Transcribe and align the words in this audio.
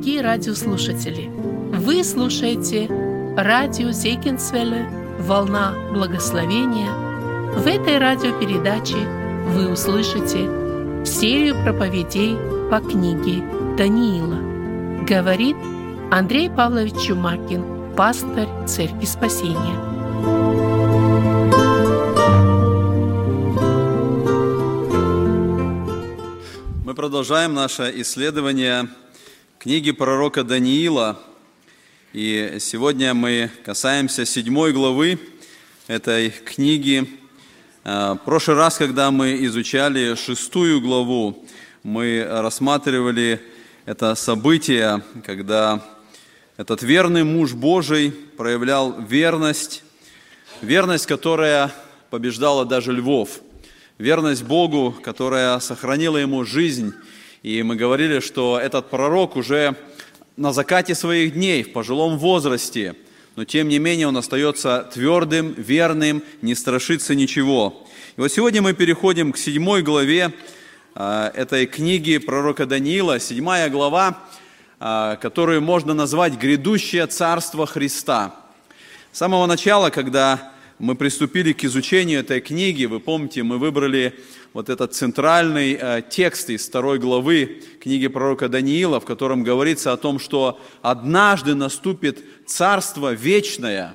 дорогие 0.00 0.22
радиослушатели! 0.22 1.30
Вы 1.76 2.02
слушаете 2.04 2.86
радио 3.36 3.90
Зейкинсвелле 3.90 4.88
«Волна 5.18 5.74
благословения». 5.92 6.90
В 7.52 7.66
этой 7.66 7.98
радиопередаче 7.98 8.96
вы 9.48 9.70
услышите 9.70 11.04
серию 11.04 11.54
проповедей 11.62 12.34
по 12.70 12.80
книге 12.80 13.44
Даниила. 13.76 15.04
Говорит 15.06 15.56
Андрей 16.10 16.48
Павлович 16.48 16.94
Чумакин, 17.06 17.94
пастор 17.94 18.48
Церкви 18.66 19.04
Спасения. 19.04 19.76
Мы 26.86 26.94
продолжаем 26.94 27.52
наше 27.52 27.92
исследование 27.96 28.88
книги 29.60 29.90
пророка 29.90 30.42
Даниила. 30.42 31.20
И 32.14 32.56
сегодня 32.60 33.12
мы 33.12 33.50
касаемся 33.62 34.24
седьмой 34.24 34.72
главы 34.72 35.18
этой 35.86 36.30
книги. 36.30 37.06
А, 37.84 38.14
в 38.14 38.24
прошлый 38.24 38.56
раз, 38.56 38.78
когда 38.78 39.10
мы 39.10 39.44
изучали 39.44 40.14
шестую 40.14 40.80
главу, 40.80 41.44
мы 41.82 42.26
рассматривали 42.26 43.38
это 43.84 44.14
событие, 44.14 45.02
когда 45.26 45.84
этот 46.56 46.80
верный 46.82 47.24
муж 47.24 47.52
Божий 47.52 48.12
проявлял 48.38 48.98
верность, 48.98 49.84
верность, 50.62 51.04
которая 51.04 51.70
побеждала 52.08 52.64
даже 52.64 52.92
львов, 52.92 53.42
верность 53.98 54.42
Богу, 54.42 54.96
которая 55.02 55.58
сохранила 55.58 56.16
ему 56.16 56.46
жизнь. 56.46 56.94
И 57.42 57.62
мы 57.62 57.76
говорили, 57.76 58.20
что 58.20 58.60
этот 58.62 58.90
пророк 58.90 59.34
уже 59.34 59.74
на 60.36 60.52
закате 60.52 60.94
своих 60.94 61.32
дней, 61.32 61.62
в 61.62 61.72
пожилом 61.72 62.18
возрасте, 62.18 62.96
но 63.34 63.46
тем 63.46 63.68
не 63.68 63.78
менее 63.78 64.08
он 64.08 64.16
остается 64.18 64.86
твердым, 64.92 65.54
верным, 65.56 66.22
не 66.42 66.54
страшится 66.54 67.14
ничего. 67.14 67.86
И 68.18 68.20
вот 68.20 68.30
сегодня 68.30 68.60
мы 68.60 68.74
переходим 68.74 69.32
к 69.32 69.38
седьмой 69.38 69.82
главе 69.82 70.34
а, 70.94 71.32
этой 71.34 71.64
книги 71.64 72.18
пророка 72.18 72.66
Даниила, 72.66 73.18
седьмая 73.18 73.70
глава, 73.70 74.18
а, 74.78 75.16
которую 75.16 75.62
можно 75.62 75.94
назвать 75.94 76.34
«Грядущее 76.34 77.06
царство 77.06 77.64
Христа». 77.66 78.34
С 79.12 79.18
самого 79.18 79.46
начала, 79.46 79.88
когда 79.88 80.52
мы 80.78 80.94
приступили 80.94 81.54
к 81.54 81.64
изучению 81.64 82.20
этой 82.20 82.40
книги, 82.42 82.84
вы 82.84 83.00
помните, 83.00 83.42
мы 83.42 83.56
выбрали 83.56 84.14
вот 84.52 84.68
этот 84.68 84.94
центральный 84.94 85.78
э, 85.80 86.02
текст 86.08 86.50
из 86.50 86.66
второй 86.66 86.98
главы 86.98 87.62
книги 87.80 88.08
пророка 88.08 88.48
Даниила, 88.48 89.00
в 89.00 89.04
котором 89.04 89.44
говорится 89.44 89.92
о 89.92 89.96
том, 89.96 90.18
что 90.18 90.60
однажды 90.82 91.54
наступит 91.54 92.24
царство 92.46 93.12
вечное, 93.12 93.94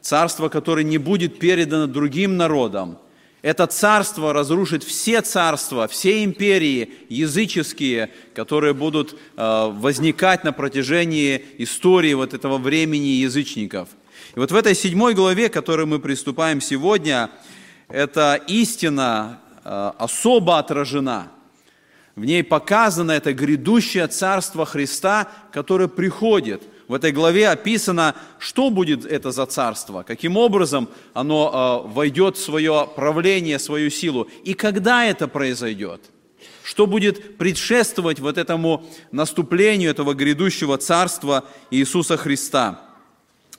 царство, 0.00 0.48
которое 0.48 0.84
не 0.84 0.98
будет 0.98 1.38
передано 1.38 1.86
другим 1.86 2.36
народам, 2.36 2.98
это 3.42 3.68
царство 3.68 4.32
разрушит 4.32 4.82
все 4.82 5.20
царства, 5.20 5.86
все 5.86 6.24
империи 6.24 6.90
языческие, 7.08 8.10
которые 8.34 8.74
будут 8.74 9.16
э, 9.36 9.70
возникать 9.70 10.42
на 10.42 10.52
протяжении 10.52 11.44
истории 11.58 12.14
вот 12.14 12.34
этого 12.34 12.58
времени 12.58 13.08
язычников. 13.08 13.90
И 14.34 14.40
вот 14.40 14.50
в 14.50 14.56
этой 14.56 14.74
седьмой 14.74 15.14
главе, 15.14 15.48
к 15.48 15.52
которой 15.52 15.86
мы 15.86 16.00
приступаем 16.00 16.60
сегодня, 16.60 17.30
эта 17.88 18.34
истина 18.48 19.38
особо 19.98 20.58
отражена. 20.58 21.28
В 22.14 22.24
ней 22.24 22.42
показано 22.42 23.12
это 23.12 23.32
грядущее 23.32 24.06
царство 24.06 24.64
Христа, 24.64 25.28
которое 25.52 25.88
приходит– 25.88 26.62
в 26.88 26.94
этой 26.94 27.10
главе 27.10 27.48
описано, 27.48 28.14
что 28.38 28.70
будет 28.70 29.04
это 29.04 29.32
за 29.32 29.46
царство, 29.46 30.04
каким 30.04 30.36
образом 30.36 30.88
оно 31.14 31.82
э, 31.84 31.88
войдет 31.92 32.36
в 32.36 32.42
свое 32.42 32.88
правление, 32.94 33.58
свою 33.58 33.90
силу, 33.90 34.28
и 34.44 34.54
когда 34.54 35.04
это 35.04 35.26
произойдет, 35.26 36.00
что 36.62 36.86
будет 36.86 37.38
предшествовать 37.38 38.20
вот 38.20 38.38
этому 38.38 38.86
наступлению 39.10 39.90
этого 39.90 40.14
грядущего 40.14 40.78
царства 40.78 41.44
Иисуса 41.70 42.16
Христа. 42.16 42.82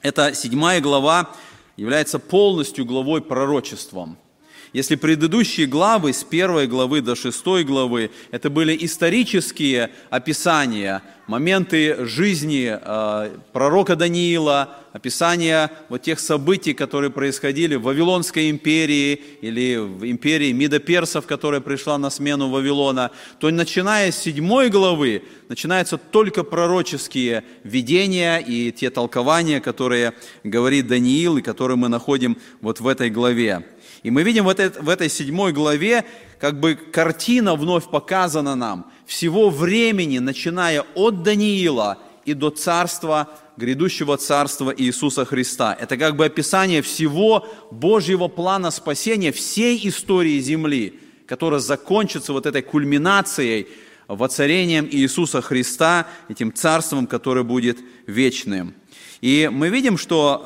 Эта 0.02 0.34
седьмая 0.34 0.80
глава 0.80 1.30
является 1.76 2.20
полностью 2.20 2.86
главой 2.86 3.22
пророчеством– 3.22 4.18
если 4.74 4.96
предыдущие 4.96 5.68
главы, 5.68 6.14
с 6.14 6.24
первой 6.24 6.68
главы 6.68 7.02
до 7.02 7.16
шестой 7.16 7.64
главы, 7.64 8.12
это 8.32 8.50
были 8.50 8.78
исторические 8.80 9.92
описания, 10.10 11.02
моменты 11.28 12.06
жизни 12.06 12.72
э, 12.72 13.38
пророка 13.52 13.96
Даниила, 13.96 14.78
описания 14.94 15.72
вот 15.90 16.02
тех 16.02 16.20
событий, 16.20 16.74
которые 16.74 17.12
происходили 17.12 17.76
в 17.76 17.84
Вавилонской 17.84 18.50
империи 18.50 19.22
или 19.42 19.78
в 19.78 20.10
империи 20.10 20.52
Мидоперсов, 20.52 21.26
которая 21.26 21.62
пришла 21.62 21.98
на 21.98 22.10
смену 22.10 22.50
Вавилона, 22.50 23.12
то 23.40 23.50
начиная 23.50 24.12
с 24.12 24.18
седьмой 24.18 24.70
главы 24.70 25.24
начинаются 25.50 25.98
только 25.98 26.44
пророческие 26.44 27.44
видения 27.64 28.40
и 28.40 28.72
те 28.72 28.90
толкования, 28.90 29.62
которые 29.62 30.14
говорит 30.44 30.88
Даниил 30.88 31.38
и 31.38 31.42
которые 31.42 31.78
мы 31.78 31.90
находим 31.90 32.38
вот 32.62 32.80
в 32.80 32.88
этой 32.88 33.10
главе. 33.10 33.66
И 34.08 34.10
мы 34.10 34.24
видим 34.24 34.46
в 34.46 34.50
этой, 34.50 34.70
в 34.70 34.88
этой 34.88 35.10
седьмой 35.10 35.52
главе, 35.52 36.06
как 36.40 36.62
бы 36.62 36.76
картина 36.76 37.56
вновь 37.56 37.90
показана 37.90 38.56
нам 38.56 38.90
всего 39.06 39.50
времени, 39.50 40.20
начиная 40.20 40.86
от 40.96 41.24
Даниила 41.24 41.98
и 42.24 42.34
до 42.34 42.50
царства, 42.50 43.28
грядущего 43.58 44.16
царства 44.16 44.74
Иисуса 44.78 45.26
Христа. 45.26 45.78
Это 45.78 45.98
как 45.98 46.16
бы 46.16 46.24
описание 46.24 46.82
всего 46.82 47.50
Божьего 47.70 48.30
плана 48.30 48.72
спасения, 48.72 49.34
всей 49.34 49.78
истории 49.90 50.40
земли, 50.40 50.98
которая 51.26 51.60
закончится 51.60 52.32
вот 52.32 52.46
этой 52.46 52.62
кульминацией, 52.62 53.68
воцарением 54.08 54.88
Иисуса 54.90 55.42
Христа, 55.42 56.08
этим 56.30 56.54
царством, 56.54 57.08
которое 57.08 57.44
будет 57.44 57.80
вечным. 58.06 58.74
И 59.22 59.50
мы 59.52 59.70
видим, 59.70 59.98
что 59.98 60.42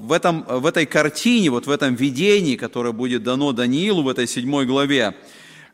э, 0.00 0.06
в, 0.06 0.12
этом, 0.12 0.44
в 0.44 0.66
этой 0.66 0.86
картине, 0.86 1.50
вот 1.50 1.66
в 1.66 1.70
этом 1.70 1.94
видении, 1.96 2.56
которое 2.56 2.92
будет 2.92 3.24
дано 3.24 3.52
Даниилу 3.52 4.02
в 4.02 4.08
этой 4.08 4.28
седьмой 4.28 4.66
главе, 4.66 5.16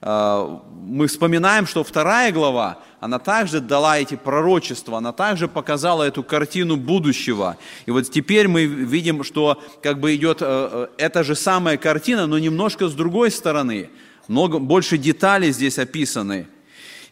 э, 0.00 0.58
мы 0.86 1.06
вспоминаем, 1.06 1.66
что 1.66 1.84
вторая 1.84 2.32
глава, 2.32 2.78
она 2.98 3.18
также 3.18 3.60
дала 3.60 3.98
эти 3.98 4.14
пророчества, 4.14 4.98
она 4.98 5.12
также 5.12 5.48
показала 5.48 6.02
эту 6.02 6.22
картину 6.22 6.76
будущего. 6.76 7.58
И 7.84 7.90
вот 7.90 8.10
теперь 8.10 8.48
мы 8.48 8.64
видим, 8.64 9.22
что 9.22 9.62
как 9.82 10.00
бы 10.00 10.14
идет 10.14 10.38
э, 10.40 10.88
эта 10.96 11.24
же 11.24 11.34
самая 11.34 11.76
картина, 11.76 12.26
но 12.26 12.38
немножко 12.38 12.88
с 12.88 12.94
другой 12.94 13.30
стороны. 13.30 13.90
Много, 14.28 14.60
больше 14.60 14.96
деталей 14.96 15.52
здесь 15.52 15.78
описаны. 15.78 16.46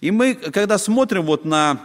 И 0.01 0.11
мы, 0.11 0.35
когда 0.35 0.79
смотрим 0.79 1.25
вот 1.25 1.45
на 1.45 1.81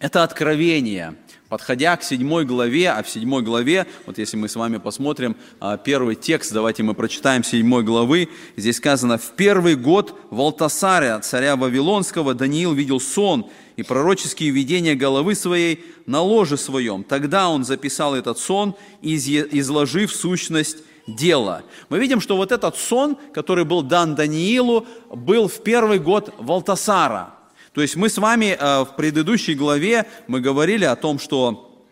это 0.00 0.24
откровение– 0.24 1.14
Подходя 1.48 1.94
к 1.98 2.02
седьмой 2.02 2.46
главе, 2.46 2.90
а 2.90 3.02
в 3.02 3.08
седьмой 3.08 3.42
главе, 3.42 3.86
вот 4.06 4.16
если 4.16 4.38
мы 4.38 4.48
с 4.48 4.56
вами 4.56 4.78
посмотрим 4.78 5.36
а, 5.60 5.76
первый 5.76 6.16
текст, 6.16 6.54
давайте 6.54 6.82
мы 6.82 6.94
прочитаем 6.94 7.44
седьмой 7.44 7.82
главы, 7.82 8.30
здесь 8.56 8.78
сказано, 8.78 9.18
«В 9.18 9.32
первый 9.32 9.76
год 9.76 10.18
Валтасаря, 10.30 11.20
царя 11.20 11.56
Вавилонского, 11.56 12.32
Даниил 12.32 12.72
видел 12.72 12.98
сон 12.98 13.46
и 13.76 13.82
пророческие 13.82 14.50
видения 14.50 14.94
головы 14.94 15.34
своей 15.34 15.84
на 16.06 16.22
ложе 16.22 16.56
своем. 16.56 17.04
Тогда 17.04 17.50
он 17.50 17.64
записал 17.64 18.14
этот 18.14 18.38
сон, 18.38 18.74
изложив 19.02 20.14
сущность 20.14 20.78
дела». 21.06 21.62
Мы 21.90 21.98
видим, 21.98 22.22
что 22.22 22.36
вот 22.38 22.52
этот 22.52 22.78
сон, 22.78 23.18
который 23.34 23.66
был 23.66 23.82
дан 23.82 24.14
Даниилу, 24.14 24.86
был 25.10 25.48
в 25.48 25.62
первый 25.62 25.98
год 25.98 26.32
Валтасара– 26.38 27.33
то 27.74 27.82
есть 27.82 27.96
мы 27.96 28.08
с 28.08 28.18
вами 28.18 28.56
э, 28.58 28.84
в 28.84 28.94
предыдущей 28.96 29.54
главе 29.54 30.06
мы 30.28 30.40
говорили 30.40 30.84
о 30.84 30.94
том, 30.94 31.18
что 31.18 31.84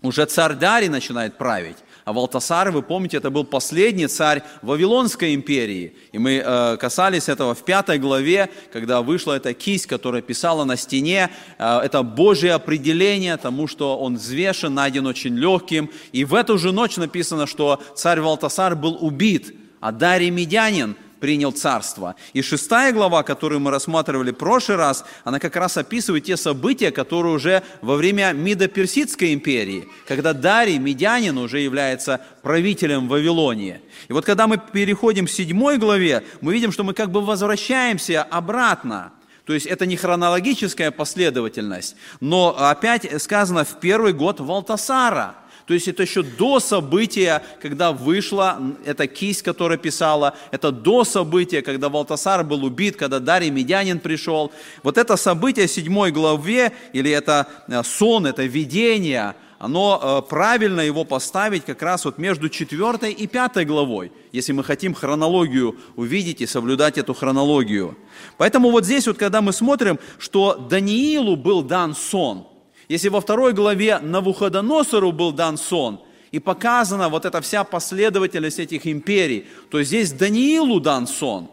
уже 0.00 0.24
царь 0.24 0.54
Дарий 0.54 0.88
начинает 0.88 1.36
править. 1.36 1.76
А 2.06 2.14
Валтасар, 2.14 2.70
вы 2.70 2.82
помните, 2.82 3.18
это 3.18 3.28
был 3.28 3.44
последний 3.44 4.06
царь 4.06 4.42
Вавилонской 4.62 5.34
империи. 5.34 5.94
И 6.12 6.18
мы 6.18 6.42
э, 6.42 6.76
касались 6.78 7.28
этого 7.28 7.54
в 7.54 7.62
пятой 7.62 7.98
главе, 7.98 8.48
когда 8.72 9.02
вышла 9.02 9.34
эта 9.34 9.52
кисть, 9.52 9.86
которая 9.86 10.22
писала 10.22 10.64
на 10.64 10.78
стене. 10.78 11.28
Э, 11.58 11.80
это 11.80 12.02
Божье 12.02 12.54
определение 12.54 13.36
тому, 13.36 13.66
что 13.66 13.98
он 13.98 14.16
взвешен, 14.16 14.72
найден 14.72 15.06
очень 15.06 15.36
легким. 15.36 15.90
И 16.12 16.24
в 16.24 16.32
эту 16.32 16.56
же 16.56 16.72
ночь 16.72 16.96
написано, 16.96 17.46
что 17.46 17.82
царь 17.94 18.20
Валтасар 18.20 18.74
был 18.74 18.96
убит, 18.98 19.54
а 19.80 19.92
Дарий 19.92 20.30
Медянин– 20.30 20.96
принял 21.20 21.52
царство. 21.52 22.14
И 22.32 22.42
шестая 22.42 22.92
глава, 22.92 23.22
которую 23.22 23.60
мы 23.60 23.70
рассматривали 23.70 24.30
в 24.30 24.36
прошлый 24.36 24.76
раз, 24.78 25.04
она 25.24 25.38
как 25.38 25.56
раз 25.56 25.76
описывает 25.76 26.24
те 26.24 26.36
события, 26.36 26.90
которые 26.90 27.34
уже 27.34 27.62
во 27.82 27.96
время 27.96 28.32
Мидо-Персидской 28.32 29.34
империи, 29.34 29.88
когда 30.06 30.32
Дарий, 30.32 30.78
медянин, 30.78 31.38
уже 31.38 31.60
является 31.60 32.20
правителем 32.42 33.08
Вавилонии. 33.08 33.80
И 34.08 34.12
вот 34.12 34.24
когда 34.24 34.46
мы 34.46 34.58
переходим 34.58 35.26
к 35.26 35.30
седьмой 35.30 35.78
главе, 35.78 36.24
мы 36.40 36.52
видим, 36.52 36.72
что 36.72 36.84
мы 36.84 36.94
как 36.94 37.10
бы 37.10 37.20
возвращаемся 37.20 38.22
обратно. 38.22 39.12
То 39.44 39.54
есть 39.54 39.64
это 39.64 39.86
не 39.86 39.96
хронологическая 39.96 40.90
последовательность, 40.90 41.96
но 42.20 42.54
опять 42.58 43.22
сказано 43.22 43.64
в 43.64 43.80
первый 43.80 44.12
год 44.12 44.40
Валтасара. 44.40 45.36
То 45.68 45.74
есть 45.74 45.86
это 45.86 46.02
еще 46.02 46.22
до 46.22 46.60
события, 46.60 47.42
когда 47.60 47.92
вышла 47.92 48.58
эта 48.86 49.06
кисть, 49.06 49.42
которая 49.42 49.76
писала, 49.76 50.34
это 50.50 50.72
до 50.72 51.04
события, 51.04 51.60
когда 51.60 51.90
Валтасар 51.90 52.42
был 52.42 52.64
убит, 52.64 52.96
когда 52.96 53.20
Дарий 53.20 53.50
Медянин 53.50 54.00
пришел. 54.00 54.50
Вот 54.82 54.96
это 54.96 55.16
событие 55.16 55.68
седьмой 55.68 56.10
главе, 56.10 56.72
или 56.94 57.10
это 57.10 57.46
э, 57.68 57.82
сон, 57.84 58.26
это 58.26 58.44
видение– 58.44 59.34
оно 59.58 60.00
э, 60.00 60.28
правильно 60.28 60.80
его 60.80 61.04
поставить 61.04 61.64
как 61.64 61.82
раз 61.82 62.04
вот 62.04 62.16
между 62.16 62.48
четвертой 62.48 63.12
и 63.12 63.26
пятой 63.26 63.64
главой, 63.64 64.12
если 64.30 64.52
мы 64.52 64.62
хотим 64.62 64.94
хронологию 64.94 65.76
увидеть 65.96 66.40
и 66.40 66.46
соблюдать 66.46 66.96
эту 66.96 67.12
хронологию. 67.12 67.98
Поэтому 68.36 68.70
вот 68.70 68.84
здесь 68.84 69.08
вот, 69.08 69.18
когда 69.18 69.42
мы 69.42 69.52
смотрим, 69.52 69.98
что 70.18 70.54
Даниилу 70.54 71.34
был 71.34 71.62
дан 71.62 71.96
сон, 71.96 72.46
если 72.88 73.08
во 73.08 73.20
второй 73.20 73.52
главе 73.52 73.98
Навуходоносору 73.98 75.12
был 75.12 75.32
дан 75.32 75.56
сон, 75.56 76.00
и 76.30 76.38
показана 76.38 77.08
вот 77.08 77.24
эта 77.24 77.40
вся 77.40 77.64
последовательность 77.64 78.58
этих 78.58 78.86
империй, 78.86 79.46
то 79.70 79.82
здесь 79.82 80.12
Даниилу 80.12 80.80
дан 80.80 81.06
сон. 81.06 81.48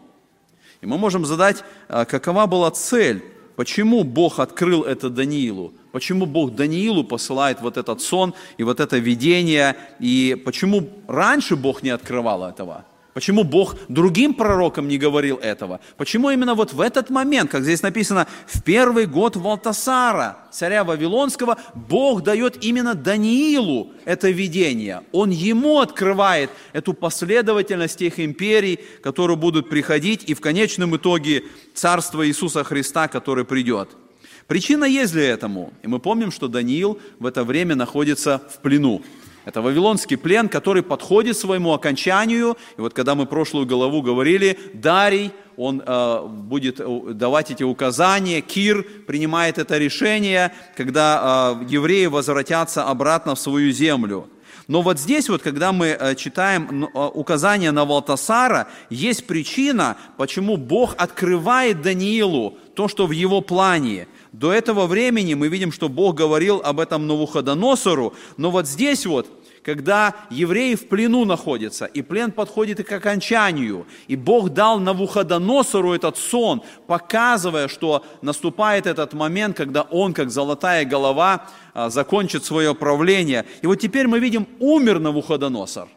И 0.81 0.85
мы 0.85 0.97
можем 0.97 1.25
задать, 1.25 1.63
э, 1.87 2.05
какова 2.05 2.45
была 2.45 2.71
цель, 2.71 3.23
почему 3.55 4.03
Бог 4.03 4.39
открыл 4.39 4.83
это 4.83 5.09
Даниилу, 5.09 5.73
Почему 5.95 6.25
Бог 6.25 6.53
Даниилу 6.55 7.05
посылает 7.05 7.61
вот 7.61 7.77
этот 7.77 8.01
сон 8.01 8.33
и 8.57 8.63
вот 8.63 8.81
это 8.81 8.97
видение, 8.97 9.77
и 10.01 10.35
почему 10.43 10.89
раньше 11.07 11.55
Бог 11.55 11.83
не 11.83 11.89
открывал 11.89 12.43
этого? 12.43 12.83
Почему 13.15 13.45
Бог 13.45 13.77
другим 13.87 14.33
пророкам 14.33 14.89
не 14.89 14.97
говорил 14.97 15.37
этого? 15.37 15.79
Почему 15.95 16.31
именно 16.31 16.53
вот 16.53 16.73
в 16.73 16.81
этот 16.81 17.09
момент, 17.09 17.49
как 17.49 17.63
здесь 17.63 17.81
написано, 17.81 18.27
в 18.45 18.61
первый 18.61 19.05
год 19.05 19.37
Валтасара, 19.37 20.39
царя 20.51 20.83
Вавилонского, 20.83 21.57
Бог 21.75 22.23
дает 22.23 22.61
именно 22.65 22.93
Даниилу 22.93 23.93
это 24.03 24.29
видение. 24.31 25.03
Он 25.13 25.29
ему 25.29 25.79
открывает 25.79 26.49
эту 26.73 26.93
последовательность 26.93 27.99
тех 27.99 28.19
империй, 28.19 28.81
которые 29.01 29.37
будут 29.37 29.69
приходить, 29.69 30.25
и 30.29 30.33
в 30.33 30.41
конечном 30.41 30.97
итоге 30.97 31.43
царство 31.73 32.27
Иисуса 32.27 32.65
Христа, 32.65 33.07
который 33.07 33.45
придет– 33.45 33.91
Причина 34.47 34.85
есть 34.85 35.13
для 35.13 35.29
этому. 35.29 35.73
И 35.81 35.87
мы 35.87 35.99
помним, 35.99 36.31
что 36.31 36.47
Даниил 36.47 36.99
в 37.17 37.25
это 37.25 37.43
время 37.43 37.73
находится 37.73 38.43
в 38.53 38.59
плену. 38.59 39.01
Это 39.45 39.61
вавилонский 39.61 40.17
плен, 40.17 40.49
который 40.49 40.81
подходит 40.81 41.37
своему 41.37 41.73
окончанию. 41.73 42.57
И 42.77 42.81
вот 42.81 42.93
когда 42.93 43.13
мы 43.13 43.27
прошлую 43.27 43.67
главу 43.67 44.01
говорили, 44.01 44.57
Дарий, 44.73 45.31
он 45.55 45.81
э, 45.85 46.27
будет 46.27 46.81
давать 47.17 47.51
эти 47.51 47.63
указания, 47.63 48.41
Кир 48.41 48.83
принимает 49.07 49.57
это 49.57 49.77
решение, 49.77 50.51
когда 50.75 51.57
э, 51.61 51.65
евреи 51.69 52.07
возвратятся 52.07 52.85
обратно 52.85 53.35
в 53.35 53.39
свою 53.39 53.71
землю. 53.71 54.27
Но 54.67 54.81
вот 54.81 54.99
здесь 54.99 55.29
вот, 55.29 55.43
когда 55.43 55.71
мы 55.71 55.87
э, 55.87 56.15
читаем 56.15 56.85
э, 56.85 57.09
указания 57.13 57.71
на 57.71 57.85
Валтасара, 57.85 58.67
есть 58.89 59.27
причина, 59.27 59.95
почему 60.17 60.57
Бог 60.57 60.95
открывает 60.97 61.81
Даниилу 61.83 62.57
то, 62.73 62.87
что 62.87 63.05
в 63.05 63.11
его 63.11 63.41
плане. 63.41 64.07
До 64.35 64.51
этого 64.51 64.85
времени 64.85 65.33
мы 65.33 65.47
видим, 65.47 65.71
что 65.71 65.87
Бог 65.87 66.15
говорил 66.15 66.61
об 66.61 66.81
этом 66.81 67.07
Навуходоносору, 67.07 68.13
но 68.35 68.51
вот 68.51 68.67
здесь 68.67 69.05
вот, 69.05 69.29
когда 69.63 70.13
евреи 70.29 70.75
в 70.75 70.89
плену 70.89 71.23
находятся, 71.23 71.85
и 71.85 72.01
плен 72.01 72.33
подходит 72.33 72.85
к 72.85 72.91
окончанию, 72.91 73.85
и 74.09 74.17
Бог 74.17 74.49
дал 74.49 74.81
Навуходоносору 74.81 75.93
этот 75.93 76.17
сон, 76.17 76.63
показывая, 76.85 77.69
что 77.69 78.03
наступает 78.21 78.87
этот 78.87 79.13
момент, 79.13 79.55
когда 79.55 79.83
он, 79.83 80.13
как 80.13 80.29
золотая 80.31 80.83
голова, 80.83 81.47
а, 81.73 81.89
закончит 81.89 82.43
свое 82.43 82.75
правление. 82.75 83.45
И 83.61 83.67
вот 83.67 83.75
теперь 83.75 84.07
мы 84.07 84.19
видим, 84.19 84.49
умер 84.59 84.99
Навуходоносор. 84.99 85.87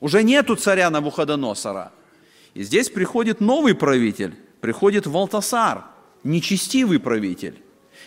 Уже 0.00 0.22
нету 0.22 0.56
царя 0.56 0.88
Навуходоносора. 0.88 1.92
И 2.54 2.62
здесь 2.62 2.88
приходит 2.88 3.42
новый 3.42 3.74
правитель, 3.74 4.36
приходит 4.62 5.06
Валтасар, 5.06 5.84
нечестивый 6.22 6.98
правитель. 6.98 7.60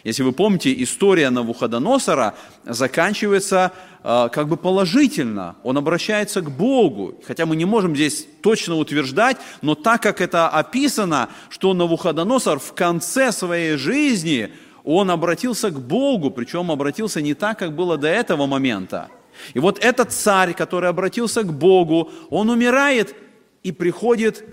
Если 0.08 0.24
вы 0.24 0.32
помните, 0.32 0.74
история 0.84 1.30
Навуходоносора 1.30 2.34
заканчивается 2.64 3.74
э, 4.06 4.30
как 4.32 4.48
бы 4.48 4.56
положительно. 4.56 5.58
Он 5.64 5.78
обращается 5.78 6.40
к 6.40 6.50
Богу. 6.50 7.16
Хотя 7.28 7.46
мы 7.46 7.58
не 7.58 7.66
можем 7.66 7.94
здесь 7.94 8.26
точно 8.42 8.76
утверждать, 8.76 9.36
но 9.62 9.76
так 9.76 10.02
как 10.02 10.22
это 10.22 10.48
описано, 10.48 11.28
что 11.50 11.74
Навуходоносор 11.74 12.58
в 12.58 12.72
конце 12.72 13.34
своей 13.34 13.76
жизни, 13.76 14.50
он 14.86 15.12
обратился 15.12 15.72
к 15.72 15.78
Богу, 15.82 16.32
причем 16.32 16.72
обратился 16.72 17.22
не 17.22 17.34
так, 17.34 17.60
как 17.60 17.76
было 17.76 17.98
до 17.98 18.08
этого 18.08 18.46
момента. 18.46 19.10
И 19.56 19.60
вот 19.60 19.78
этот 19.84 20.14
царь, 20.14 20.54
который 20.54 20.90
обратился 20.90 21.44
к 21.44 21.52
Богу, 21.52 22.10
он 22.30 22.50
умирает, 22.50 23.14
и 23.62 23.74
приходит 23.74 24.46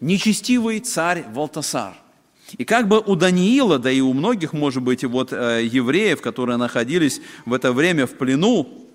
нечестивый 0.00 0.80
царь 0.80 1.26
Валтасар– 1.32 1.94
и 2.56 2.64
как 2.64 2.88
бы 2.88 3.00
у 3.00 3.16
Даниила, 3.16 3.78
да 3.78 3.90
и 3.90 4.00
у 4.00 4.12
многих, 4.12 4.52
может 4.52 4.82
быть, 4.82 5.04
вот 5.04 5.32
э, 5.32 5.64
евреев, 5.64 6.20
которые 6.20 6.56
находились 6.56 7.20
в 7.44 7.52
это 7.52 7.72
время 7.72 8.06
в 8.06 8.14
плену, 8.14 8.86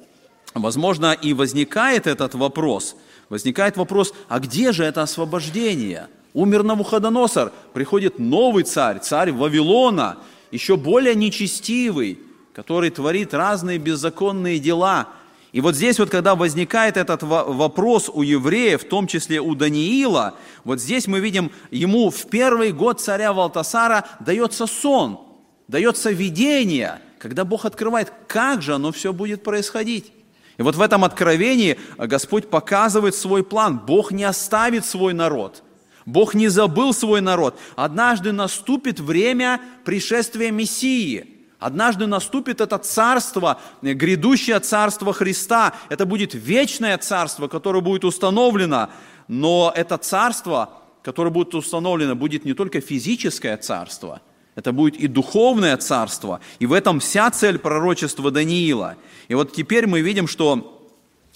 возможно, 0.54 1.12
и 1.14 1.34
возникает 1.34 2.08
этот 2.08 2.34
вопрос. 2.34 2.96
Возникает 3.30 3.78
вопрос, 3.78 4.14
а 4.30 4.40
где 4.40 4.72
же 4.72 4.84
это 4.84 5.02
освобождение? 5.02 6.08
Умер 6.34 6.64
Навуходоносор, 6.64 7.52
приходит 7.74 8.20
новый 8.20 8.64
царь, 8.64 9.00
царь 9.00 9.32
Вавилона, 9.32 10.18
еще 10.52 10.78
более 10.78 11.16
нечестивый, 11.16 12.20
который 12.54 12.90
творит 12.90 13.34
разные 13.34 13.78
беззаконные 13.78 14.60
дела– 14.60 15.10
и 15.52 15.60
вот 15.60 15.76
здесь 15.76 16.00
вот, 16.00 16.10
когда 16.10 16.36
возникает 16.36 16.96
этот 16.96 17.24
вопрос 17.24 18.10
у 18.12 18.22
евреев, 18.22 18.84
в 18.84 18.88
том 18.88 19.06
числе 19.06 19.42
у 19.42 19.54
Даниила, 19.54 20.36
вот 20.64 20.80
здесь 20.80 21.08
мы 21.08 21.20
видим, 21.20 21.52
ему 21.72 22.10
в 22.10 22.28
первый 22.28 22.72
год 22.72 23.02
царя 23.02 23.34
Валтасара 23.34 24.06
дается 24.22 24.66
сон, 24.66 25.20
дается 25.68 26.12
видение, 26.12 27.00
когда 27.20 27.44
Бог 27.44 27.66
открывает, 27.66 28.14
как 28.28 28.62
же 28.62 28.76
оно 28.76 28.94
все 28.94 29.12
будет 29.12 29.44
происходить. 29.44 30.14
И 30.58 30.62
вот 30.62 30.76
в 30.76 30.82
этом 30.82 31.04
откровении 31.04 31.78
Господь 31.98 32.50
показывает 32.50 33.16
свой 33.16 33.44
план. 33.44 33.80
Бог 33.80 34.12
не 34.12 34.24
оставит 34.24 34.86
свой 34.86 35.14
народ. 35.14 35.64
Бог 36.06 36.34
не 36.34 36.48
забыл 36.48 36.94
свой 36.94 37.20
народ. 37.20 37.60
Однажды 37.76 38.32
наступит 38.32 39.02
время 39.02 39.60
пришествия 39.84 40.50
Мессии– 40.50 41.28
Однажды 41.62 42.08
наступит 42.08 42.60
это 42.60 42.80
царство, 42.80 43.62
грядущее 43.84 44.60
царство 44.60 45.14
Христа. 45.14 45.74
Это 45.90 46.08
будет 46.08 46.34
вечное 46.34 46.98
царство, 46.98 47.48
которое 47.48 47.82
будет 47.82 48.04
установлено. 48.04 48.90
Но 49.28 49.72
это 49.76 49.98
царство, 50.00 50.82
которое 51.04 51.30
будет 51.30 51.54
установлено, 51.54 52.16
будет 52.16 52.46
не 52.46 52.56
только 52.56 52.82
физическое 52.82 53.58
царство, 53.58 54.22
это 54.56 54.72
будет 54.72 54.96
и 54.96 55.06
духовное 55.06 55.78
царство. 55.78 56.42
И 56.58 56.66
в 56.66 56.74
этом 56.74 57.00
вся 57.00 57.30
цель 57.30 57.60
пророчества 57.60 58.32
Даниила. 58.32 58.96
И 59.28 59.36
вот 59.36 59.54
теперь 59.54 59.86
мы 59.86 60.02
видим, 60.02 60.28
что 60.28 60.84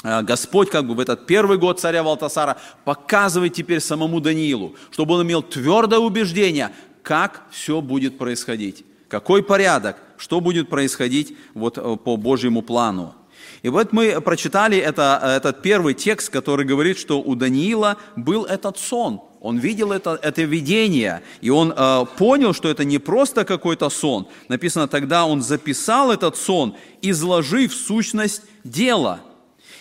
э, 0.03 0.24
Господь 0.24 0.72
как 0.72 0.88
бы 0.88 0.96
в 0.96 1.00
этот 1.00 1.27
первый 1.27 1.60
год 1.60 1.79
царя 1.79 2.01
Валтасара 2.01 2.58
показывает 2.84 3.53
теперь 3.53 3.79
самому 3.79 4.22
Даниилу, 4.22 4.75
чтобы 4.89 5.13
он 5.13 5.27
имел 5.27 5.44
твердое 5.44 6.00
убеждение, 6.00 6.72
как 7.03 7.44
все 7.51 7.79
будет 7.79 8.17
происходить. 8.17 8.86
Какой 9.07 9.43
порядок? 9.43 9.97
Что 10.17 10.41
будет 10.41 10.69
происходить 10.69 11.35
вот 11.53 11.77
э, 11.77 11.97
по 11.97 12.17
Божьему 12.17 12.62
плану? 12.62 13.15
И 13.62 13.69
вот 13.69 13.93
мы 13.93 14.21
прочитали 14.21 14.77
это, 14.77 15.19
этот 15.24 15.62
первый 15.62 15.93
текст, 15.93 16.29
который 16.29 16.65
говорит, 16.65 16.97
что 16.97 17.21
у 17.21 17.35
Даниила 17.35 17.97
был 18.15 18.45
этот 18.45 18.77
сон. 18.77 19.21
Он 19.41 19.57
видел 19.57 19.91
это, 19.91 20.19
это 20.21 20.41
видение, 20.41 21.21
и 21.41 21.50
он 21.50 21.71
э, 21.75 22.05
понял, 22.17 22.53
что 22.53 22.69
это 22.69 22.83
не 22.83 22.97
просто 22.97 23.45
какой-то 23.45 23.89
сон. 23.89 24.27
Написано, 24.47 24.88
тогда 24.88 25.25
он 25.25 25.41
записал 25.41 26.12
этот 26.12 26.38
сон, 26.38 26.75
изложив 27.01 27.74
сущность 27.74 28.43
дела– 28.63 29.21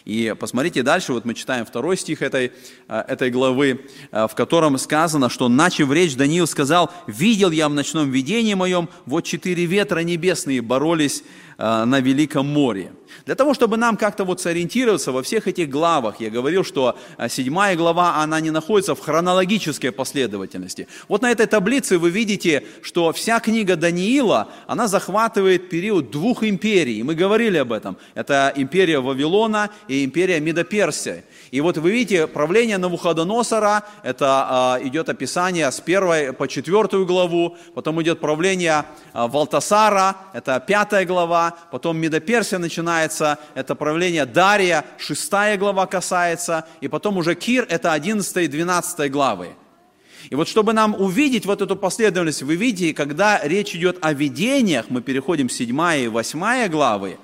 и 0.05 0.35
посмотрите 0.39 0.83
дальше, 0.83 1.15
вот 1.15 1.25
мы 1.25 1.33
читаем 1.33 1.65
второй 1.65 1.97
стих 1.97 2.21
этой, 2.21 2.53
э, 2.89 3.05
этой 3.09 3.31
главы, 3.31 3.87
э, 4.11 4.29
в 4.29 4.35
котором 4.35 4.77
сказано, 4.77 5.31
что, 5.31 5.49
начав 5.49 5.91
речь, 5.91 6.15
Даниил 6.15 6.47
сказал, 6.47 6.93
«Видел 7.07 7.51
я 7.51 7.71
в 7.71 7.75
ночном 7.75 8.11
видении 8.11 8.53
моем, 8.53 8.91
вот 9.07 9.25
четыре 9.25 9.65
ветра 9.65 10.01
небесные 10.01 10.61
боролись 10.61 11.23
на 11.59 12.01
Великом 12.01 12.47
море. 12.47 12.93
Для 13.27 13.35
того, 13.35 13.55
чтобы 13.55 13.77
нам 13.77 13.97
как-то 13.97 14.25
вот 14.25 14.41
сориентироваться 14.41 15.13
во 15.13 15.23
всех 15.23 15.49
этих 15.49 15.71
главах, 15.71 16.21
я 16.21 16.31
говорил, 16.31 16.65
что 16.65 16.97
э, 17.17 17.29
седьмая 17.29 17.77
глава, 17.77 18.17
она 18.17 18.41
не 18.41 18.51
находится 18.51 18.95
в 18.95 19.01
хронологической 19.01 19.93
последовательности. 19.93 20.89
Вот 21.09 21.23
на 21.23 21.31
этой 21.31 21.47
таблице 21.47 21.99
вы 21.99 22.11
видите, 22.11 22.65
что 22.83 23.13
вся 23.13 23.41
книга 23.41 23.77
Даниила, 23.77 24.49
она 24.67 24.89
захватывает 24.89 25.69
период 25.69 26.11
двух 26.11 26.43
империй. 26.43 27.03
Мы 27.03 27.15
говорили 27.15 27.59
об 27.59 27.73
этом. 27.73 27.97
Это 28.15 28.53
империя 28.57 29.01
Вавилона 29.01 29.71
и 29.89 30.05
империя 30.05 30.41
Медоперсия. 30.41 31.25
И 31.55 31.61
вот 31.61 31.79
вы 31.79 31.93
видите, 31.93 32.27
правление 32.27 32.79
Навуходоносора, 32.79 33.85
это 34.03 34.79
э, 34.81 34.89
идет 34.89 35.09
описание 35.09 35.71
с 35.71 35.79
первой 35.79 36.33
по 36.33 36.49
четвертую 36.49 37.07
главу, 37.07 37.57
потом 37.77 38.03
идет 38.03 38.19
правление 38.19 38.87
э, 39.13 39.29
Валтасара, 39.29 40.17
это 40.33 40.59
пятая 40.59 41.05
глава, 41.07 41.57
потом 41.71 41.97
Медоперсия 41.99 42.59
начинается, 42.59 43.39
это 43.55 43.77
правление 43.77 44.27
Дария, 44.27 44.85
шестая 44.99 45.57
глава 45.57 45.87
касается, 45.87 46.67
и 46.81 46.89
потом 46.89 47.19
уже 47.19 47.37
Кир, 47.37 47.65
это 47.69 47.93
одиннадцатая 47.93 48.47
и 48.47 48.49
двенадцатая 48.49 49.09
главы. 49.09 49.51
И 50.31 50.35
вот 50.35 50.49
чтобы 50.49 50.73
нам 50.73 51.01
увидеть 51.01 51.47
вот 51.47 51.63
эту 51.63 51.77
последовательность, 51.77 52.43
вы 52.43 52.57
видите, 52.57 52.93
когда 52.93 53.41
речь 53.45 53.77
идет 53.77 53.99
о 54.01 54.13
видениях, 54.13 54.87
мы 54.89 55.03
переходим 55.03 55.49
с 55.49 55.53
7 55.53 55.69
и 56.03 56.09
8 56.09 56.69
главы, 56.69 57.17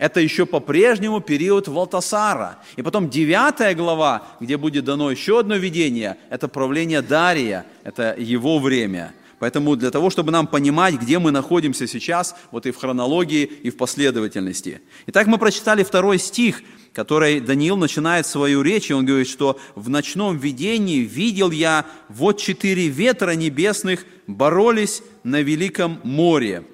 это 0.00 0.18
еще 0.18 0.46
по-прежнему 0.46 1.20
период 1.20 1.68
Валтасара. 1.68 2.58
И 2.76 2.82
потом 2.82 3.10
девятая 3.10 3.74
глава, 3.74 4.22
где 4.40 4.56
будет 4.56 4.84
дано 4.84 5.10
еще 5.10 5.40
одно 5.40 5.56
видение, 5.56 6.16
это 6.30 6.48
правление 6.48 7.02
Дария, 7.02 7.66
это 7.84 8.16
его 8.18 8.58
время. 8.58 9.12
Поэтому 9.38 9.76
для 9.76 9.90
того, 9.90 10.08
чтобы 10.08 10.32
нам 10.32 10.46
понимать, 10.46 10.94
где 10.94 11.18
мы 11.18 11.30
находимся 11.30 11.86
сейчас, 11.86 12.34
вот 12.50 12.64
и 12.64 12.70
в 12.70 12.78
хронологии, 12.78 13.44
и 13.44 13.68
в 13.68 13.76
последовательности. 13.76 14.80
Итак, 15.06 15.26
мы 15.26 15.36
прочитали 15.36 15.82
второй 15.82 16.18
стих, 16.18 16.62
который 16.94 17.40
Даниил 17.40 17.76
начинает 17.76 18.26
свою 18.26 18.62
речь, 18.62 18.90
и 18.90 18.94
он 18.94 19.04
говорит, 19.04 19.28
что 19.28 19.60
в 19.74 19.90
ночном 19.90 20.38
видении 20.38 21.00
видел 21.00 21.50
я 21.50 21.84
вот 22.08 22.38
четыре 22.40 22.88
ветра 22.88 23.32
небесных 23.32 24.06
боролись 24.26 25.02
на 25.24 25.42
великом 25.42 26.00
море. 26.04 26.64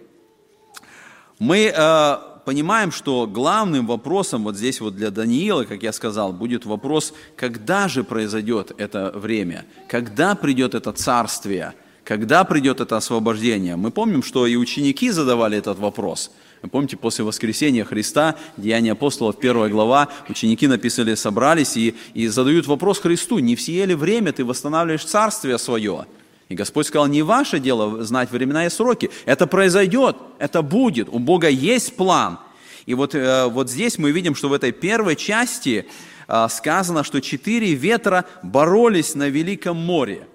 Мы 1.41 1.73
э, 1.77 2.17
понимаем, 2.47 2.93
что 2.93 3.27
главным 3.27 3.89
вопросом 3.89 4.45
вот 4.45 4.57
здесь 4.57 4.81
вот 4.81 4.95
для 4.95 5.11
Даниила, 5.11 5.65
как 5.65 5.83
я 5.83 5.93
сказал, 5.93 6.33
будет 6.33 6.65
вопрос, 6.65 7.13
когда 7.37 7.89
же 7.89 8.05
произойдет 8.05 8.71
это 8.79 9.11
время, 9.15 9.67
когда 9.89 10.37
придет 10.37 10.77
это 10.77 10.93
царствие, 10.93 11.75
когда 12.05 12.45
придет 12.45 12.81
это 12.81 12.97
освобождение. 12.97 13.75
Мы 13.75 13.91
помним, 13.91 14.23
что 14.23 14.47
и 14.47 14.55
ученики 14.55 15.11
задавали 15.11 15.59
этот 15.59 15.81
вопрос. 15.81 16.31
Помните, 16.71 16.97
после 16.97 17.25
воскресения 17.25 17.85
Христа, 17.85 18.37
Деяния 18.57 18.93
апостолов, 18.93 19.41
первая 19.41 19.69
глава, 19.69 20.09
ученики 20.29 20.69
написали, 20.69 21.17
собрались 21.17 21.77
и, 21.77 21.97
и 22.15 22.29
задают 22.29 22.69
вопрос 22.69 23.01
Христу, 23.01 23.41
не 23.41 23.57
в 23.57 23.61
сие 23.61 23.87
ли 23.87 23.95
время 23.97 24.33
ты 24.33 24.45
восстанавливаешь 24.45 25.05
царствие 25.05 25.59
свое? 25.59 26.07
И 26.49 26.55
Господь 26.55 26.87
сказал, 26.87 27.07
не 27.09 27.23
ваше 27.23 27.59
дело 27.59 28.05
знать 28.05 28.31
времена 28.31 28.67
и 28.67 28.71
сроки. 28.71 29.11
Это 29.25 29.47
произойдет, 29.47 30.17
это 30.39 30.63
будет. 30.63 31.09
У 31.09 31.19
Бога 31.19 31.49
есть 31.49 31.97
план. 31.97 32.39
И 32.87 32.95
вот, 32.95 33.15
э, 33.17 33.47
вот 33.47 33.69
здесь 33.69 33.99
мы 33.99 34.13
видим, 34.13 34.37
что 34.37 34.49
в 34.49 34.53
этой 34.53 34.71
первой 34.71 35.17
части 35.17 35.87
э, 36.29 36.47
сказано, 36.49 37.03
что 37.03 37.21
четыре 37.21 37.75
ветра 37.75 38.27
боролись 38.45 39.17
на 39.17 39.29
Великом 39.29 39.77
море. 39.77 40.29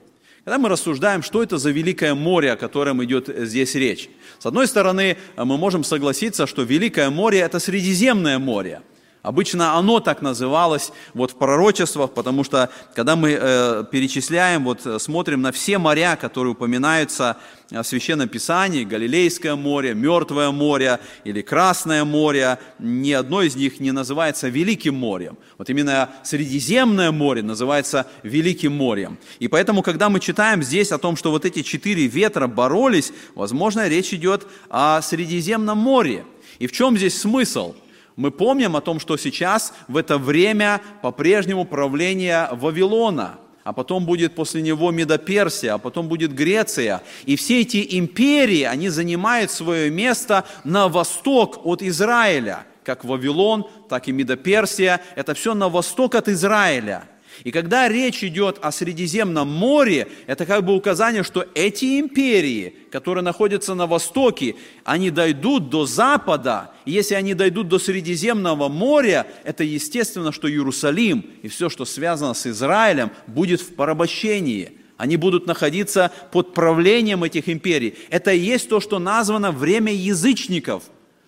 Когда 0.44 0.58
мы 0.58 0.68
рассуждаем, 0.68 1.24
что 1.24 1.44
это 1.44 1.58
за 1.58 1.72
Великое 1.72 2.14
море, 2.14 2.52
о 2.52 2.58
котором 2.58 3.02
идет 3.04 3.30
здесь 3.48 3.76
речь. 3.76 4.10
С 4.40 4.46
одной 4.46 4.68
стороны, 4.68 5.18
мы 5.38 5.58
можем 5.58 5.84
согласиться, 5.84 6.46
что 6.48 6.64
Великое 6.64 7.10
море– 7.10 7.40
это 7.42 7.60
Средиземное 7.60 8.38
море– 8.38 8.82
Обычно 9.22 9.78
оно 9.78 10.00
так 10.00 10.24
называлось 10.24 10.92
вот 11.14 11.32
в 11.32 11.36
пророчествах, 11.36 12.12
потому 12.12 12.44
что 12.44 12.72
когда 12.96 13.16
мы 13.16 13.38
э, 13.40 13.84
перечисляем, 13.92 14.64
вот 14.64 14.84
э, 14.86 14.98
смотрим 14.98 15.44
на 15.44 15.52
все 15.52 15.78
моря, 15.78 16.18
которые 16.20 16.54
упоминаются 16.54 17.38
в 17.70 17.84
Священном 17.84 18.28
Писании, 18.28 18.84
Галилейское 18.84 19.56
море, 19.56 19.94
Мертвое 19.94 20.50
море 20.50 21.00
или 21.24 21.42
Красное 21.42 22.04
море, 22.04 22.58
ни 22.80 23.12
одно 23.12 23.44
из 23.44 23.56
них 23.56 23.80
не 23.80 23.92
называется 23.92 24.50
Великим 24.50 24.96
морем. 24.96 25.38
Вот 25.60 25.70
именно 25.70 26.10
Средиземное 26.24 27.12
море 27.12 27.44
называется 27.44 28.08
Великим 28.24 28.74
морем. 28.74 29.20
И 29.40 29.48
поэтому, 29.48 29.84
когда 29.84 30.10
мы 30.10 30.20
читаем 30.20 30.64
здесь 30.64 30.92
о 30.92 30.98
том, 30.98 31.16
что 31.16 31.30
вот 31.30 31.46
эти 31.46 31.62
четыре 31.62 32.08
ветра 32.08 32.48
боролись, 32.48 33.14
возможно, 33.36 33.88
речь 33.88 34.14
идет 34.14 34.48
о 34.70 35.02
Средиземном 35.02 35.78
море. 35.78 36.26
И 36.58 36.66
в 36.66 36.72
чем 36.72 36.98
здесь 36.98 37.20
смысл? 37.22 37.76
Мы 38.16 38.32
помним 38.32 38.76
о 38.76 38.82
том, 38.82 39.00
что 39.00 39.18
сейчас 39.18 39.74
в 39.88 39.98
это 39.98 40.18
время 40.18 40.82
по-прежнему 41.02 41.66
правление 41.66 42.50
Вавилона, 42.52 43.40
а 43.64 43.74
потом 43.74 44.06
будет 44.06 44.36
после 44.36 44.62
него 44.62 44.92
Медоперсия, 44.92 45.74
а 45.74 45.78
потом 45.78 46.08
будет 46.08 46.34
Греция. 46.34 47.02
И 47.26 47.36
все 47.36 47.62
эти 47.62 47.98
империи, 47.98 48.64
они 48.64 48.90
занимают 48.90 49.52
свое 49.52 49.90
место 49.90 50.46
на 50.64 50.88
восток 50.88 51.66
от 51.66 51.82
Израиля. 51.84 52.66
Как 52.84 53.06
Вавилон, 53.06 53.68
так 53.90 54.08
и 54.08 54.12
Медоперсия. 54.12 55.02
Это 55.16 55.36
все 55.36 55.54
на 55.54 55.70
восток 55.70 56.16
от 56.16 56.28
Израиля. 56.28 57.04
И 57.44 57.52
когда 57.52 57.90
речь 57.90 58.24
идет 58.24 58.60
о 58.62 58.72
Средиземном 58.72 59.50
море, 59.50 60.08
это 60.28 60.46
как 60.46 60.64
бы 60.64 60.76
указание, 60.76 61.24
что 61.24 61.46
эти 61.56 62.00
империи, 62.00 62.76
которые 62.92 63.24
находятся 63.24 63.74
на 63.74 63.88
востоке, 63.88 64.56
они 64.84 65.10
дойдут 65.10 65.70
до 65.70 65.86
запада. 65.88 66.72
И 66.86 66.92
если 66.92 67.16
они 67.16 67.34
дойдут 67.34 67.68
до 67.68 67.80
Средиземного 67.80 68.70
моря, 68.70 69.26
это 69.44 69.64
естественно, 69.64 70.32
что 70.32 70.50
Иерусалим 70.50 71.26
и 71.42 71.48
все, 71.48 71.70
что 71.70 71.86
связано 71.86 72.36
с 72.36 72.46
Израилем, 72.46 73.12
будет 73.26 73.62
в 73.62 73.74
порабощении. 73.74 74.74
Они 74.98 75.18
будут 75.18 75.48
находиться 75.48 76.12
под 76.32 76.54
правлением 76.54 77.24
этих 77.24 77.50
империй. 77.50 77.96
Это 78.12 78.32
и 78.34 78.40
есть 78.40 78.70
то, 78.70 78.80
что 78.80 79.00
названо 79.00 79.52
время 79.52 79.92
язычников. 79.92 80.84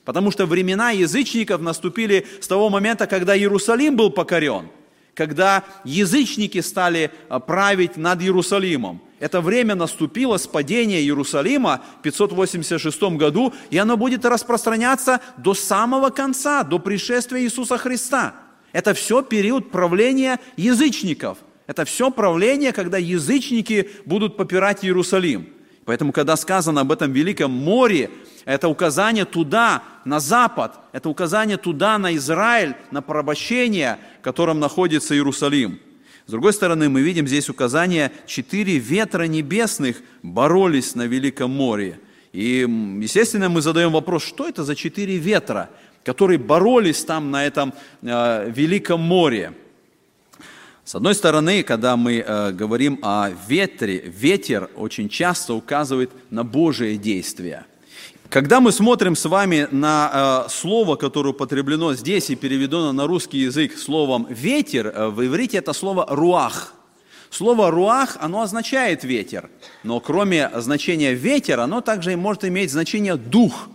Потому 0.06 0.30
что 0.30 0.46
времена 0.46 0.92
язычников 0.92 1.62
наступили 1.62 2.28
с 2.40 2.48
того 2.48 2.70
момента, 2.70 3.08
когда 3.08 3.36
Иерусалим 3.36 3.96
был 3.96 4.12
покорен– 4.12 4.68
когда 5.16 5.64
язычники 5.84 6.62
стали 6.62 7.12
а, 7.30 7.40
править 7.40 7.98
над 7.98 8.22
Иерусалимом. 8.22 9.02
Это 9.20 9.42
время 9.42 9.76
наступило 9.76 10.38
с 10.38 10.48
падения 10.48 11.02
Иерусалима 11.02 11.82
в 12.00 12.02
586 12.02 13.04
году, 13.18 13.54
и 13.70 13.78
оно 13.78 13.96
будет 13.96 14.26
распространяться 14.26 15.22
до 15.38 15.54
самого 15.54 16.10
конца, 16.10 16.64
до 16.64 16.80
пришествия 16.80 17.42
Иисуса 17.42 17.78
Христа. 17.78 18.34
Это 18.74 18.94
все 18.94 19.22
период 19.22 19.72
правления 19.72 20.40
язычников. 20.58 21.38
Это 21.68 21.86
все 21.86 22.12
правление, 22.12 22.74
когда 22.74 22.98
язычники 22.98 23.90
будут 24.06 24.36
попирать 24.36 24.84
Иерусалим. 24.84 25.48
Поэтому, 25.86 26.12
когда 26.12 26.36
сказано 26.36 26.82
об 26.82 26.92
этом 26.92 27.12
великом 27.14 27.52
море, 27.52 28.10
это 28.46 28.68
указание 28.68 29.26
туда, 29.26 29.84
на 30.06 30.20
запад, 30.20 30.80
это 30.92 31.10
указание 31.10 31.58
туда, 31.58 31.98
на 31.98 32.16
Израиль, 32.16 32.76
на 32.92 33.02
порабощение, 33.02 34.00
в 34.20 34.24
котором 34.24 34.60
находится 34.60 35.16
Иерусалим. 35.16 35.80
С 36.26 36.32
другой 36.32 36.54
стороны, 36.54 36.90
мы 36.90 37.02
видим 37.02 37.28
здесь 37.28 37.50
указание, 37.50 38.12
четыре 38.26 38.78
ветра 38.78 39.24
небесных 39.24 40.02
боролись 40.22 40.96
на 40.96 41.06
Великом 41.06 41.52
море. 41.52 42.00
И, 42.32 42.66
естественно, 43.02 43.50
мы 43.50 43.62
задаем 43.62 43.92
вопрос, 43.92 44.24
что 44.24 44.48
это 44.48 44.64
за 44.64 44.76
четыре 44.76 45.18
ветра, 45.18 45.70
которые 46.04 46.40
боролись 46.40 47.04
там 47.04 47.30
на 47.32 47.46
этом 47.46 47.74
э, 48.02 48.50
Великом 48.50 49.02
море. 49.02 49.54
С 50.86 50.96
одной 50.96 51.16
стороны, 51.16 51.64
когда 51.64 51.96
мы 51.96 52.18
э, 52.18 52.52
говорим 52.52 53.00
о 53.02 53.30
ветре, 53.48 54.00
ветер 54.00 54.70
очень 54.76 55.10
часто 55.10 55.54
указывает 55.54 56.12
на 56.30 56.44
Божие 56.44 56.98
действия. 56.98 57.66
Когда 58.34 58.60
мы 58.62 58.72
смотрим 58.72 59.16
с 59.16 59.26
вами 59.26 59.68
на 59.70 60.46
э, 60.48 60.50
слово, 60.50 60.96
которое 60.96 61.30
употреблено 61.30 61.94
здесь 61.94 62.32
и 62.32 62.36
переведено 62.36 62.92
на 62.92 63.06
русский 63.06 63.38
язык 63.38 63.78
словом 63.78 64.26
«ветер», 64.28 64.88
э, 64.88 65.10
в 65.10 65.24
иврите 65.24 65.58
это 65.60 65.72
слово 65.72 66.08
«руах». 66.10 66.74
Слово 67.30 67.70
«руах», 67.70 68.18
оно 68.20 68.42
означает 68.42 69.04
«ветер», 69.04 69.52
но 69.84 70.00
кроме 70.00 70.50
значения 70.56 71.14
«ветер», 71.14 71.60
оно 71.60 71.82
также 71.82 72.18
может 72.18 72.44
иметь 72.46 72.72
значение 72.72 73.18
«дух». 73.18 73.70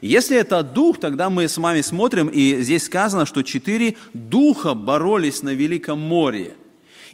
Если 0.00 0.36
это 0.36 0.64
дух, 0.64 0.98
тогда 0.98 1.30
мы 1.30 1.46
с 1.46 1.56
вами 1.56 1.80
смотрим, 1.80 2.26
и 2.26 2.62
здесь 2.62 2.86
сказано, 2.86 3.26
что 3.26 3.44
четыре 3.44 3.94
духа 4.12 4.74
боролись 4.74 5.44
на 5.44 5.50
Великом 5.50 6.00
море. 6.00 6.56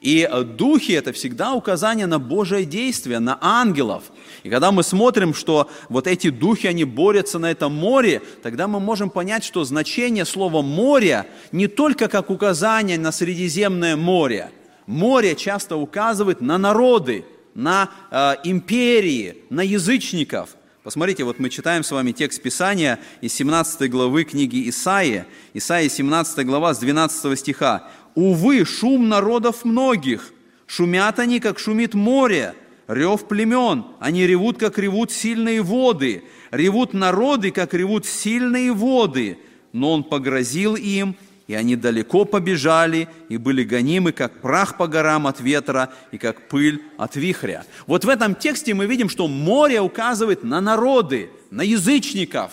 И 0.00 0.26
духи– 0.57 0.92
это 0.95 1.12
всегда 1.12 1.52
указание 1.52 2.07
на 2.07 2.19
Божие 2.19 2.64
действие, 2.64 3.19
на 3.19 3.38
ангелов. 3.42 4.04
И 4.42 4.49
когда 4.49 4.73
мы 4.73 4.83
смотрим, 4.83 5.35
что 5.35 5.69
вот 5.90 6.07
эти 6.07 6.30
духи, 6.30 6.66
они 6.66 6.85
борются 6.85 7.38
на 7.38 7.50
этом 7.50 7.75
море, 7.75 8.23
тогда 8.42 8.66
мы 8.66 8.80
можем 8.80 9.11
понять, 9.11 9.45
что 9.45 9.62
значение 9.64 10.25
слова 10.25 10.62
«море» 10.62 11.26
не 11.52 11.66
только 11.66 12.09
как 12.09 12.30
указание 12.30 12.99
на 12.99 13.12
Средиземное 13.12 13.97
море. 13.97 14.50
Море 14.87 15.37
часто 15.37 15.76
указывает 15.76 16.40
на 16.40 16.57
народы, 16.57 17.26
на 17.54 17.90
э, 18.11 18.37
империи, 18.45 19.45
на 19.50 19.61
язычников– 19.61 20.50
Посмотрите, 20.91 21.23
вот 21.23 21.39
мы 21.39 21.51
читаем 21.51 21.85
с 21.85 21.93
вами 21.93 22.11
текст 22.11 22.43
Писания 22.43 22.99
из 23.21 23.33
17 23.35 23.89
главы 23.89 24.25
книги 24.25 24.69
Исаии. 24.69 25.25
Исаия 25.55 25.89
17 25.89 26.45
глава 26.45 26.75
с 26.75 26.81
12 26.81 27.39
стиха. 27.39 27.89
«Увы, 28.17 28.65
шум 28.65 29.09
народов 29.09 29.65
многих, 29.65 30.33
шумят 30.67 31.21
они, 31.21 31.39
как 31.39 31.61
шумит 31.61 31.95
море, 31.95 32.57
рев 32.89 33.29
племен, 33.29 33.85
они 34.01 34.27
ревут, 34.27 34.59
как 34.59 34.79
ревут 34.79 35.13
сильные 35.13 35.63
воды, 35.63 36.25
ревут 36.51 36.93
народы, 36.93 37.53
как 37.53 37.73
ревут 37.73 38.05
сильные 38.05 38.73
воды, 38.73 39.39
но 39.73 39.93
он 39.93 40.03
погрозил 40.03 40.75
им, 40.75 41.15
и 41.50 41.54
они 41.54 41.75
далеко 41.75 42.25
побежали 42.25 43.09
и 43.28 43.37
были 43.37 43.64
гонимы, 43.64 44.12
как 44.12 44.40
прах 44.40 44.76
по 44.76 44.87
горам 44.87 45.26
от 45.26 45.40
ветра 45.40 45.92
и 46.12 46.16
как 46.16 46.49
пыль 46.49 46.80
от 46.97 47.16
вихря. 47.16 47.64
Вот 47.88 48.04
в 48.04 48.09
этом 48.09 48.37
тексте 48.37 48.73
мы 48.73 48.87
видим, 48.87 49.09
что 49.09 49.26
море 49.26 49.80
указывает 49.80 50.45
на 50.45 50.61
народы, 50.61 51.28
на 51.50 51.62
язычников. 51.62 52.52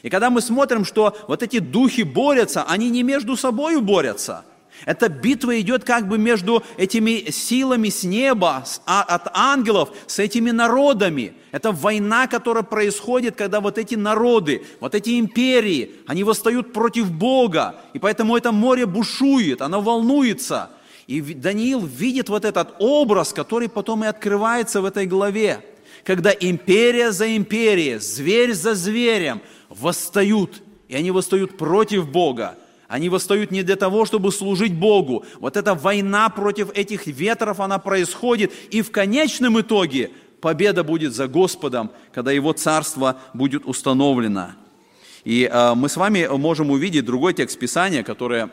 И 0.00 0.08
когда 0.08 0.30
мы 0.30 0.40
смотрим, 0.40 0.86
что 0.86 1.14
вот 1.28 1.42
эти 1.42 1.58
духи 1.58 2.04
борются, 2.04 2.62
они 2.62 2.88
не 2.88 3.02
между 3.02 3.36
собой 3.36 3.78
борются– 3.82 4.46
эта 4.84 5.08
битва 5.08 5.60
идет 5.60 5.84
как 5.84 6.08
бы 6.08 6.18
между 6.18 6.62
этими 6.76 7.30
силами 7.30 7.88
с 7.88 8.04
неба, 8.04 8.64
а, 8.86 9.02
от 9.02 9.28
ангелов, 9.34 9.90
с 10.06 10.18
этими 10.18 10.50
народами. 10.50 11.34
Это 11.52 11.72
война, 11.72 12.26
которая 12.26 12.62
происходит, 12.62 13.36
когда 13.36 13.60
вот 13.60 13.78
эти 13.78 13.94
народы, 13.94 14.64
вот 14.80 14.94
эти 14.94 15.18
империи, 15.18 15.96
они 16.06 16.24
восстают 16.24 16.72
против 16.72 17.10
Бога. 17.10 17.76
И 17.92 17.98
поэтому 17.98 18.36
это 18.36 18.52
море 18.52 18.86
бушует, 18.86 19.62
оно 19.62 19.80
волнуется. 19.80 20.70
И 21.06 21.22
Даниил 21.22 21.84
видит 21.84 22.28
вот 22.28 22.44
этот 22.44 22.74
образ, 22.78 23.32
который 23.32 23.68
потом 23.68 24.04
и 24.04 24.06
открывается 24.06 24.82
в 24.82 24.84
этой 24.84 25.06
главе. 25.06 25.64
Когда 26.04 26.30
империя 26.30 27.12
за 27.12 27.34
империей, 27.34 27.98
зверь 27.98 28.52
за 28.52 28.74
зверем 28.74 29.40
восстают. 29.68 30.62
И 30.86 30.94
они 30.94 31.10
восстают 31.10 31.56
против 31.56 32.08
Бога. 32.08 32.56
Они 32.88 33.10
восстают 33.10 33.50
не 33.50 33.62
для 33.62 33.76
того, 33.76 34.06
чтобы 34.06 34.32
служить 34.32 34.74
Богу. 34.74 35.24
Вот 35.40 35.58
эта 35.58 35.74
война 35.74 36.30
против 36.30 36.72
этих 36.72 37.06
ветров, 37.06 37.60
она 37.60 37.78
происходит. 37.78 38.50
И 38.70 38.80
в 38.80 38.90
конечном 38.90 39.60
итоге 39.60 40.10
победа 40.40 40.82
будет 40.82 41.14
за 41.14 41.28
Господом, 41.28 41.90
когда 42.14 42.32
Его 42.32 42.54
царство 42.54 43.20
будет 43.34 43.66
установлено. 43.66 44.52
И 45.24 45.50
э, 45.52 45.74
мы 45.74 45.90
с 45.90 45.96
вами 45.98 46.26
можем 46.30 46.70
увидеть 46.70 47.04
другой 47.04 47.34
текст 47.34 47.58
Писания, 47.58 48.02
который 48.02 48.46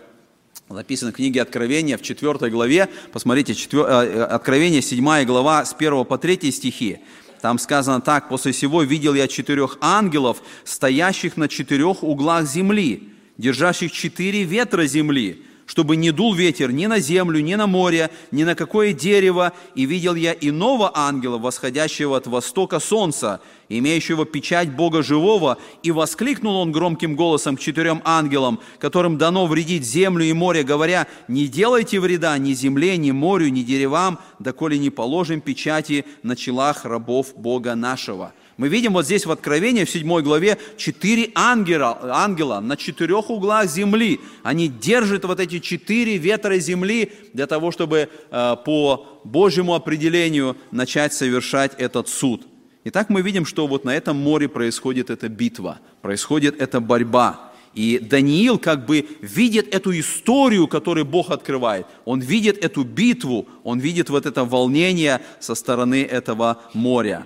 записан 0.68 1.13
в 1.13 1.15
книге 1.15 1.42
Откровения 1.42 1.98
в 1.98 2.01
4 2.01 2.50
главе. 2.50 2.89
Посмотрите, 3.13 3.56
4, 3.56 3.84
э, 3.84 4.24
Откровение 4.24 4.82
7 4.82 5.24
глава 5.24 5.63
с 5.63 5.74
1 5.74 6.04
по 6.04 6.18
3 6.18 6.51
стихи. 6.51 7.00
Там 7.39 7.58
сказано 7.58 8.01
так, 8.01 8.27
«После 8.27 8.51
всего 8.51 8.84
видел 8.84 9.13
я 9.13 9.30
четырех 9.30 9.77
ангелов, 9.80 10.42
стоящих 10.65 11.38
на 11.38 11.48
четырех 11.48 12.04
углах 12.04 12.46
земли, 12.46 13.14
держащих 13.38 13.92
четыре 13.92 14.44
ветра 14.44 14.86
земли, 14.86 15.44
чтобы 15.65 15.96
не 15.96 16.12
дул 16.12 16.34
ветер 16.34 16.72
ни 16.72 16.86
на 16.86 17.00
землю, 17.00 17.39
ни 17.42 17.56
на 17.56 17.68
море, 17.68 18.10
ни 18.32 18.44
на 18.44 18.56
какое 18.56 18.94
дерево. 18.94 19.54
И 19.74 19.86
видел 19.86 20.15
я 20.15 20.34
иного 20.34 20.92
ангела, 20.96 21.38
восходящего 21.38 22.18
от 22.18 22.27
востока 22.27 22.80
солнца, 22.80 23.42
имеющего 23.69 24.25
печать 24.25 24.72
Бога 24.72 25.03
живого, 25.03 25.57
и 25.84 25.91
воскликнул 25.91 26.57
он 26.57 26.72
громким 26.72 27.15
голосом 27.15 27.57
к 27.57 27.60
четырем 27.60 28.01
ангелам, 28.03 28.60
которым 28.79 29.17
дано 29.17 29.48
вредить 29.48 29.86
землю 29.86 30.25
и 30.25 30.34
море, 30.34 30.63
говоря, 30.63 31.07
«Не 31.27 31.48
делайте 31.48 32.00
вреда 32.00 32.38
ни 32.38 32.53
земле, 32.53 32.98
ни 32.98 33.12
морю, 33.12 33.50
ни 33.50 33.62
деревам, 33.62 34.19
доколе 34.39 34.77
не 34.77 34.89
положим 34.89 35.41
печати 35.41 36.05
на 36.24 36.36
челах 36.36 36.86
рабов 36.86 37.36
Бога 37.36 37.75
нашего». 37.75 38.34
Мы 38.57 38.69
видим 38.69 38.93
вот 38.93 39.05
здесь 39.05 39.25
в 39.25 39.31
Откровении, 39.31 39.84
в 39.84 39.89
7 39.89 40.22
главе, 40.22 40.57
четыре 40.77 41.29
ангела, 41.36 42.00
ангела 42.03 42.62
на 42.62 42.77
четырех 42.77 43.29
углах 43.29 43.69
земли. 43.69 44.22
Они 44.43 44.69
держат 44.69 45.25
вот 45.25 45.41
эти 45.41 45.60
четыре 45.60 46.17
ветра 46.17 46.57
земли 46.60 47.12
для 47.34 47.48
того, 47.48 47.72
чтобы 47.72 48.07
э, 48.31 48.55
по 48.63 49.22
Божьему 49.25 49.74
определению 49.74 50.55
начать 50.72 51.13
совершать 51.13 51.74
этот 51.77 52.07
суд. 52.07 52.48
Итак, 52.88 53.10
мы 53.10 53.24
видим, 53.24 53.48
что 53.48 53.65
вот 53.65 53.84
на 53.84 53.96
этом 53.96 54.15
море 54.15 54.48
происходит 54.48 55.10
эта 55.10 55.27
битва, 55.27 55.80
происходит 56.04 56.62
эта 56.62 56.80
борьба. 56.80 57.51
И 57.74 57.98
Даниил 57.98 58.60
как 58.60 58.86
бы 58.86 59.08
видит 59.21 59.74
эту 59.74 60.00
историю, 60.00 60.67
которую 60.67 61.04
Бог 61.04 61.32
открывает. 61.32 61.88
Он 62.06 62.19
видит 62.19 62.63
эту 62.63 62.84
битву, 62.84 63.48
он 63.63 63.80
видит 63.80 64.12
вот 64.12 64.28
это 64.28 64.45
волнение 64.45 65.19
со 65.39 65.56
стороны 65.56 66.04
этого 66.04 66.62
моря. 66.76 67.26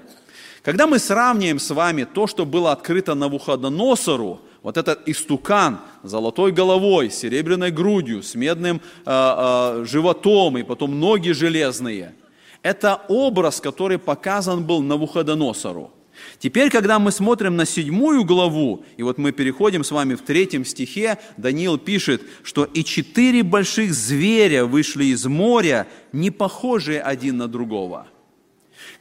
Когда 0.63 0.87
мы 0.87 0.97
сравниваем 0.97 1.59
с 1.59 1.69
вами 1.71 2.05
то, 2.05 2.25
что 2.25 2.45
было 2.45 2.71
открыто 2.71 3.13
на 3.13 3.27
Навуходоносору, 3.27 4.39
вот 4.63 4.77
этот 4.77 5.09
истукан 5.09 5.79
золотой 6.03 6.53
головой, 6.53 7.09
серебряной 7.09 7.71
грудью, 7.71 8.23
с 8.23 8.33
медным 8.33 8.77
э, 8.77 8.81
э, 9.05 9.85
животом 9.85 10.57
и 10.57 10.63
потом 10.63 10.99
ноги 11.01 11.31
железные, 11.31 12.15
это 12.63 13.01
образ, 13.07 13.61
который 13.61 13.97
показан 13.97 14.63
был 14.63 14.81
на 14.81 14.89
Навуходоносору. 14.89 15.91
Теперь, 16.37 16.69
когда 16.69 16.99
мы 16.99 17.11
смотрим 17.11 17.55
на 17.55 17.65
седьмую 17.65 18.25
главу, 18.25 18.83
и 18.97 19.03
вот 19.03 19.17
мы 19.17 19.31
переходим 19.31 19.83
с 19.83 19.91
вами 19.91 20.15
в 20.15 20.21
третьем 20.21 20.65
стихе, 20.65 21.17
Даниил 21.37 21.77
пишет, 21.77 22.21
что 22.43 22.65
«и 22.65 22.83
четыре 22.83 23.43
больших 23.43 23.93
зверя 23.93 24.65
вышли 24.65 25.05
из 25.05 25.25
моря, 25.25 25.87
не 26.11 26.31
похожие 26.31 27.01
один 27.01 27.37
на 27.37 27.47
другого» 27.47 28.07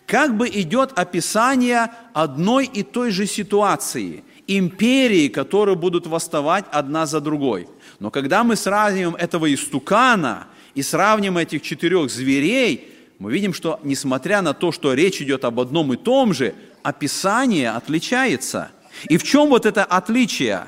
как 0.08 0.38
бы 0.38 0.48
идет 0.48 0.98
описание 0.98 1.90
одной 2.14 2.64
и 2.64 2.82
той 2.82 3.10
же 3.10 3.26
ситуации, 3.26 4.24
империи, 4.46 5.28
которые 5.28 5.76
будут 5.76 6.06
восставать 6.06 6.64
одна 6.72 7.04
за 7.04 7.20
другой. 7.20 7.68
Но 8.00 8.10
когда 8.10 8.42
мы 8.42 8.56
сравниваем 8.56 9.14
этого 9.14 9.52
истукана 9.52 10.46
и 10.74 10.82
сравним 10.82 11.36
этих 11.36 11.60
четырех 11.60 12.10
зверей, 12.10 12.90
мы 13.18 13.32
видим, 13.32 13.52
что 13.52 13.80
несмотря 13.82 14.42
на 14.42 14.54
то, 14.54 14.70
что 14.70 14.94
речь 14.94 15.20
идет 15.20 15.44
об 15.44 15.58
одном 15.60 15.92
и 15.92 15.96
том 15.96 16.32
же, 16.32 16.54
описание 16.82 17.70
отличается. 17.70 18.70
И 19.08 19.16
в 19.16 19.24
чем 19.24 19.48
вот 19.48 19.66
это 19.66 19.84
отличие? 19.84 20.66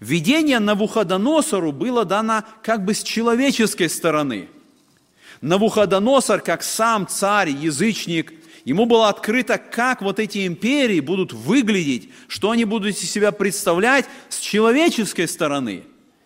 Видение 0.00 0.60
Навуходоносору 0.60 1.72
было 1.72 2.06
дано 2.06 2.44
как 2.62 2.84
бы 2.84 2.94
с 2.94 3.02
человеческой 3.02 3.90
стороны. 3.90 4.48
Навуходоносор, 5.42 6.40
как 6.40 6.62
сам 6.62 7.06
царь, 7.06 7.50
язычник, 7.50 8.32
Ему 8.64 8.84
было 8.84 9.08
открыто, 9.08 9.56
как 9.58 10.02
вот 10.02 10.18
эти 10.18 10.46
империи 10.46 11.00
будут 11.00 11.32
выглядеть, 11.32 12.10
что 12.28 12.50
они 12.50 12.64
будут 12.64 12.94
из 12.94 13.10
себя 13.10 13.32
представлять 13.32 14.04
с 14.28 14.38
человеческой 14.38 15.28
стороны. 15.28 15.84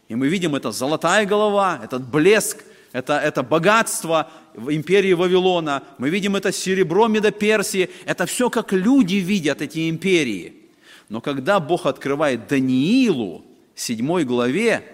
И 0.08 0.14
мы 0.14 0.26
видим, 0.26 0.56
это 0.56 0.72
золотая 0.72 1.26
голова, 1.26 1.80
этот 1.82 2.06
блеск, 2.06 2.64
это, 2.92 3.18
это 3.18 3.42
богатство 3.42 4.30
империи 4.56 5.12
Вавилона. 5.12 5.82
Мы 5.98 6.10
видим 6.10 6.36
это 6.36 6.52
серебро 6.52 7.08
Медоперсии. 7.08 7.90
Это 8.04 8.26
все, 8.26 8.50
как 8.50 8.72
люди 8.72 9.16
видят 9.16 9.62
эти 9.62 9.88
империи. 9.88 10.54
Но 11.08 11.20
когда 11.20 11.60
Бог 11.60 11.86
открывает 11.86 12.48
Даниилу, 12.48 13.44
7 13.74 14.22
главе, 14.24 14.84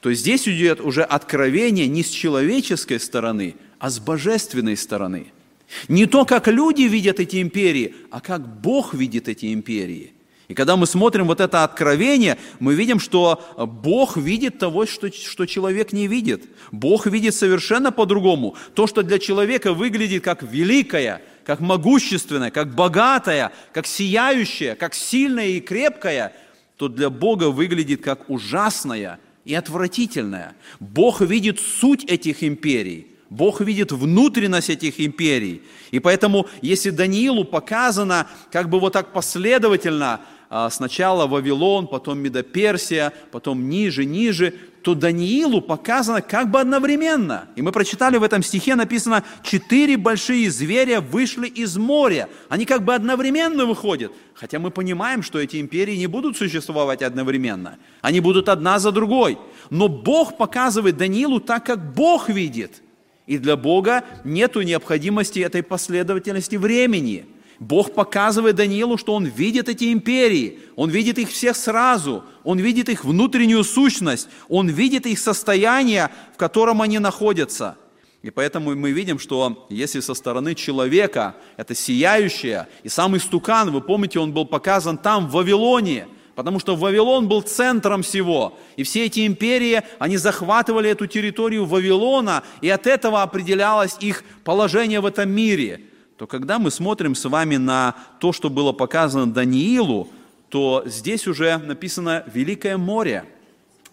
то 0.00 0.12
здесь 0.12 0.48
идет 0.48 0.80
уже 0.80 1.02
откровение 1.02 1.86
не 1.86 2.02
с 2.02 2.08
человеческой 2.08 3.00
стороны, 3.00 3.56
а 3.78 3.90
с 3.90 3.98
божественной 3.98 4.76
стороны– 4.76 5.32
не 5.88 6.06
то, 6.06 6.24
как 6.24 6.48
люди 6.48 6.82
видят 6.82 7.20
эти 7.20 7.40
империи, 7.40 7.94
а 8.10 8.20
как 8.20 8.60
Бог 8.60 8.94
видит 8.94 9.28
эти 9.28 9.52
империи. 9.52 10.12
И 10.50 10.54
когда 10.54 10.76
мы 10.76 10.88
смотрим 10.88 11.28
вот 11.28 11.38
это 11.38 11.62
откровение, 11.62 12.36
мы 12.58 12.74
видим, 12.74 12.98
что 12.98 13.40
Бог 13.56 14.16
видит 14.16 14.58
того, 14.58 14.84
что, 14.84 15.08
что 15.12 15.46
человек 15.46 15.92
не 15.92 16.08
видит. 16.08 16.42
Бог 16.72 17.06
видит 17.06 17.36
совершенно 17.36 17.92
по-другому. 17.92 18.56
То, 18.74 18.88
что 18.88 19.04
для 19.04 19.20
человека 19.20 19.72
выглядит 19.72 20.24
как 20.24 20.42
великое, 20.42 21.22
как 21.44 21.60
могущественное, 21.60 22.50
как 22.50 22.74
богатое, 22.74 23.52
как 23.72 23.86
сияющее, 23.86 24.74
как 24.74 24.94
сильное 24.94 25.50
и 25.50 25.60
крепкое, 25.60 26.32
то 26.76 26.88
для 26.88 27.10
Бога 27.10 27.50
выглядит 27.50 28.02
как 28.02 28.28
ужасное 28.28 29.20
и 29.44 29.54
отвратительное. 29.54 30.54
Бог 30.80 31.20
видит 31.20 31.60
суть 31.60 32.02
этих 32.06 32.42
империй. 32.42 33.06
Бог 33.30 33.60
видит 33.60 33.92
внутренность 33.92 34.70
этих 34.70 34.98
империй. 34.98 35.62
И 35.92 36.00
поэтому, 36.00 36.48
если 36.60 36.90
Даниилу 36.90 37.44
показано 37.44 38.26
как 38.50 38.68
бы 38.68 38.80
вот 38.80 38.94
так 38.94 39.12
последовательно, 39.12 40.22
сначала 40.70 41.26
Вавилон, 41.26 41.86
потом 41.86 42.18
Медоперсия, 42.18 43.12
потом 43.30 43.68
ниже, 43.68 44.04
ниже, 44.04 44.54
то 44.82 44.94
Даниилу 44.94 45.60
показано 45.60 46.22
как 46.22 46.50
бы 46.50 46.58
одновременно. 46.58 47.48
И 47.54 47.62
мы 47.62 47.70
прочитали 47.70 48.16
в 48.16 48.22
этом 48.22 48.42
стихе 48.42 48.74
написано, 48.74 49.22
четыре 49.42 49.96
большие 49.96 50.50
зверя 50.50 51.00
вышли 51.00 51.46
из 51.46 51.76
моря. 51.76 52.28
Они 52.48 52.64
как 52.64 52.84
бы 52.84 52.94
одновременно 52.94 53.66
выходят. 53.66 54.12
Хотя 54.34 54.58
мы 54.58 54.70
понимаем, 54.70 55.22
что 55.22 55.38
эти 55.38 55.60
империи 55.60 55.96
не 55.96 56.06
будут 56.06 56.36
существовать 56.36 57.02
одновременно. 57.02 57.78
Они 58.00 58.20
будут 58.20 58.48
одна 58.48 58.78
за 58.78 58.90
другой. 58.90 59.38
Но 59.68 59.88
Бог 59.88 60.36
показывает 60.36 60.96
Даниилу 60.96 61.40
так, 61.40 61.64
как 61.66 61.94
Бог 61.94 62.28
видит– 62.28 62.82
и 63.30 63.38
для 63.38 63.56
Бога 63.56 64.02
нет 64.24 64.56
необходимости 64.56 65.38
этой 65.38 65.62
последовательности 65.62 66.56
времени. 66.56 67.26
Бог 67.60 67.92
показывает 67.92 68.56
Даниилу, 68.56 68.96
что 68.96 69.14
он 69.14 69.26
видит 69.26 69.68
эти 69.68 69.92
империи, 69.92 70.58
он 70.76 70.88
видит 70.88 71.18
их 71.18 71.28
всех 71.28 71.54
сразу, 71.54 72.24
он 72.42 72.58
видит 72.58 72.88
их 72.88 73.04
внутреннюю 73.04 73.64
сущность, 73.64 74.28
он 74.48 74.68
видит 74.68 75.06
их 75.06 75.18
состояние, 75.18 76.10
в 76.34 76.38
котором 76.38 76.80
они 76.80 76.98
находятся. 76.98 77.76
И 78.22 78.30
поэтому 78.30 78.74
мы 78.74 78.92
видим, 78.92 79.18
что 79.18 79.66
если 79.68 80.00
со 80.00 80.14
стороны 80.14 80.54
человека 80.54 81.36
это 81.58 81.74
сияющее, 81.74 82.66
и 82.82 82.88
сам 82.88 83.14
истукан, 83.18 83.70
вы 83.70 83.82
помните, 83.82 84.18
он 84.18 84.32
был 84.32 84.46
показан 84.46 84.96
там, 84.96 85.28
в 85.28 85.32
Вавилоне– 85.32 86.08
потому 86.40 86.58
что 86.58 86.74
Вавилон 86.74 87.28
был 87.28 87.42
центром 87.42 88.02
всего. 88.02 88.56
И 88.76 88.82
все 88.82 89.04
эти 89.04 89.26
империи, 89.26 89.82
они 89.98 90.16
захватывали 90.16 90.88
эту 90.88 91.06
территорию 91.06 91.66
Вавилона, 91.66 92.44
и 92.62 92.70
от 92.70 92.86
этого 92.86 93.20
определялось 93.20 93.98
их 94.00 94.24
положение 94.42 95.00
в 95.00 95.06
этом 95.06 95.30
мире. 95.30 95.82
То 96.20 96.26
когда 96.26 96.58
мы 96.58 96.70
смотрим 96.70 97.14
с 97.14 97.26
вами 97.26 97.56
на 97.56 97.94
то, 98.20 98.34
что 98.34 98.50
было 98.50 98.72
показано 98.72 99.32
Даниилу, 99.32 100.06
то 100.50 100.82
здесь 100.84 101.26
уже 101.26 101.56
написано 101.56 102.24
Великое 102.30 102.76
море. 102.76 103.24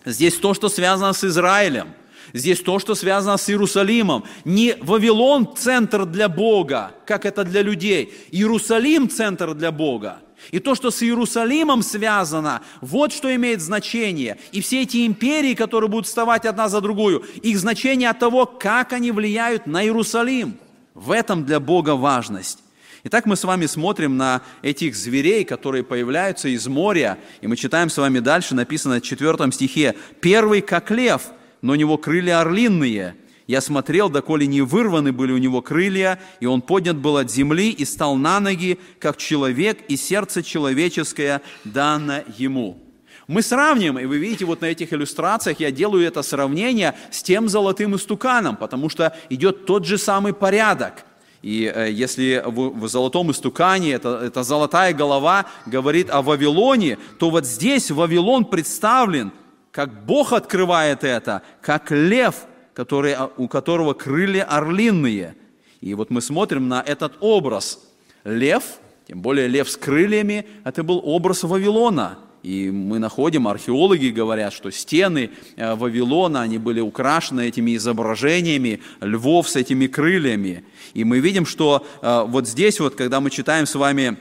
Здесь 0.03 0.35
то, 0.35 0.53
что 0.53 0.67
связано 0.67 1.13
с 1.13 1.23
Израилем. 1.23 1.87
Здесь 2.33 2.59
то, 2.59 2.79
что 2.79 2.95
связано 2.95 3.37
с 3.37 3.49
Иерусалимом. 3.49 4.25
Не 4.43 4.75
Вавилон 4.81 5.55
центр 5.55 6.05
для 6.05 6.27
Бога, 6.27 6.91
как 7.05 7.25
это 7.25 7.45
для 7.45 7.61
людей. 7.61 8.13
Иерусалим 8.33 9.09
центр 9.09 9.53
для 9.53 9.71
Бога. 9.71 10.19
И 10.51 10.59
то, 10.59 10.75
что 10.75 10.91
с 10.91 11.01
Иерусалимом 11.01 11.81
связано, 11.81 12.61
вот 12.81 13.13
что 13.13 13.33
имеет 13.33 13.61
значение. 13.61 14.37
И 14.51 14.59
все 14.59 14.81
эти 14.81 15.07
империи, 15.07 15.53
которые 15.53 15.89
будут 15.89 16.07
вставать 16.07 16.45
одна 16.45 16.67
за 16.67 16.81
другую, 16.81 17.23
их 17.41 17.57
значение 17.57 18.09
от 18.09 18.19
того, 18.19 18.45
как 18.45 18.91
они 18.91 19.11
влияют 19.11 19.65
на 19.65 19.81
Иерусалим. 19.81 20.57
В 20.97 21.11
этом 21.11 21.45
для 21.45 21.59
Бога 21.59 21.91
важность. 21.95 22.63
Итак, 23.03 23.27
мы 23.27 23.35
с 23.35 23.43
вами 23.43 23.67
смотрим 23.67 24.17
на 24.17 24.41
этих 24.63 24.95
зверей, 24.95 25.45
которые 25.45 25.83
появляются 25.83 26.49
из 26.49 26.65
моря, 26.65 27.19
и 27.39 27.45
мы 27.45 27.55
читаем 27.55 27.91
с 27.91 27.97
вами 27.97 28.17
дальше, 28.17 28.55
написано 28.55 28.99
в 28.99 29.03
4 29.03 29.51
стихе, 29.51 29.93
«Первый, 30.21 30.61
как 30.61 30.89
лев, 30.89 31.21
но 31.61 31.73
у 31.73 31.75
него 31.75 31.99
крылья 31.99 32.41
орлинные, 32.41 33.15
я 33.45 33.61
смотрел, 33.61 34.09
доколе 34.09 34.47
не 34.47 34.61
вырваны 34.61 35.11
были 35.11 35.33
у 35.33 35.37
него 35.37 35.61
крылья, 35.61 36.19
и 36.39 36.47
он 36.47 36.63
поднят 36.63 36.97
был 36.97 37.17
от 37.17 37.29
земли 37.29 37.69
и 37.69 37.85
стал 37.85 38.15
на 38.15 38.39
ноги, 38.39 38.79
как 38.97 39.17
человек, 39.17 39.77
и 39.87 39.97
сердце 39.97 40.41
человеческое 40.41 41.43
дано 41.63 42.23
ему». 42.39 42.86
Мы 43.27 43.41
сравним, 43.41 43.99
и 43.99 44.05
вы 44.05 44.17
видите 44.17 44.45
вот 44.45 44.61
на 44.61 44.65
этих 44.65 44.93
иллюстрациях, 44.93 45.59
я 45.59 45.69
делаю 45.69 46.05
это 46.05 46.21
сравнение 46.21 46.95
с 47.11 47.21
тем 47.21 47.49
золотым 47.49 47.95
истуканом, 47.95 48.55
потому 48.55 48.89
что 48.89 49.15
идет 49.29 49.65
тот 49.65 49.85
же 49.85 49.97
самый 49.97 50.33
порядок. 50.33 51.05
И 51.41 51.71
э, 51.73 51.91
если 51.91 52.41
в, 52.45 52.87
золотом 52.87 53.31
истукане 53.31 53.91
это, 53.91 54.21
это 54.23 54.43
золотая 54.43 54.93
голова 54.93 55.45
говорит 55.65 56.09
о 56.09 56.21
Вавилоне, 56.21 56.97
то 57.19 57.29
вот 57.29 57.45
здесь 57.45 57.91
Вавилон 57.91 58.45
представлен, 58.45 59.31
как 59.71 60.05
Бог 60.05 60.33
открывает 60.33 61.03
это, 61.03 61.41
как 61.61 61.91
лев– 61.91 62.35
который, 62.77 63.13
а, 63.13 63.31
у 63.37 63.47
которого 63.47 63.95
крылья 63.95 64.43
орлиные. 64.43 65.35
И 65.81 65.95
вот 65.95 66.11
мы 66.11 66.21
смотрим 66.21 66.67
на 66.67 66.79
этот 66.79 67.13
образ. 67.21 67.79
Лев, 68.23 68.63
тем 69.07 69.19
более 69.23 69.47
лев 69.47 69.67
с 69.67 69.75
крыльями, 69.75 70.45
это 70.63 70.83
был 70.83 71.01
образ 71.03 71.41
Вавилона. 71.41 72.19
И 72.47 72.71
мы 72.71 72.97
находим, 72.97 73.45
археологи 73.45 74.07
говорят, 74.07 74.53
что 74.53 74.71
стены 74.71 75.31
э, 75.57 75.75
Вавилона, 75.75 76.43
они 76.43 76.57
были 76.57 76.79
украшены 76.79 77.45
этими 77.45 77.75
изображениями 77.75 78.79
львов 79.01 79.49
с 79.49 79.57
этими 79.57 79.87
крыльями. 79.87 80.63
И 80.93 81.03
мы 81.03 81.19
видим, 81.19 81.45
что 81.45 81.85
э, 82.01 82.23
вот 82.25 82.47
здесь 82.47 82.79
вот, 82.79 82.95
когда 82.95 83.19
мы 83.19 83.31
читаем 83.31 83.65
с 83.65 83.75
вами 83.75 84.15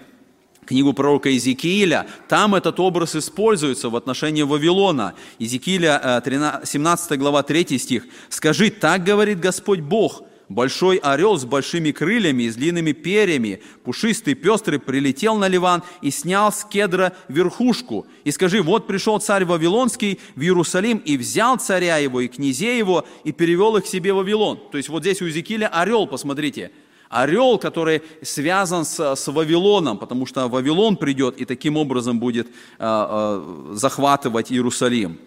книгу 0.65 0.93
пророка 0.93 1.29
Иезекииля, 1.29 2.09
там 2.29 2.57
этот 2.57 2.81
образ 2.81 3.15
используется 3.15 3.91
в 3.91 3.95
отношении 3.95 4.43
Вавилона. 4.43 5.15
Иезекииля, 5.39 6.21
17 6.65 7.13
э, 7.13 7.17
глава, 7.19 7.45
3 7.45 7.79
стих. 7.79 8.07
«Скажи, 8.29 8.71
так 8.71 9.05
говорит 9.05 9.39
Господь 9.39 9.83
Бог, 9.83 10.25
большой 10.49 10.97
орел 10.97 11.37
с 11.37 11.45
большими 11.45 11.91
крыльями 11.91 12.45
и 12.45 12.51
длинными 12.51 12.93
перьями, 12.93 13.63
пушистый, 13.85 14.35
пестрый, 14.35 14.79
прилетел 14.79 15.37
на 15.37 15.49
Ливан 15.49 15.83
и 16.03 16.11
снял 16.11 16.53
с 16.53 16.65
кедра 16.65 17.13
верхушку. 17.29 18.07
И 18.25 18.31
скажи, 18.31 18.63
вот 18.63 18.87
пришел 18.87 19.19
царь 19.19 19.45
Вавилонский 19.45 20.21
в 20.35 20.43
Иерусалим 20.43 20.99
и 20.99 21.17
взял 21.17 21.59
царя 21.59 21.99
его 21.99 22.21
и 22.21 22.29
князей 22.29 22.79
его 22.79 23.05
и 23.25 23.33
перевел 23.33 23.77
их 23.77 23.87
себе 23.87 24.13
в 24.13 24.17
Вавилон». 24.17 24.61
То 24.71 24.79
есть 24.79 24.89
вот 24.89 25.03
здесь 25.03 25.21
у 25.23 25.27
Иезекииля 25.27 25.69
орел, 25.69 26.07
посмотрите– 26.07 26.71
орел, 27.09 27.59
который 27.59 28.03
связан 28.23 28.85
с, 28.85 29.15
с 29.15 29.29
Вавилоном, 29.29 29.99
потому 29.99 30.27
что 30.27 30.49
Вавилон 30.49 30.97
придет 30.97 31.41
и 31.41 31.45
таким 31.45 31.77
образом 31.77 32.19
будет 32.19 32.49
э, 32.49 32.51
э, 32.79 33.73
захватывать 33.75 34.53
Иерусалим. 34.53 35.19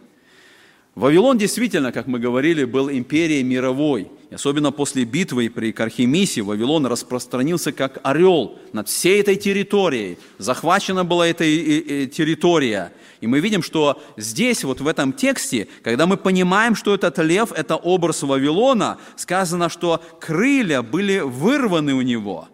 Вавилон 0.99 1.37
действительно, 1.37 1.93
как 1.93 2.07
мы 2.07 2.19
говорили, 2.19 2.65
был 2.65 2.89
империей 2.89 3.41
мировой. 3.41 4.11
Особенно 4.31 4.73
после 4.73 5.05
битвы 5.05 5.49
при 5.49 5.71
Кархимисе 5.71 6.41
Вавилон 6.41 6.85
распространился 6.87 7.71
как 7.71 7.99
орел 8.03 8.59
над 8.73 8.89
всей 8.89 9.21
этой 9.21 9.37
территорией. 9.37 10.17
Захвачена 10.39 11.05
была 11.05 11.25
эта 11.25 11.45
территория. 11.45 12.91
И 13.21 13.27
мы 13.27 13.39
видим, 13.39 13.63
что 13.63 14.01
здесь, 14.17 14.65
вот 14.65 14.81
в 14.81 14.87
этом 14.89 15.13
тексте, 15.13 15.69
когда 15.83 16.05
мы 16.05 16.17
понимаем, 16.17 16.75
что 16.75 16.93
этот 16.93 17.17
лев– 17.19 17.53
это 17.55 17.77
образ 17.77 18.23
Вавилона, 18.23 18.97
сказано, 19.15 19.69
что 19.69 20.03
крылья 20.19 20.81
были 20.81 21.19
вырваны 21.19 21.93
у 21.93 22.01
него. 22.01 22.49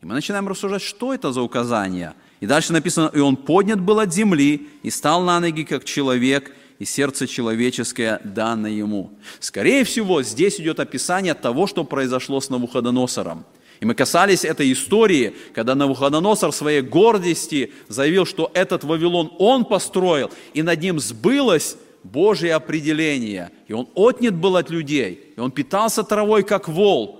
И 0.00 0.06
мы 0.06 0.14
начинаем 0.14 0.46
рассуждать, 0.46 0.82
что 0.82 1.12
это 1.12 1.32
за 1.32 1.42
указание. 1.42 2.14
И 2.38 2.46
дальше 2.46 2.72
написано, 2.72 3.10
«И 3.12 3.18
он 3.18 3.36
поднят 3.36 3.80
был 3.80 3.98
от 3.98 4.14
земли, 4.14 4.68
и 4.84 4.90
стал 4.90 5.22
на 5.24 5.40
ноги, 5.40 5.64
как 5.64 5.84
человек, 5.84 6.52
и 6.80 6.84
сердце 6.84 7.28
человеческое 7.28 8.20
дано 8.24 8.66
ему». 8.66 9.12
Скорее 9.38 9.84
всего, 9.84 10.24
здесь 10.24 10.60
идет 10.60 10.80
описание 10.80 11.34
того, 11.34 11.68
что 11.68 11.84
произошло 11.84 12.40
с 12.40 12.50
Навуходоносором– 12.50 13.44
и 13.80 13.86
мы 13.86 13.94
касались 13.94 14.44
этой 14.44 14.70
истории, 14.72 15.34
когда 15.54 15.74
Навуходоносор 15.74 16.52
своей 16.52 16.82
гордости 16.82 17.72
заявил, 17.88 18.26
что 18.26 18.50
этот 18.52 18.84
Вавилон 18.84 19.32
он 19.38 19.64
построил, 19.64 20.30
и 20.52 20.62
над 20.62 20.82
ним 20.82 21.00
сбылось 21.00 21.76
Божье 22.04 22.54
определение. 22.54 23.50
И 23.68 23.72
он 23.72 23.88
отнят 23.94 24.34
был 24.34 24.56
от 24.56 24.68
людей, 24.68 25.32
и 25.34 25.40
он 25.40 25.50
питался 25.50 26.02
травой, 26.02 26.42
как 26.42 26.68
вол. 26.68 27.19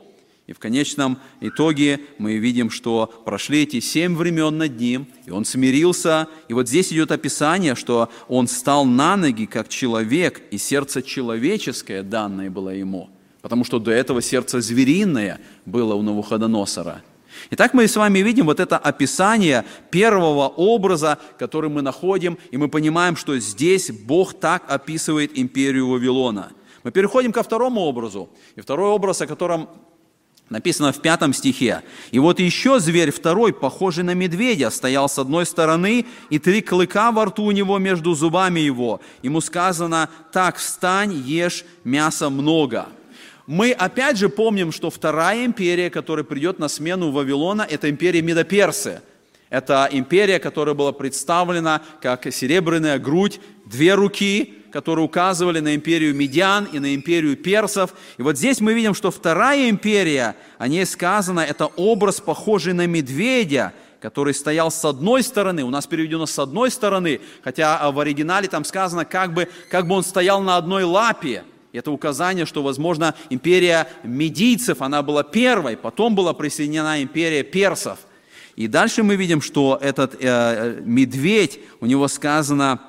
И 0.50 0.52
в 0.52 0.58
конечном 0.58 1.18
итоге 1.40 2.00
мы 2.18 2.38
видим, 2.38 2.70
что 2.70 3.06
прошли 3.24 3.62
эти 3.62 3.78
семь 3.78 4.16
времен 4.16 4.58
над 4.58 4.80
ним, 4.80 5.06
и 5.24 5.30
он 5.30 5.44
смирился. 5.44 6.26
И 6.48 6.54
вот 6.54 6.68
здесь 6.68 6.92
идет 6.92 7.12
описание, 7.12 7.76
что 7.76 8.10
он 8.26 8.48
стал 8.48 8.84
на 8.84 9.16
ноги, 9.16 9.46
как 9.46 9.68
человек, 9.68 10.42
и 10.50 10.58
сердце 10.58 11.02
человеческое 11.02 12.02
данное 12.02 12.50
было 12.50 12.70
ему– 12.70 13.08
потому 13.42 13.64
что 13.64 13.78
до 13.78 13.90
этого 13.90 14.20
сердце 14.20 14.60
звериное 14.60 15.40
было 15.64 15.94
у 15.94 16.02
Навуходоносора. 16.02 17.02
Итак, 17.50 17.72
мы 17.72 17.86
с 17.86 17.96
вами 17.96 18.18
видим 18.18 18.46
вот 18.46 18.60
это 18.60 18.76
описание 18.76 19.64
первого 19.90 20.48
образа, 20.48 21.18
который 21.38 21.70
мы 21.70 21.80
находим, 21.80 22.36
и 22.50 22.58
мы 22.58 22.68
понимаем, 22.68 23.16
что 23.16 23.38
здесь 23.38 23.90
Бог 23.90 24.34
так 24.34 24.64
описывает 24.68 25.38
империю 25.38 25.88
Вавилона. 25.88 26.52
Мы 26.82 26.90
переходим 26.90 27.32
ко 27.32 27.42
второму 27.42 27.82
образу. 27.82 28.28
И 28.56 28.60
второй 28.60 28.90
образ, 28.90 29.20
о 29.22 29.26
котором 29.26 29.68
написано 30.50 30.92
в 30.92 31.00
пятом 31.00 31.32
стихе. 31.32 31.82
«И 32.10 32.18
вот 32.18 32.40
еще 32.40 32.80
зверь 32.80 33.12
второй, 33.12 33.54
похожий 33.54 34.04
на 34.04 34.14
медведя, 34.14 34.70
стоял 34.70 35.08
с 35.08 35.18
одной 35.18 35.46
стороны, 35.46 36.04
и 36.28 36.38
три 36.38 36.60
клыка 36.60 37.12
во 37.12 37.26
рту 37.26 37.44
у 37.44 37.50
него 37.52 37.78
между 37.78 38.14
зубами 38.14 38.60
его. 38.60 39.00
Ему 39.22 39.40
сказано, 39.40 40.10
так, 40.32 40.56
встань, 40.56 41.14
ешь 41.14 41.64
мяса 41.84 42.28
много» 42.28 42.88
мы 43.46 43.72
опять 43.72 44.16
же 44.16 44.28
помним, 44.28 44.70
что 44.70 44.90
вторая 44.90 45.44
империя, 45.44 45.90
которая 45.90 46.24
придет 46.24 46.60
на 46.60 46.68
смену 46.68 47.10
Вавилона, 47.10 47.66
это 47.68 47.90
империя 47.90 48.22
Медоперсы. 48.22 49.02
Это 49.48 49.88
империя, 49.90 50.38
которая 50.38 50.76
была 50.76 50.92
представлена 50.92 51.82
как 52.00 52.32
серебряная 52.32 53.00
грудь, 53.00 53.40
две 53.66 53.94
руки, 53.94 54.59
которые 54.70 55.04
указывали 55.04 55.60
на 55.60 55.74
империю 55.74 56.14
медиан 56.14 56.66
и 56.72 56.78
на 56.78 56.94
империю 56.94 57.36
персов. 57.36 57.94
И 58.18 58.22
вот 58.22 58.38
здесь 58.38 58.60
мы 58.60 58.72
видим, 58.72 58.94
что 58.94 59.10
вторая 59.10 59.68
империя, 59.68 60.36
о 60.58 60.68
ней 60.68 60.86
сказано, 60.86 61.40
это 61.40 61.66
образ, 61.66 62.20
похожий 62.20 62.72
на 62.72 62.86
медведя, 62.86 63.72
который 64.00 64.34
стоял 64.34 64.70
с 64.70 64.84
одной 64.84 65.22
стороны, 65.22 65.62
у 65.62 65.70
нас 65.70 65.86
переведено 65.86 66.26
с 66.26 66.38
одной 66.38 66.70
стороны, 66.70 67.20
хотя 67.42 67.90
в 67.90 68.00
оригинале 68.00 68.48
там 68.48 68.64
сказано, 68.64 69.04
как 69.04 69.34
бы, 69.34 69.48
как 69.70 69.86
бы 69.86 69.94
он 69.94 70.02
стоял 70.02 70.40
на 70.40 70.56
одной 70.56 70.84
лапе. 70.84 71.44
Это 71.72 71.92
указание, 71.92 72.46
что, 72.46 72.62
возможно, 72.62 73.14
империя 73.28 73.86
медийцев, 74.02 74.82
она 74.82 75.02
была 75.02 75.22
первой, 75.22 75.76
потом 75.76 76.14
была 76.14 76.32
присоединена 76.32 77.02
империя 77.02 77.44
персов. 77.44 77.98
И 78.56 78.66
дальше 78.66 79.02
мы 79.02 79.16
видим, 79.16 79.40
что 79.40 79.78
этот 79.80 80.16
э, 80.18 80.80
медведь, 80.84 81.60
у 81.80 81.86
него 81.86 82.08
сказано, 82.08 82.80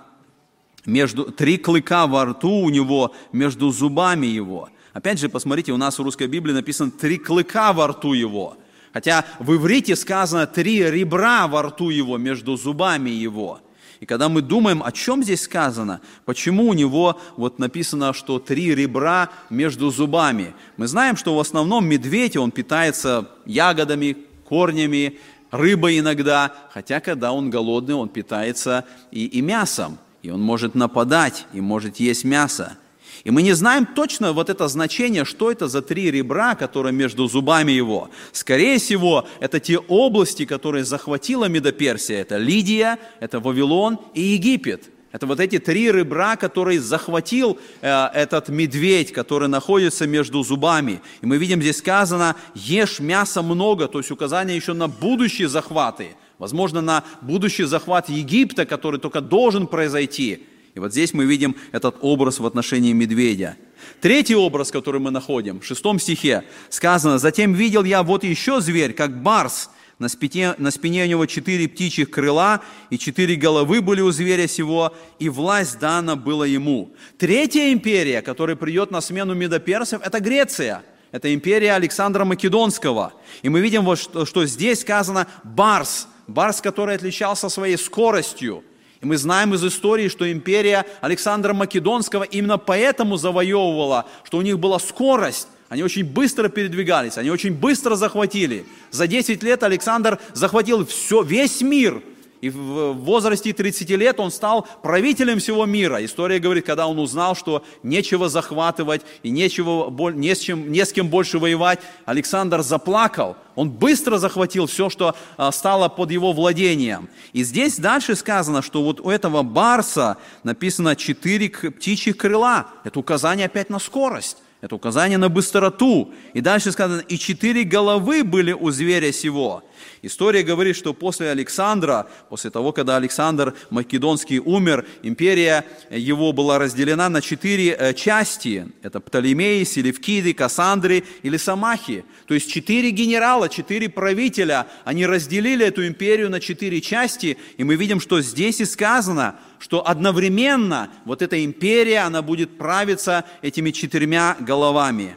между, 0.85 1.25
три 1.25 1.57
клыка 1.57 2.07
во 2.07 2.25
рту 2.25 2.49
у 2.49 2.69
него, 2.69 3.13
между 3.31 3.71
зубами 3.71 4.27
его. 4.27 4.69
Опять 4.93 5.19
же, 5.19 5.29
посмотрите, 5.29 5.71
у 5.71 5.77
нас 5.77 5.97
в 5.97 6.03
русской 6.03 6.27
Библии 6.27 6.53
написано 6.53 6.91
«три 6.91 7.17
клыка 7.17 7.73
во 7.73 7.87
рту 7.87 8.13
его». 8.13 8.57
Хотя 8.93 9.25
в 9.39 9.55
иврите 9.55 9.95
сказано 9.95 10.47
«три 10.47 10.83
ребра 10.83 11.47
во 11.47 11.63
рту 11.63 11.89
его, 11.89 12.17
между 12.17 12.57
зубами 12.57 13.09
его». 13.09 13.61
И 14.01 14.05
когда 14.07 14.29
мы 14.29 14.41
думаем, 14.41 14.81
о 14.83 14.91
чем 14.91 15.23
здесь 15.23 15.43
сказано, 15.43 16.01
почему 16.25 16.67
у 16.67 16.73
него 16.73 17.19
вот 17.37 17.59
написано, 17.59 18.13
что 18.13 18.39
три 18.39 18.73
ребра 18.73 19.29
между 19.51 19.91
зубами, 19.91 20.55
мы 20.75 20.87
знаем, 20.87 21.15
что 21.15 21.35
в 21.35 21.39
основном 21.39 21.85
медведь, 21.85 22.35
он 22.35 22.49
питается 22.49 23.29
ягодами, 23.45 24.17
корнями, 24.49 25.19
рыбой 25.51 25.99
иногда, 25.99 26.51
хотя 26.73 26.99
когда 26.99 27.31
он 27.31 27.51
голодный, 27.51 27.93
он 27.93 28.09
питается 28.09 28.85
и, 29.11 29.27
и 29.27 29.41
мясом, 29.41 29.99
и 30.21 30.29
он 30.29 30.41
может 30.41 30.75
нападать, 30.75 31.45
и 31.53 31.61
может 31.61 31.97
есть 31.97 32.23
мясо. 32.23 32.77
И 33.23 33.29
мы 33.29 33.43
не 33.43 33.53
знаем 33.53 33.85
точно 33.85 34.33
вот 34.33 34.49
это 34.49 34.67
значение, 34.67 35.25
что 35.25 35.51
это 35.51 35.67
за 35.67 35.81
три 35.81 36.09
ребра, 36.09 36.55
которые 36.55 36.93
между 36.93 37.27
зубами 37.27 37.71
его. 37.71 38.09
Скорее 38.31 38.79
всего, 38.79 39.27
это 39.39 39.59
те 39.59 39.77
области, 39.77 40.45
которые 40.45 40.85
захватила 40.85 41.45
Медоперсия. 41.45 42.21
Это 42.21 42.37
Лидия, 42.37 42.97
это 43.19 43.39
Вавилон 43.39 43.99
и 44.15 44.21
Египет. 44.21 44.89
Это 45.11 45.27
вот 45.27 45.39
эти 45.39 45.59
три 45.59 45.91
ребра, 45.91 46.35
которые 46.35 46.79
захватил 46.79 47.59
э, 47.81 48.07
этот 48.13 48.47
медведь, 48.49 49.11
который 49.11 49.49
находится 49.49 50.07
между 50.07 50.41
зубами. 50.41 51.01
И 51.21 51.25
мы 51.25 51.37
видим, 51.37 51.61
здесь 51.61 51.79
сказано, 51.79 52.37
ешь 52.55 52.99
мяса 52.99 53.41
много, 53.41 53.87
то 53.87 53.99
есть 53.99 54.09
указание 54.09 54.55
еще 54.55 54.73
на 54.73 54.87
будущие 54.87 55.49
захваты. 55.49 56.15
Возможно, 56.41 56.81
на 56.81 57.03
будущий 57.21 57.65
захват 57.65 58.09
Египта, 58.09 58.65
который 58.65 58.99
только 58.99 59.21
должен 59.21 59.67
произойти. 59.67 60.47
И 60.73 60.79
вот 60.79 60.91
здесь 60.91 61.13
мы 61.13 61.25
видим 61.25 61.55
этот 61.71 61.97
образ 62.01 62.39
в 62.39 62.45
отношении 62.47 62.93
медведя. 62.93 63.57
Третий 63.99 64.33
образ, 64.33 64.71
который 64.71 64.99
мы 64.99 65.11
находим, 65.11 65.59
в 65.59 65.65
шестом 65.65 65.99
стихе 65.99 66.43
сказано, 66.69 67.19
«Затем 67.19 67.53
видел 67.53 67.83
я 67.83 68.01
вот 68.01 68.23
еще 68.23 68.59
зверь, 68.59 68.93
как 68.93 69.21
барс, 69.21 69.69
на 69.99 70.09
спине, 70.09 70.55
на 70.57 70.71
спине 70.71 71.03
у 71.03 71.07
него 71.09 71.25
четыре 71.27 71.69
птичьих 71.69 72.09
крыла, 72.09 72.61
и 72.89 72.97
четыре 72.97 73.35
головы 73.35 73.81
были 73.81 74.01
у 74.01 74.09
зверя 74.09 74.47
сего, 74.47 74.95
и 75.19 75.29
власть 75.29 75.77
дана 75.77 76.15
была 76.15 76.47
ему». 76.47 76.91
Третья 77.19 77.71
империя, 77.71 78.23
которая 78.23 78.55
придет 78.55 78.89
на 78.89 79.01
смену 79.01 79.35
медоперсов, 79.35 80.01
это 80.03 80.19
Греция. 80.19 80.81
Это 81.11 81.31
империя 81.33 81.73
Александра 81.73 82.25
Македонского. 82.25 83.13
И 83.43 83.49
мы 83.49 83.59
видим, 83.59 83.83
вот, 83.83 83.99
что, 83.99 84.25
что 84.25 84.45
здесь 84.47 84.79
сказано 84.79 85.27
«барс», 85.43 86.07
барс, 86.31 86.61
который 86.61 86.95
отличался 86.95 87.49
своей 87.49 87.77
скоростью– 87.77 88.63
и 89.01 89.05
мы 89.05 89.17
знаем 89.17 89.53
из 89.55 89.65
истории, 89.65 90.09
что 90.09 90.31
империя 90.31 90.85
Александра 91.01 91.53
Македонского 91.53 92.23
именно 92.23 92.59
поэтому 92.59 93.17
завоевывала, 93.17 94.07
что 94.23 94.37
у 94.37 94.41
них 94.43 94.59
была 94.59 94.77
скорость, 94.77 95.47
они 95.69 95.81
очень 95.83 96.03
быстро 96.03 96.49
передвигались, 96.49 97.17
они 97.17 97.31
очень 97.31 97.53
быстро 97.53 97.95
захватили. 97.95 98.65
За 98.91 99.07
10 99.07 99.41
лет 99.41 99.63
Александр 99.63 100.19
захватил 100.33 100.85
все, 100.85 101.23
весь 101.23 101.61
мир– 101.61 102.03
и 102.41 102.49
в 102.49 102.93
возрасте 102.93 103.53
30 103.53 103.89
лет 103.91 104.19
он 104.19 104.31
стал 104.31 104.67
правителем 104.81 105.37
всего 105.37 105.67
мира. 105.67 106.03
История 106.03 106.39
говорит, 106.39 106.65
когда 106.65 106.87
он 106.87 106.97
узнал, 106.97 107.35
что 107.35 107.63
нечего 107.83 108.29
захватывать 108.29 109.03
и 109.21 109.29
нечего, 109.29 110.11
не, 110.11 110.33
с 110.33 110.39
чем, 110.39 110.71
не 110.71 110.83
с 110.83 110.91
кем 110.91 111.07
больше 111.07 111.37
воевать, 111.37 111.79
Александр 112.05 112.63
заплакал. 112.63 113.35
Он 113.53 113.69
быстро 113.69 114.17
захватил 114.17 114.65
все, 114.65 114.89
что 114.89 115.15
а, 115.37 115.51
стало 115.51 115.87
под 115.87 116.09
его 116.09 116.33
владением. 116.33 117.09
И 117.31 117.43
здесь 117.43 117.77
дальше 117.77 118.15
сказано, 118.15 118.63
что 118.63 118.81
вот 118.83 118.99
у 119.01 119.11
этого 119.11 119.43
барса 119.43 120.17
написано 120.43 120.95
четыре 120.95 121.49
птичьих 121.49 122.17
крыла. 122.17 122.67
Это 122.83 122.99
указание 122.99 123.45
опять 123.45 123.69
на 123.69 123.77
скорость. 123.77 124.37
Это 124.61 124.75
указание 124.75 125.17
на 125.17 125.29
быстроту. 125.29 126.11
И 126.33 126.41
дальше 126.41 126.71
сказано, 126.71 127.01
и 127.01 127.17
четыре 127.17 127.63
головы 127.63 128.23
были 128.23 128.51
у 128.51 128.71
зверя 128.71 129.11
сего. 129.11 129.63
История 130.01 130.43
говорит, 130.43 130.75
что 130.75 130.93
после 130.93 131.29
Александра, 131.29 132.07
после 132.29 132.49
того, 132.49 132.71
когда 132.71 132.97
Александр 132.97 133.53
Македонский 133.69 134.39
умер, 134.39 134.85
империя 135.03 135.65
его 135.89 136.33
была 136.33 136.59
разделена 136.59 137.09
на 137.09 137.21
четыре 137.21 137.71
э, 137.71 137.93
части. 137.93 138.67
Это 138.81 138.99
Птолемеи, 138.99 139.63
Селевкиды, 139.63 140.33
Кассандры 140.33 141.03
или 141.23 141.37
Самахи. 141.37 142.05
То 142.27 142.33
есть 142.33 142.51
четыре 142.51 142.91
генерала, 142.91 143.49
четыре 143.49 143.89
правителя, 143.89 144.67
они 144.85 145.05
разделили 145.05 145.65
эту 145.65 145.85
империю 145.87 146.29
на 146.29 146.39
четыре 146.39 146.81
части. 146.81 147.37
И 147.57 147.63
мы 147.63 147.75
видим, 147.75 147.99
что 147.99 148.21
здесь 148.21 148.61
и 148.61 148.65
сказано, 148.65 149.35
что 149.59 149.87
одновременно 149.87 150.89
вот 151.05 151.21
эта 151.21 151.43
империя, 151.45 151.99
она 151.99 152.21
будет 152.21 152.57
правиться 152.57 153.25
этими 153.41 153.71
четырьмя 153.71 154.35
головами. 154.39 155.15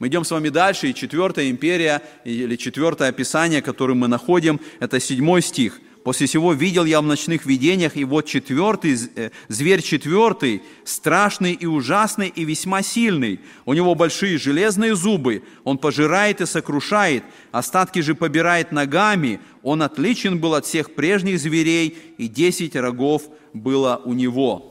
Мы 0.00 0.08
идем 0.08 0.24
с 0.24 0.30
вами 0.30 0.48
дальше, 0.48 0.88
и 0.88 0.94
четвертая 0.94 1.50
империя, 1.50 2.02
или 2.24 2.56
четвертое 2.56 3.10
описание, 3.10 3.60
которое 3.60 3.92
мы 3.92 4.08
находим, 4.08 4.58
это 4.80 4.98
седьмой 4.98 5.42
стих. 5.42 5.78
«После 6.04 6.26
всего 6.26 6.54
видел 6.54 6.86
я 6.86 7.02
в 7.02 7.04
ночных 7.04 7.44
видениях, 7.44 7.98
и 7.98 8.04
вот 8.04 8.24
четвертый, 8.24 8.96
э, 9.14 9.30
зверь 9.48 9.82
четвертый, 9.82 10.62
страшный 10.86 11.52
и 11.52 11.66
ужасный, 11.66 12.28
и 12.28 12.46
весьма 12.46 12.80
сильный. 12.82 13.40
У 13.66 13.74
него 13.74 13.94
большие 13.94 14.38
железные 14.38 14.94
зубы, 14.94 15.42
он 15.64 15.76
пожирает 15.76 16.40
и 16.40 16.46
сокрушает, 16.46 17.22
остатки 17.52 17.98
же 17.98 18.14
побирает 18.14 18.72
ногами. 18.72 19.40
Он 19.62 19.82
отличен 19.82 20.38
был 20.38 20.54
от 20.54 20.64
всех 20.64 20.94
прежних 20.94 21.38
зверей, 21.38 21.98
и 22.16 22.26
десять 22.26 22.74
рогов 22.74 23.24
было 23.52 24.00
у 24.02 24.14
него». 24.14 24.69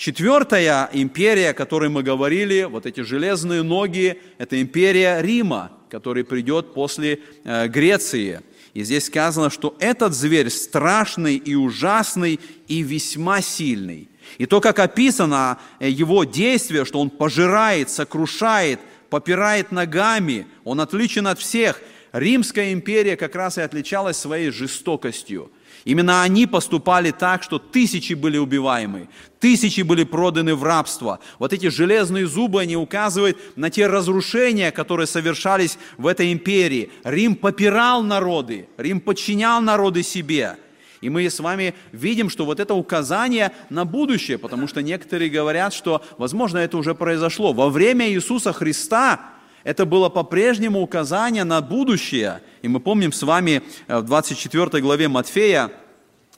Четвертая 0.00 0.88
империя, 0.94 1.50
о 1.50 1.52
которой 1.52 1.90
мы 1.90 2.02
говорили, 2.02 2.62
вот 2.62 2.86
эти 2.86 3.00
железные 3.00 3.62
ноги, 3.62 4.18
это 4.38 4.58
империя 4.58 5.20
Рима, 5.20 5.72
который 5.90 6.24
придет 6.24 6.72
после 6.72 7.20
э, 7.44 7.68
Греции. 7.68 8.40
И 8.72 8.82
здесь 8.82 9.08
сказано, 9.08 9.50
что 9.50 9.76
этот 9.78 10.14
зверь 10.14 10.48
страшный 10.48 11.36
и 11.36 11.54
ужасный 11.54 12.40
и 12.66 12.80
весьма 12.80 13.42
сильный. 13.42 14.08
И 14.38 14.46
то, 14.46 14.62
как 14.62 14.78
описано 14.78 15.58
э, 15.80 15.90
его 15.90 16.24
действие, 16.24 16.86
что 16.86 16.98
он 16.98 17.10
пожирает, 17.10 17.90
сокрушает, 17.90 18.80
попирает 19.10 19.70
ногами, 19.70 20.46
он 20.64 20.80
отличен 20.80 21.26
от 21.26 21.38
всех. 21.38 21.78
Римская 22.12 22.72
империя 22.72 23.16
как 23.16 23.34
раз 23.34 23.58
и 23.58 23.62
отличалась 23.62 24.16
своей 24.16 24.50
жестокостью– 24.50 25.50
Именно 25.84 26.22
они 26.22 26.46
поступали 26.46 27.10
так, 27.10 27.42
что 27.42 27.58
тысячи 27.58 28.12
были 28.12 28.36
убиваемы, 28.36 29.08
тысячи 29.38 29.80
были 29.80 30.04
проданы 30.04 30.54
в 30.54 30.62
рабство. 30.62 31.20
Вот 31.38 31.52
эти 31.52 31.68
железные 31.68 32.26
зубы, 32.26 32.60
они 32.60 32.76
указывают 32.76 33.38
на 33.56 33.70
те 33.70 33.86
разрушения, 33.86 34.72
которые 34.72 35.06
совершались 35.06 35.78
в 35.96 36.06
этой 36.06 36.32
империи. 36.32 36.90
Рим 37.04 37.34
попирал 37.34 38.02
народы, 38.02 38.68
Рим 38.76 39.00
подчинял 39.00 39.60
народы 39.62 40.02
себе. 40.02 40.56
И 41.00 41.08
мы 41.08 41.30
с 41.30 41.40
вами 41.40 41.74
видим, 41.92 42.28
что 42.28 42.44
вот 42.44 42.60
это 42.60 42.74
указание 42.74 43.52
на 43.70 43.86
будущее, 43.86 44.36
потому 44.36 44.68
что 44.68 44.82
некоторые 44.82 45.30
говорят, 45.30 45.72
что, 45.72 46.04
возможно, 46.18 46.58
это 46.58 46.76
уже 46.76 46.94
произошло. 46.94 47.54
Во 47.54 47.70
время 47.70 48.10
Иисуса 48.10 48.52
Христа 48.52 49.32
это 49.64 49.84
было 49.84 50.08
по-прежнему 50.08 50.80
указание 50.80 51.44
на 51.44 51.60
будущее. 51.60 52.42
И 52.62 52.68
мы 52.68 52.80
помним 52.80 53.12
с 53.12 53.22
вами 53.22 53.62
э, 53.86 53.98
в 53.98 54.04
24 54.04 54.82
главе 54.82 55.08
Матфея, 55.08 55.70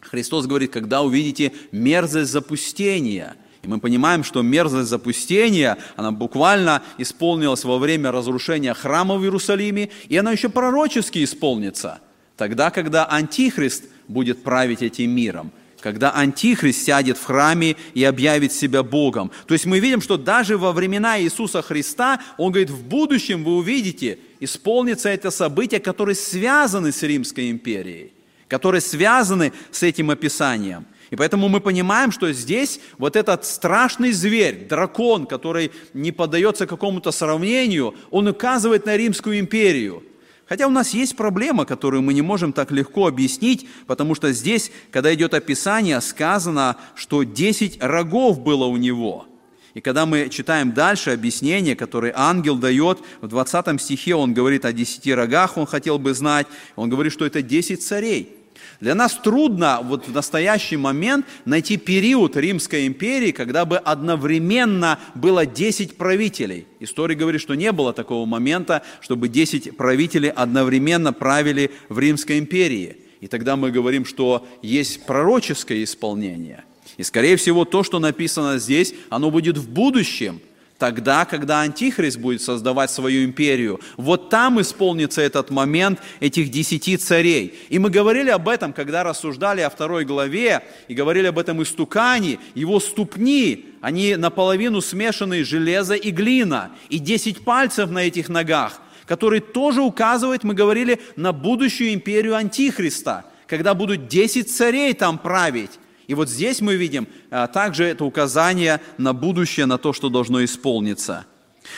Христос 0.01 0.47
говорит, 0.47 0.73
когда 0.73 1.03
увидите 1.03 1.53
мерзость 1.71 2.33
запустения. 2.33 3.37
И 3.63 3.69
мы 3.69 3.79
понимаем, 3.79 4.25
что 4.25 4.43
мерзость 4.43 4.89
запустения, 4.89 5.79
она 5.95 6.11
буквально 6.11 6.83
исполнилась 6.99 7.63
во 7.63 7.79
время 7.79 8.11
разрушения 8.11 8.75
храма 8.75 9.15
в 9.15 9.23
Иерусалиме, 9.23 9.91
и 10.09 10.17
она 10.17 10.33
еще 10.33 10.49
пророчески 10.49 11.23
исполнится. 11.23 12.01
Тогда, 12.37 12.71
когда 12.71 13.07
Антихрист 13.07 13.85
будет 14.09 14.43
править 14.43 14.83
этим 14.83 15.11
миром– 15.11 15.53
когда 15.83 16.12
Антихрист 16.14 16.85
сядет 16.85 17.18
в 17.18 17.25
храме 17.25 17.77
и 17.92 18.05
объявит 18.05 18.53
себя 18.53 18.83
Богом. 18.83 19.31
То 19.47 19.55
есть 19.55 19.66
мы 19.66 19.81
видим, 19.81 20.01
что 20.01 20.16
даже 20.16 20.57
во 20.57 20.73
времена 20.73 21.21
Иисуса 21.21 21.61
Христа, 21.61 22.21
Он 22.38 22.53
говорит, 22.53 22.71
в 22.71 22.85
будущем 22.85 23.45
вы 23.45 23.57
увидите, 23.57 24.18
исполнится 24.40 25.09
это 25.09 25.31
событие, 25.31 25.81
которые 25.81 26.14
связаны 26.14 26.92
с 26.92 27.03
Римской 27.03 27.51
империей, 27.51 28.12
которые 28.49 28.81
связаны 28.81 29.53
с 29.71 29.83
этим 29.83 30.11
описанием. 30.11 30.87
И 31.11 31.16
поэтому 31.16 31.49
мы 31.49 31.61
понимаем, 31.61 32.11
что 32.11 32.33
здесь 32.33 32.81
вот 32.97 33.16
этот 33.16 33.45
страшный 33.45 34.12
зверь, 34.12 34.66
дракон, 34.66 35.27
который 35.27 35.73
не 35.92 36.11
поддается 36.11 36.66
какому-то 36.66 37.11
сравнению, 37.11 37.95
он 38.11 38.29
указывает 38.29 38.87
на 38.87 38.97
Римскую 38.97 39.38
империю– 39.38 40.05
Хотя 40.53 40.67
у 40.67 40.71
нас 40.71 40.93
есть 40.93 41.17
проблема, 41.17 41.65
которую 41.65 42.03
мы 42.03 42.12
не 42.12 42.21
можем 42.21 42.53
так 42.53 42.71
легко 42.73 43.07
объяснить, 43.07 43.67
потому 43.87 44.15
что 44.15 44.33
здесь, 44.33 44.71
когда 44.91 45.15
идет 45.15 45.33
описание, 45.33 45.99
сказано, 46.03 46.77
что 46.95 47.23
10 47.23 47.83
рогов 47.83 48.38
было 48.38 48.67
у 48.67 48.77
него. 48.77 49.25
И 49.73 49.81
когда 49.81 50.05
мы 50.05 50.29
читаем 50.29 50.75
дальше 50.75 51.09
объяснение, 51.09 51.75
которое 51.75 52.12
ангел 52.15 52.59
дает, 52.59 52.99
в 53.23 53.29
20 53.29 53.81
стихе 53.81 54.15
он 54.15 54.35
говорит 54.35 54.67
о 54.67 54.75
10 54.75 55.15
рогах, 55.15 55.57
он 55.57 55.65
хотел 55.65 55.99
бы 55.99 56.12
знать, 56.12 56.47
он 56.77 56.91
говорит, 56.91 57.15
что 57.15 57.25
это 57.25 57.41
10 57.41 57.83
царей. 57.83 58.42
Для 58.81 58.94
нас 58.94 59.14
трудно 59.14 59.81
вот 59.83 60.09
в 60.09 60.12
настоящий 60.12 60.77
момент 60.77 61.27
найти 61.44 61.77
период 61.77 62.37
Римской 62.37 62.87
империи, 62.87 63.31
когда 63.33 63.64
бы 63.64 63.79
одновременно 63.79 64.98
было 65.14 65.46
10 65.46 65.96
правителей. 65.96 66.66
История 66.81 67.14
говорит, 67.14 67.40
что 67.40 67.55
не 67.55 67.72
было 67.72 67.92
такого 67.92 68.27
момента, 68.27 68.83
чтобы 69.01 69.29
10 69.29 69.77
правителей 69.77 70.31
одновременно 70.31 71.12
правили 71.12 71.70
в 71.88 71.98
Римской 71.98 72.38
империи. 72.38 72.96
И 73.20 73.29
тогда 73.29 73.57
мы 73.57 73.70
говорим, 73.70 74.05
что 74.05 74.46
есть 74.62 75.07
пророческое 75.07 75.85
исполнение. 75.85 76.64
И, 76.96 77.03
скорее 77.03 77.37
всего, 77.37 77.64
то, 77.64 77.83
что 77.85 77.98
написано 78.01 78.59
здесь, 78.59 78.94
оно 79.11 79.31
будет 79.31 79.59
в 79.59 79.68
будущем– 79.68 80.40
тогда, 80.83 81.25
когда 81.25 81.61
Антихрист 81.61 82.18
будет 82.18 82.42
создавать 82.42 82.90
свою 82.90 83.25
империю. 83.25 83.79
Вот 83.97 84.31
там 84.31 84.61
исполнится 84.61 85.23
этот 85.23 85.51
момент 85.51 86.01
этих 86.18 86.51
десяти 86.51 86.97
царей. 86.97 87.55
И 87.68 87.79
мы 87.79 87.88
говорили 87.88 88.31
об 88.31 88.49
этом, 88.49 88.73
когда 88.73 89.05
рассуждали 89.05 89.61
о 89.61 89.71
второй 89.71 90.05
главе, 90.05 90.64
и 90.88 90.95
говорили 90.95 91.29
об 91.29 91.38
этом 91.38 91.62
истукане, 91.62 92.40
его 92.57 92.81
ступни, 92.81 93.66
они 93.81 94.16
наполовину 94.16 94.81
смешаны 94.81 95.45
железо 95.45 95.95
и 95.95 96.11
глина, 96.11 96.73
и 96.88 96.99
десять 96.99 97.45
пальцев 97.45 97.88
на 97.88 98.01
этих 98.01 98.29
ногах, 98.29 98.81
которые 99.07 99.40
тоже 99.40 99.83
указывают, 99.83 100.42
мы 100.42 100.53
говорили, 100.53 100.99
на 101.14 101.33
будущую 101.33 101.95
империю 101.95 102.35
Антихриста, 102.35 103.25
когда 103.47 103.75
будут 103.75 104.09
десять 104.09 104.51
царей 104.51 104.95
там 104.95 105.16
править. 105.16 105.79
И 106.07 106.15
вот 106.15 106.29
здесь 106.29 106.61
мы 106.61 106.77
видим 106.77 107.07
а, 107.31 107.47
также 107.47 107.85
это 107.85 108.05
указание 108.05 108.81
на 108.99 109.12
будущее, 109.12 109.67
на 109.67 109.79
то, 109.79 109.93
что 109.93 110.09
должно 110.09 110.45
исполниться. 110.45 111.27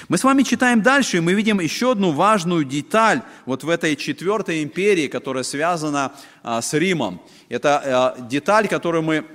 Мы 0.08 0.16
с 0.16 0.24
вами 0.24 0.42
читаем 0.42 0.82
дальше, 0.82 1.18
и 1.18 1.20
мы 1.20 1.34
видим 1.34 1.60
еще 1.60 1.92
одну 1.92 2.10
важную 2.10 2.64
деталь 2.64 3.20
вот 3.44 3.64
в 3.64 3.68
этой 3.68 3.96
четвертой 3.96 4.62
империи, 4.62 5.08
которая 5.08 5.44
связана 5.44 6.12
а, 6.42 6.62
с 6.62 6.72
Римом. 6.72 7.20
Это 7.48 7.82
а, 7.84 8.20
деталь, 8.20 8.68
которую 8.68 9.02
мы 9.02 9.26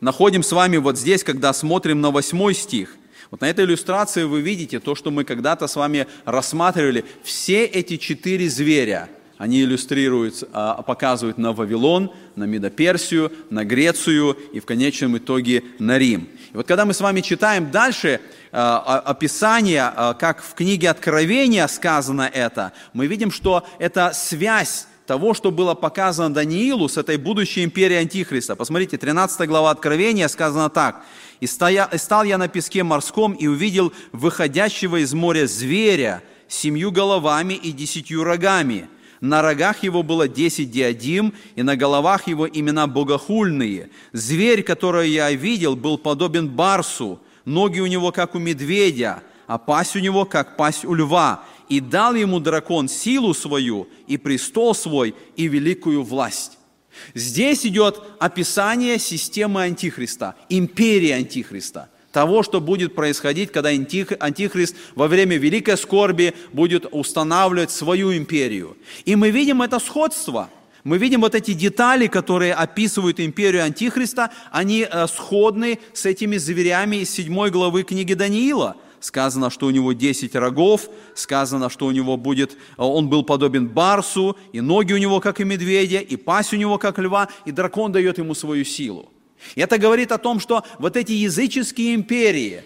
находим 0.00 0.42
с 0.42 0.52
вами 0.52 0.76
вот 0.76 0.98
здесь, 0.98 1.22
когда 1.22 1.52
смотрим 1.52 2.00
на 2.00 2.10
восьмой 2.10 2.54
стих. 2.54 2.96
Вот 3.30 3.40
на 3.40 3.48
этой 3.48 3.64
иллюстрации 3.64 4.24
вы 4.24 4.40
видите 4.40 4.80
то, 4.80 4.94
что 4.94 5.10
мы 5.10 5.24
когда-то 5.24 5.66
с 5.66 5.76
вами 5.76 6.06
рассматривали. 6.24 7.04
Все 7.22 7.64
эти 7.64 7.96
четыре 7.96 8.48
зверя– 8.48 9.08
они 9.38 9.62
иллюстрируют, 9.62 10.44
а, 10.52 10.82
показывают 10.82 11.38
на 11.38 11.52
Вавилон, 11.52 12.12
на 12.36 12.44
Медоперсию, 12.44 13.32
на 13.50 13.64
Грецию 13.64 14.36
и 14.52 14.60
в 14.60 14.66
конечном 14.66 15.18
итоге 15.18 15.64
на 15.78 15.98
Рим. 15.98 16.28
И 16.52 16.56
вот 16.56 16.66
когда 16.66 16.84
мы 16.84 16.94
с 16.94 17.00
вами 17.00 17.20
читаем 17.20 17.70
дальше 17.70 18.20
а, 18.52 19.00
описание, 19.04 19.92
а, 19.94 20.14
как 20.14 20.42
в 20.42 20.54
книге 20.54 20.90
Откровения 20.90 21.66
сказано 21.66 22.30
это, 22.32 22.72
мы 22.92 23.06
видим, 23.06 23.30
что 23.30 23.66
это 23.78 24.12
связь 24.14 24.86
того, 25.06 25.34
что 25.34 25.50
было 25.50 25.74
показано 25.74 26.32
Даниилу 26.32 26.88
с 26.88 26.96
этой 26.96 27.16
будущей 27.16 27.64
империей 27.64 28.00
Антихриста. 28.00 28.56
Посмотрите, 28.56 28.96
13 28.96 29.48
глава 29.48 29.70
Откровения 29.70 30.28
сказано 30.28 30.70
так. 30.70 31.04
«И 31.40 31.46
стал 31.46 32.24
я 32.24 32.38
на 32.38 32.48
песке 32.48 32.84
морском 32.84 33.32
и 33.32 33.46
увидел 33.46 33.92
выходящего 34.12 35.02
из 35.02 35.12
моря 35.12 35.46
зверя 35.46 36.22
семью 36.48 36.90
головами 36.90 37.54
и 37.54 37.72
десятью 37.72 38.24
рогами, 38.24 38.88
на 39.24 39.40
рогах 39.40 39.82
его 39.82 40.02
было 40.02 40.28
десять 40.28 40.70
диадим, 40.70 41.32
и 41.56 41.62
на 41.62 41.76
головах 41.76 42.28
его 42.28 42.46
имена 42.46 42.86
богохульные. 42.86 43.88
Зверь, 44.12 44.62
который 44.62 45.08
я 45.08 45.32
видел, 45.32 45.76
был 45.76 45.96
подобен 45.96 46.46
барсу, 46.46 47.18
ноги 47.46 47.80
у 47.80 47.86
него, 47.86 48.12
как 48.12 48.34
у 48.34 48.38
медведя, 48.38 49.22
а 49.46 49.56
пасть 49.56 49.96
у 49.96 49.98
него, 50.00 50.26
как 50.26 50.58
пасть 50.58 50.84
у 50.84 50.92
льва. 50.92 51.42
И 51.70 51.80
дал 51.80 52.14
ему 52.14 52.38
дракон 52.38 52.86
силу 52.86 53.32
свою, 53.32 53.88
и 54.06 54.18
престол 54.18 54.74
свой, 54.74 55.14
и 55.36 55.48
великую 55.48 56.02
власть. 56.02 56.58
Здесь 57.14 57.64
идет 57.64 58.02
описание 58.20 58.98
системы 58.98 59.62
Антихриста, 59.62 60.34
империи 60.50 61.10
Антихриста 61.10 61.88
того, 62.14 62.44
что 62.44 62.60
будет 62.60 62.94
происходить, 62.94 63.50
когда 63.50 63.70
Антихрист 63.70 64.76
во 64.94 65.08
время 65.08 65.36
великой 65.36 65.76
скорби 65.76 66.32
будет 66.52 66.86
устанавливать 66.92 67.72
свою 67.72 68.16
империю. 68.16 68.76
И 69.04 69.16
мы 69.16 69.30
видим 69.30 69.62
это 69.62 69.80
сходство. 69.80 70.48
Мы 70.84 70.98
видим 70.98 71.22
вот 71.22 71.34
эти 71.34 71.54
детали, 71.54 72.06
которые 72.06 72.54
описывают 72.54 73.18
империю 73.18 73.64
Антихриста, 73.64 74.30
они 74.52 74.86
э, 74.88 75.06
сходны 75.08 75.80
с 75.92 76.06
этими 76.06 76.36
зверями 76.36 76.96
из 76.96 77.10
7 77.10 77.48
главы 77.48 77.82
книги 77.82 78.14
Даниила. 78.14 78.76
Сказано, 79.00 79.50
что 79.50 79.66
у 79.66 79.70
него 79.70 79.92
10 79.92 80.36
рогов, 80.36 80.88
сказано, 81.14 81.68
что 81.68 81.86
у 81.86 81.90
него 81.90 82.16
будет, 82.16 82.52
э, 82.52 82.56
он 82.76 83.08
был 83.08 83.24
подобен 83.24 83.66
барсу, 83.66 84.36
и 84.52 84.60
ноги 84.60 84.92
у 84.92 84.98
него, 84.98 85.18
как 85.18 85.40
и 85.40 85.44
медведя, 85.44 85.98
и 85.98 86.16
пасть 86.16 86.52
у 86.52 86.56
него, 86.56 86.78
как 86.78 86.98
льва, 86.98 87.28
и 87.44 87.50
дракон 87.50 87.90
дает 87.90 88.18
ему 88.18 88.34
свою 88.34 88.64
силу. 88.64 89.10
И 89.54 89.60
это 89.60 89.78
говорит 89.78 90.12
о 90.12 90.18
том, 90.18 90.40
что 90.40 90.64
вот 90.78 90.96
эти 90.96 91.12
языческие 91.12 91.94
империи, 91.94 92.62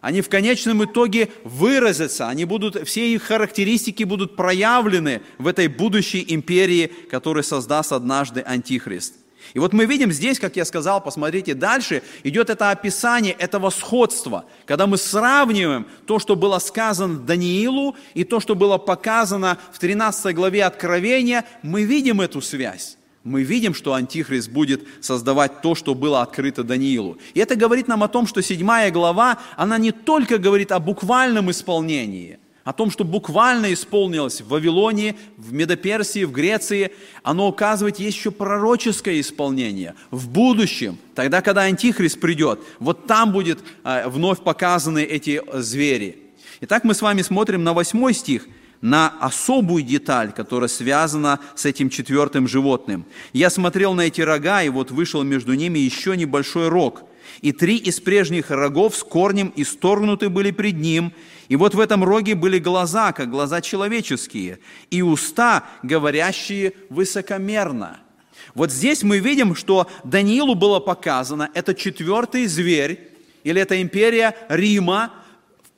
они 0.00 0.20
в 0.20 0.28
конечном 0.28 0.84
итоге 0.84 1.30
выразятся, 1.44 2.28
они 2.28 2.44
будут, 2.44 2.86
все 2.86 3.12
их 3.12 3.22
характеристики 3.22 4.04
будут 4.04 4.36
проявлены 4.36 5.22
в 5.38 5.46
этой 5.46 5.68
будущей 5.68 6.24
империи, 6.28 6.92
которую 7.10 7.42
создаст 7.42 7.92
однажды 7.92 8.42
Антихрист. 8.42 9.14
И 9.52 9.58
вот 9.58 9.72
мы 9.72 9.84
видим 9.84 10.10
здесь, 10.10 10.38
как 10.38 10.56
я 10.56 10.64
сказал, 10.64 11.02
посмотрите 11.02 11.54
дальше, 11.54 12.02
идет 12.22 12.50
это 12.50 12.70
описание 12.70 13.34
этого 13.34 13.70
сходства, 13.70 14.46
когда 14.66 14.86
мы 14.86 14.96
сравниваем 14.96 15.86
то, 16.06 16.18
что 16.18 16.34
было 16.34 16.58
сказано 16.58 17.18
Даниилу, 17.18 17.96
и 18.14 18.24
то, 18.24 18.40
что 18.40 18.54
было 18.54 18.78
показано 18.78 19.58
в 19.72 19.78
13 19.78 20.34
главе 20.34 20.64
Откровения, 20.64 21.44
мы 21.62 21.84
видим 21.84 22.20
эту 22.20 22.40
связь 22.40 22.96
мы 23.24 23.42
видим, 23.42 23.72
что 23.72 23.94
Антихрист 23.94 24.50
будет 24.50 24.86
создавать 25.00 25.62
то, 25.62 25.74
что 25.74 25.94
было 25.94 26.20
открыто 26.20 26.62
Даниилу. 26.62 27.18
И 27.32 27.40
это 27.40 27.56
говорит 27.56 27.88
нам 27.88 28.02
о 28.02 28.08
том, 28.08 28.26
что 28.26 28.42
седьмая 28.42 28.90
глава, 28.90 29.38
она 29.56 29.78
не 29.78 29.92
только 29.92 30.36
говорит 30.36 30.70
о 30.72 30.78
буквальном 30.78 31.50
исполнении, 31.50 32.38
о 32.64 32.74
том, 32.74 32.90
что 32.90 33.04
буквально 33.04 33.72
исполнилось 33.72 34.42
в 34.42 34.48
Вавилоне, 34.48 35.16
в 35.38 35.54
Медоперсии, 35.54 36.24
в 36.24 36.32
Греции, 36.32 36.92
оно 37.22 37.48
указывает, 37.48 37.98
есть 37.98 38.16
еще 38.18 38.30
пророческое 38.30 39.20
исполнение 39.20 39.94
в 40.10 40.28
будущем, 40.28 40.98
тогда, 41.14 41.40
когда 41.40 41.62
Антихрист 41.62 42.20
придет, 42.20 42.60
вот 42.78 43.06
там 43.06 43.32
будет 43.32 43.60
э, 43.84 44.06
вновь 44.08 44.40
показаны 44.40 45.02
эти 45.02 45.42
звери. 45.54 46.18
Итак, 46.60 46.84
мы 46.84 46.94
с 46.94 47.00
вами 47.00 47.22
смотрим 47.22 47.64
на 47.64 47.72
восьмой 47.72 48.12
стих– 48.12 48.46
на 48.84 49.14
особую 49.18 49.82
деталь, 49.82 50.32
которая 50.32 50.68
связана 50.68 51.40
с 51.54 51.64
этим 51.64 51.88
четвертым 51.88 52.46
животным. 52.46 53.06
Я 53.32 53.48
смотрел 53.48 53.94
на 53.94 54.02
эти 54.02 54.20
рога, 54.20 54.62
и 54.62 54.68
вот 54.68 54.90
вышел 54.90 55.22
между 55.22 55.54
ними 55.54 55.78
еще 55.78 56.14
небольшой 56.18 56.68
рог. 56.68 57.04
И 57.40 57.52
три 57.52 57.78
из 57.78 57.98
прежних 58.00 58.50
рогов 58.50 58.94
с 58.94 59.02
корнем 59.02 59.54
исторгнуты 59.56 60.28
были 60.28 60.50
пред 60.50 60.76
ним, 60.76 61.14
и 61.48 61.56
вот 61.56 61.74
в 61.74 61.80
этом 61.80 62.04
роге 62.04 62.34
были 62.34 62.58
глаза, 62.58 63.12
как 63.12 63.30
глаза 63.30 63.62
человеческие, 63.62 64.58
и 64.90 65.00
уста, 65.00 65.64
говорящие 65.82 66.74
высокомерно. 66.90 68.00
Вот 68.54 68.70
здесь 68.70 69.02
мы 69.02 69.18
видим, 69.18 69.54
что 69.54 69.88
Даниилу 70.04 70.54
было 70.54 70.78
показано, 70.78 71.48
это 71.54 71.74
четвертый 71.74 72.46
зверь, 72.46 73.12
или 73.44 73.62
это 73.62 73.80
империя 73.80 74.36
Рима, 74.50 75.23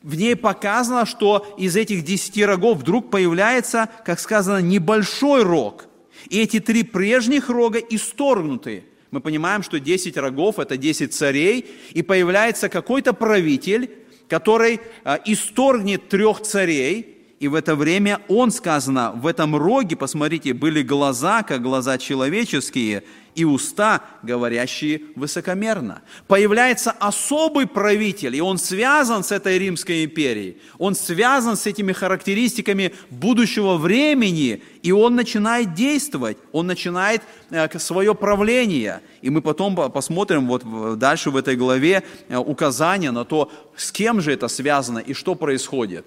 в 0.06 0.14
ней 0.14 0.36
показано, 0.36 1.04
что 1.04 1.44
из 1.58 1.74
этих 1.74 2.04
десяти 2.04 2.44
рогов 2.44 2.78
вдруг 2.78 3.10
появляется, 3.10 3.88
как 4.04 4.20
сказано, 4.20 4.58
небольшой 4.58 5.42
рог. 5.42 5.88
И 6.28 6.40
эти 6.40 6.60
три 6.60 6.84
прежних 6.84 7.48
рога 7.48 7.80
исторгнуты. 7.80 8.84
Мы 9.10 9.20
понимаем, 9.20 9.64
что 9.64 9.80
десять 9.80 10.16
рогов– 10.16 10.58
это 10.60 10.76
десять 10.76 11.12
царей, 11.12 11.66
и 11.90 12.02
появляется 12.02 12.68
какой-то 12.68 13.14
правитель, 13.14 13.90
который 14.28 14.80
а, 15.02 15.20
исторгнет 15.24 16.08
трех 16.08 16.40
царей, 16.42 17.15
и 17.38 17.48
в 17.48 17.54
это 17.54 17.76
время 17.76 18.20
он, 18.28 18.50
сказано, 18.50 19.12
в 19.12 19.26
этом 19.26 19.56
роге, 19.56 19.94
посмотрите, 19.94 20.54
были 20.54 20.82
глаза, 20.82 21.42
как 21.42 21.60
глаза 21.60 21.98
человеческие, 21.98 23.02
и 23.34 23.44
уста, 23.44 24.00
говорящие 24.22 25.02
высокомерно. 25.14 26.00
Появляется 26.26 26.90
особый 26.92 27.66
правитель, 27.66 28.34
и 28.34 28.40
он 28.40 28.56
связан 28.56 29.22
с 29.22 29.30
этой 29.30 29.58
Римской 29.58 30.06
империей, 30.06 30.56
он 30.78 30.94
связан 30.94 31.58
с 31.58 31.66
этими 31.66 31.92
характеристиками 31.92 32.94
будущего 33.10 33.76
времени, 33.76 34.62
и 34.82 34.90
он 34.90 35.14
начинает 35.14 35.74
действовать, 35.74 36.38
он 36.52 36.66
начинает 36.66 37.20
э, 37.50 37.78
свое 37.78 38.14
правление. 38.14 39.02
И 39.20 39.28
мы 39.28 39.42
потом 39.42 39.76
посмотрим 39.92 40.46
вот 40.48 40.98
дальше 40.98 41.30
в 41.30 41.36
этой 41.36 41.56
главе 41.56 42.02
э, 42.30 42.38
указания 42.38 43.10
на 43.10 43.26
то, 43.26 43.52
с 43.76 43.92
кем 43.92 44.22
же 44.22 44.32
это 44.32 44.48
связано 44.48 45.00
и 45.00 45.12
что 45.12 45.34
происходит. 45.34 46.06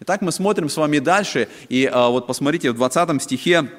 Итак, 0.00 0.22
мы 0.22 0.32
смотрим 0.32 0.68
с 0.68 0.76
вами 0.76 0.98
дальше, 0.98 1.48
и 1.68 1.84
э, 1.84 2.08
вот 2.08 2.26
посмотрите, 2.26 2.72
в 2.72 2.74
20 2.74 3.22
стихе 3.22 3.70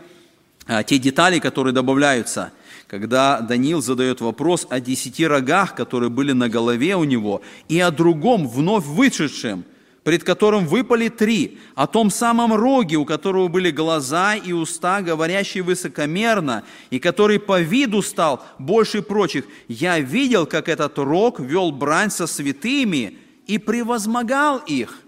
те 0.85 0.99
детали, 0.99 1.39
которые 1.39 1.73
добавляются– 1.73 2.51
когда 2.89 3.39
Даниил 3.41 3.83
задает 3.83 4.19
вопрос 4.19 4.65
о 4.67 4.79
десяти 4.79 5.27
рогах, 5.27 5.75
которые 5.75 6.09
были 6.09 6.31
на 6.31 6.49
голове 6.49 6.95
у 6.95 7.03
него, 7.03 7.43
и 7.67 7.79
о 7.79 7.91
другом, 7.91 8.47
вновь 8.47 8.83
вышедшем, 8.83 9.63
пред 10.03 10.23
которым 10.23 10.65
выпали 10.65 11.09
три, 11.09 11.59
о 11.75 11.85
том 11.85 12.09
самом 12.09 12.55
роге, 12.55 12.95
у 12.95 13.05
которого 13.05 13.47
были 13.47 13.69
глаза 13.69 14.33
и 14.33 14.53
уста, 14.53 15.03
говорящие 15.03 15.61
высокомерно, 15.61 16.63
и 16.89 16.97
который 16.97 17.39
по 17.39 17.61
виду 17.61 18.01
стал 18.01 18.43
больше 18.57 19.03
прочих. 19.03 19.45
Я 19.67 19.99
видел, 19.99 20.47
как 20.47 20.67
этот 20.67 20.97
рог 20.97 21.39
вел 21.39 21.71
брань 21.71 22.09
со 22.09 22.25
святыми 22.25 23.19
и 23.45 23.59
превозмогал 23.59 24.57
их. 24.65 25.01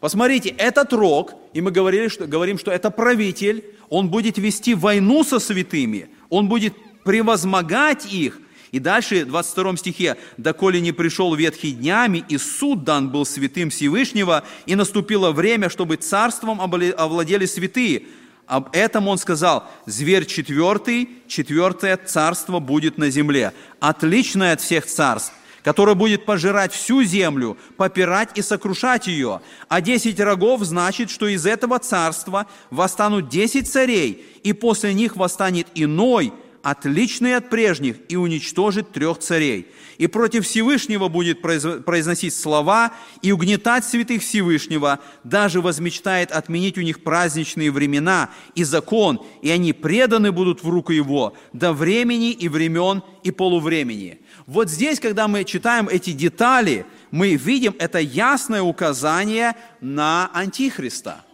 Посмотрите, 0.00 0.48
этот 0.50 0.92
рог, 0.92 1.34
и 1.52 1.60
мы 1.60 1.70
говорили, 1.70 2.08
что, 2.08 2.26
говорим, 2.26 2.58
что 2.58 2.70
это 2.70 2.90
правитель, 2.90 3.64
он 3.88 4.08
будет 4.08 4.38
вести 4.38 4.74
войну 4.74 5.24
со 5.24 5.38
святыми, 5.38 6.08
он 6.28 6.48
будет 6.48 6.74
превозмогать 7.04 8.12
их– 8.12 8.40
и 8.72 8.78
дальше, 8.78 9.24
в 9.24 9.28
22 9.28 9.76
стихе, 9.76 10.16
«Доколе 10.36 10.80
не 10.80 10.92
пришел 10.92 11.34
ветхий 11.34 11.72
днями, 11.72 12.24
и 12.28 12.38
суд 12.38 12.84
дан 12.84 13.10
был 13.10 13.26
святым 13.26 13.70
Всевышнего, 13.70 14.44
и 14.66 14.76
наступило 14.76 15.32
время, 15.32 15.68
чтобы 15.68 15.96
царством 15.96 16.60
овладели 16.60 17.46
святые». 17.46 18.04
Об 18.46 18.68
этом 18.72 19.08
он 19.08 19.18
сказал, 19.18 19.68
«Зверь 19.86 20.24
четвертый, 20.24 21.08
четвертое 21.26 21.96
царство 21.96 22.58
будет 22.58 22.98
на 22.98 23.10
земле, 23.10 23.52
отличное 23.80 24.52
от 24.52 24.60
всех 24.60 24.86
царств, 24.86 25.32
которое 25.62 25.94
будет 25.94 26.24
пожирать 26.24 26.72
всю 26.72 27.02
землю, 27.02 27.56
попирать 27.76 28.38
и 28.38 28.42
сокрушать 28.42 29.06
ее. 29.06 29.40
А 29.68 29.80
десять 29.80 30.20
рогов 30.20 30.62
значит, 30.62 31.10
что 31.10 31.26
из 31.26 31.46
этого 31.46 31.78
царства 31.78 32.46
восстанут 32.70 33.28
десять 33.28 33.70
царей, 33.70 34.24
и 34.42 34.52
после 34.52 34.94
них 34.94 35.16
восстанет 35.16 35.66
иной, 35.74 36.32
отличный 36.62 37.36
от 37.36 37.48
прежних, 37.50 37.96
и 38.08 38.16
уничтожит 38.16 38.92
трех 38.92 39.18
царей. 39.18 39.68
И 39.98 40.06
против 40.06 40.46
Всевышнего 40.46 41.08
будет 41.08 41.42
произносить 41.42 42.34
слова 42.34 42.92
и 43.22 43.32
угнетать 43.32 43.84
святых 43.84 44.22
Всевышнего, 44.22 45.00
даже 45.24 45.60
возмечтает 45.60 46.32
отменить 46.32 46.78
у 46.78 46.82
них 46.82 47.02
праздничные 47.02 47.70
времена 47.70 48.30
и 48.54 48.64
закон, 48.64 49.20
и 49.42 49.50
они 49.50 49.72
преданы 49.72 50.32
будут 50.32 50.62
в 50.62 50.68
руку 50.68 50.92
его 50.92 51.34
до 51.52 51.72
времени 51.72 52.32
и 52.32 52.48
времен 52.48 53.02
и 53.22 53.30
полувремени. 53.30 54.20
Вот 54.46 54.70
здесь, 54.70 55.00
когда 55.00 55.28
мы 55.28 55.44
читаем 55.44 55.88
эти 55.88 56.12
детали, 56.12 56.86
мы 57.10 57.36
видим 57.36 57.74
это 57.78 57.98
ясное 57.98 58.62
указание 58.62 59.54
на 59.80 60.30
Антихриста– 60.32 61.24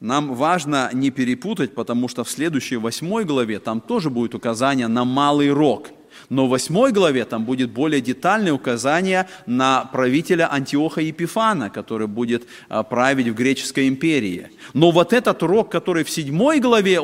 нам 0.00 0.34
важно 0.34 0.90
не 0.92 1.10
перепутать, 1.10 1.74
потому 1.74 2.08
что 2.08 2.24
в 2.24 2.30
следующей 2.30 2.76
восьмой 2.76 3.24
главе 3.24 3.58
там 3.58 3.80
тоже 3.80 4.10
будет 4.10 4.34
указание 4.34 4.88
на 4.88 5.04
малый 5.04 5.50
рог. 5.50 5.88
Но 6.28 6.46
в 6.46 6.50
восьмой 6.50 6.92
главе 6.92 7.24
там 7.24 7.44
будет 7.44 7.70
более 7.70 8.00
детальное 8.00 8.52
указание 8.52 9.28
на 9.46 9.84
правителя 9.84 10.52
Антиоха 10.52 11.00
Епифана, 11.00 11.70
который 11.70 12.06
будет 12.06 12.46
а, 12.68 12.82
править 12.82 13.28
в 13.28 13.34
греческой 13.34 13.88
империи. 13.88 14.48
Но 14.74 14.90
вот 14.90 15.12
этот 15.12 15.42
рог, 15.42 15.70
который 15.70 16.04
в 16.04 16.10
седьмой 16.10 16.60
главе, 16.60 17.00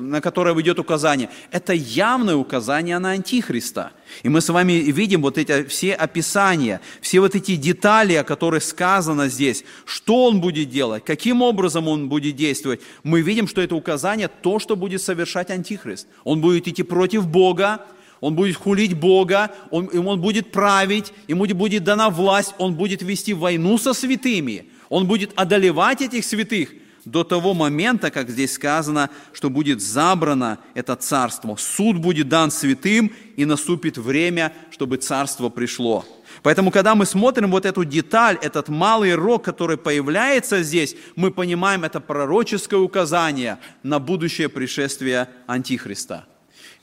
на 0.00 0.20
который 0.20 0.60
идет 0.60 0.78
указание, 0.78 1.28
это 1.50 1.72
явное 1.72 2.36
указание 2.36 2.98
на 2.98 3.10
Антихриста. 3.10 3.92
И 4.22 4.28
мы 4.28 4.40
с 4.40 4.48
вами 4.48 4.72
видим 4.72 5.22
вот 5.22 5.38
эти 5.38 5.64
все 5.64 5.94
описания, 5.94 6.80
все 7.00 7.20
вот 7.20 7.34
эти 7.34 7.56
детали, 7.56 8.14
о 8.14 8.24
которых 8.24 8.62
сказано 8.62 9.28
здесь, 9.28 9.64
что 9.84 10.26
он 10.26 10.40
будет 10.40 10.70
делать, 10.70 11.04
каким 11.04 11.42
образом 11.42 11.88
он 11.88 12.08
будет 12.08 12.36
действовать. 12.36 12.80
Мы 13.02 13.22
видим, 13.22 13.48
что 13.48 13.60
это 13.60 13.74
указание 13.74 14.28
то, 14.28 14.58
что 14.58 14.76
будет 14.76 15.02
совершать 15.02 15.50
Антихрист. 15.50 16.06
Он 16.24 16.40
будет 16.40 16.68
идти 16.68 16.82
против 16.82 17.26
Бога, 17.26 17.86
он 18.24 18.34
будет 18.36 18.56
хулить 18.56 18.94
Бога, 18.94 19.50
он, 19.70 19.90
он 19.94 20.18
будет 20.18 20.50
править, 20.50 21.12
ему 21.28 21.44
будет 21.44 21.84
дана 21.84 22.08
власть, 22.08 22.54
он 22.56 22.72
будет 22.72 23.02
вести 23.02 23.34
войну 23.34 23.76
со 23.76 23.92
святыми, 23.92 24.64
он 24.88 25.06
будет 25.06 25.32
одолевать 25.36 26.00
этих 26.00 26.24
святых 26.24 26.70
до 27.04 27.22
того 27.22 27.52
момента, 27.52 28.10
как 28.10 28.30
здесь 28.30 28.54
сказано, 28.54 29.10
что 29.34 29.50
будет 29.50 29.82
забрано 29.82 30.58
это 30.72 30.96
царство. 30.96 31.54
Суд 31.56 31.98
будет 31.98 32.30
дан 32.30 32.50
святым, 32.50 33.12
и 33.36 33.44
наступит 33.44 33.98
время, 33.98 34.54
чтобы 34.70 34.96
царство 34.96 35.50
пришло. 35.50 36.06
Поэтому, 36.42 36.70
когда 36.70 36.94
мы 36.94 37.04
смотрим 37.04 37.50
вот 37.50 37.66
эту 37.66 37.84
деталь, 37.84 38.38
этот 38.40 38.70
малый 38.70 39.14
рог, 39.14 39.44
который 39.44 39.76
появляется 39.76 40.62
здесь, 40.62 40.96
мы 41.14 41.30
понимаем, 41.30 41.84
это 41.84 42.00
пророческое 42.00 42.80
указание 42.80 43.58
на 43.82 43.98
будущее 43.98 44.48
пришествие 44.48 45.28
Антихриста– 45.46 46.24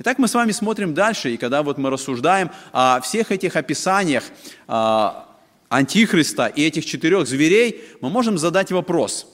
Итак, 0.03 0.17
мы 0.17 0.27
с 0.27 0.33
вами 0.33 0.51
смотрим 0.51 0.95
дальше, 0.95 1.31
и 1.31 1.37
когда 1.37 1.61
вот 1.61 1.77
мы 1.77 1.91
рассуждаем 1.91 2.49
о 2.73 2.99
всех 3.01 3.31
этих 3.31 3.55
описаниях 3.55 4.23
а, 4.67 5.27
Антихриста 5.69 6.47
и 6.47 6.63
этих 6.63 6.87
четырех 6.87 7.27
зверей, 7.27 7.83
мы 8.01 8.09
можем 8.09 8.39
задать 8.39 8.71
вопрос. 8.71 9.27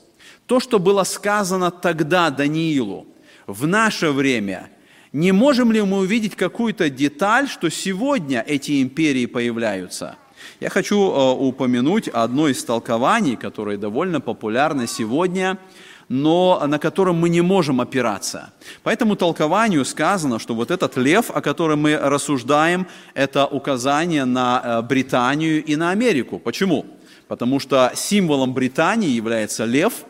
То, 0.46 0.60
что 0.60 0.78
было 0.78 1.06
сказано 1.06 1.72
тогда 1.72 2.30
Даниилу, 2.32 3.08
в 3.46 3.66
наше 3.66 4.12
время, 4.12 4.70
не 5.14 5.32
можем 5.32 5.72
ли 5.72 5.82
мы 5.84 6.00
увидеть 6.00 6.36
какую-то 6.36 6.90
деталь, 6.90 7.48
что 7.48 7.70
сегодня 7.70 8.44
эти 8.46 8.82
империи 8.82 9.26
появляются? 9.26 10.18
Я 10.60 10.70
хочу 10.70 11.00
а, 11.00 11.32
упомянуть 11.32 12.10
одно 12.10 12.50
из 12.50 12.62
толкований, 12.62 13.38
которое 13.38 13.78
довольно 13.78 14.20
популярно 14.20 14.86
сегодня– 14.86 15.60
но 16.10 16.64
на 16.68 16.80
котором 16.80 17.18
мы 17.18 17.30
не 17.30 17.42
можем 17.42 17.82
опираться. 17.82 18.52
По 18.84 18.90
этому 18.90 19.16
толкованию 19.16 19.84
сказано, 19.86 20.40
что 20.40 20.56
вот 20.56 20.72
этот 20.72 20.98
лев, 20.98 21.30
о 21.32 21.42
котором 21.42 21.82
мы 21.82 21.98
рассуждаем, 21.98 22.88
это 23.14 23.46
указание 23.46 24.26
на 24.26 24.62
э, 24.64 24.82
Британию 24.84 25.64
и 25.64 25.76
на 25.76 25.92
Америку. 25.92 26.40
Почему? 26.40 26.86
Потому 27.28 27.60
что 27.60 27.92
символом 27.96 28.54
Британии 28.54 29.10
является 29.10 29.66
лев, 29.66 30.06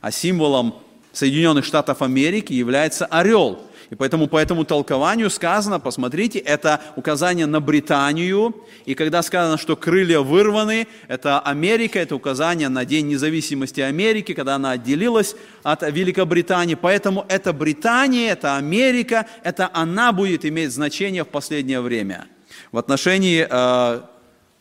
а 0.00 0.10
символом 0.10 0.74
Соединенных 1.12 1.64
Штатов 1.64 2.02
Америки 2.02 2.52
является 2.52 3.06
орел– 3.06 3.60
и 3.92 3.94
поэтому 3.94 4.26
по 4.26 4.38
этому 4.38 4.64
толкованию 4.64 5.28
сказано, 5.28 5.78
посмотрите, 5.78 6.38
это 6.38 6.80
указание 6.96 7.44
на 7.44 7.60
Британию. 7.60 8.56
И 8.86 8.94
когда 8.94 9.20
сказано, 9.20 9.58
что 9.58 9.76
крылья 9.76 10.20
вырваны, 10.20 10.86
это 11.08 11.40
Америка, 11.40 11.98
это 11.98 12.16
указание 12.16 12.70
на 12.70 12.86
День 12.86 13.08
независимости 13.08 13.82
Америки, 13.82 14.32
когда 14.32 14.54
она 14.54 14.70
отделилась 14.70 15.36
от 15.62 15.82
Великобритании. 15.82 16.74
Поэтому 16.74 17.26
это 17.28 17.52
Британия, 17.52 18.32
это 18.32 18.56
Америка, 18.56 19.26
это 19.42 19.68
она 19.74 20.12
будет 20.12 20.46
иметь 20.46 20.72
значение 20.72 21.24
в 21.24 21.28
последнее 21.28 21.82
время. 21.82 22.28
В 22.72 22.78
отношении 22.78 23.46
э, 23.46 24.00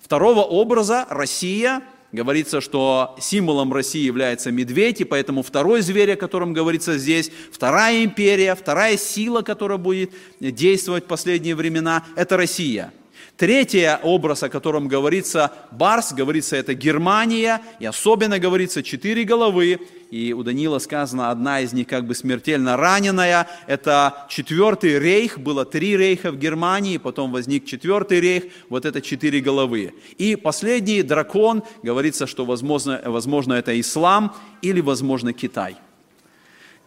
второго 0.01 0.41
образа 0.41 1.07
Россия– 1.09 1.81
Говорится, 2.11 2.59
что 2.59 3.15
символом 3.19 3.71
России 3.73 4.03
является 4.03 4.51
медведь, 4.51 4.99
и 4.99 5.05
поэтому 5.05 5.43
второй 5.43 5.81
зверь, 5.81 6.13
о 6.13 6.17
котором 6.17 6.51
говорится 6.51 6.97
здесь, 6.97 7.31
вторая 7.51 8.03
империя, 8.03 8.53
вторая 8.53 8.97
сила, 8.97 9.41
которая 9.41 9.77
будет 9.77 10.11
действовать 10.39 11.05
в 11.05 11.07
последние 11.07 11.55
времена, 11.55 12.03
это 12.15 12.35
Россия– 12.37 12.91
Третий 13.41 13.87
образ, 14.03 14.43
о 14.43 14.49
котором 14.49 14.87
говорится 14.87 15.51
Барс, 15.71 16.13
говорится 16.13 16.55
это 16.55 16.75
Германия, 16.75 17.59
и 17.79 17.87
особенно 17.87 18.37
говорится 18.37 18.83
четыре 18.83 19.23
головы, 19.23 19.79
и 20.11 20.31
у 20.31 20.43
Даниила 20.43 20.77
сказано, 20.77 21.31
одна 21.31 21.61
из 21.61 21.73
них 21.73 21.87
как 21.87 22.05
бы 22.05 22.13
смертельно 22.13 22.77
раненая, 22.77 23.47
это 23.65 24.27
четвертый 24.29 24.99
рейх, 24.99 25.39
было 25.39 25.65
три 25.65 25.97
рейха 25.97 26.31
в 26.31 26.37
Германии, 26.37 26.97
потом 26.97 27.31
возник 27.31 27.65
четвертый 27.65 28.19
рейх, 28.19 28.43
вот 28.69 28.85
это 28.85 29.01
четыре 29.01 29.39
головы. 29.39 29.95
И 30.19 30.35
последний 30.35 31.01
дракон, 31.01 31.63
говорится, 31.81 32.27
что 32.27 32.45
возможно, 32.45 33.01
возможно 33.05 33.53
это 33.53 33.71
ислам 33.81 34.35
или 34.61 34.81
возможно 34.81 35.33
Китай. 35.33 35.77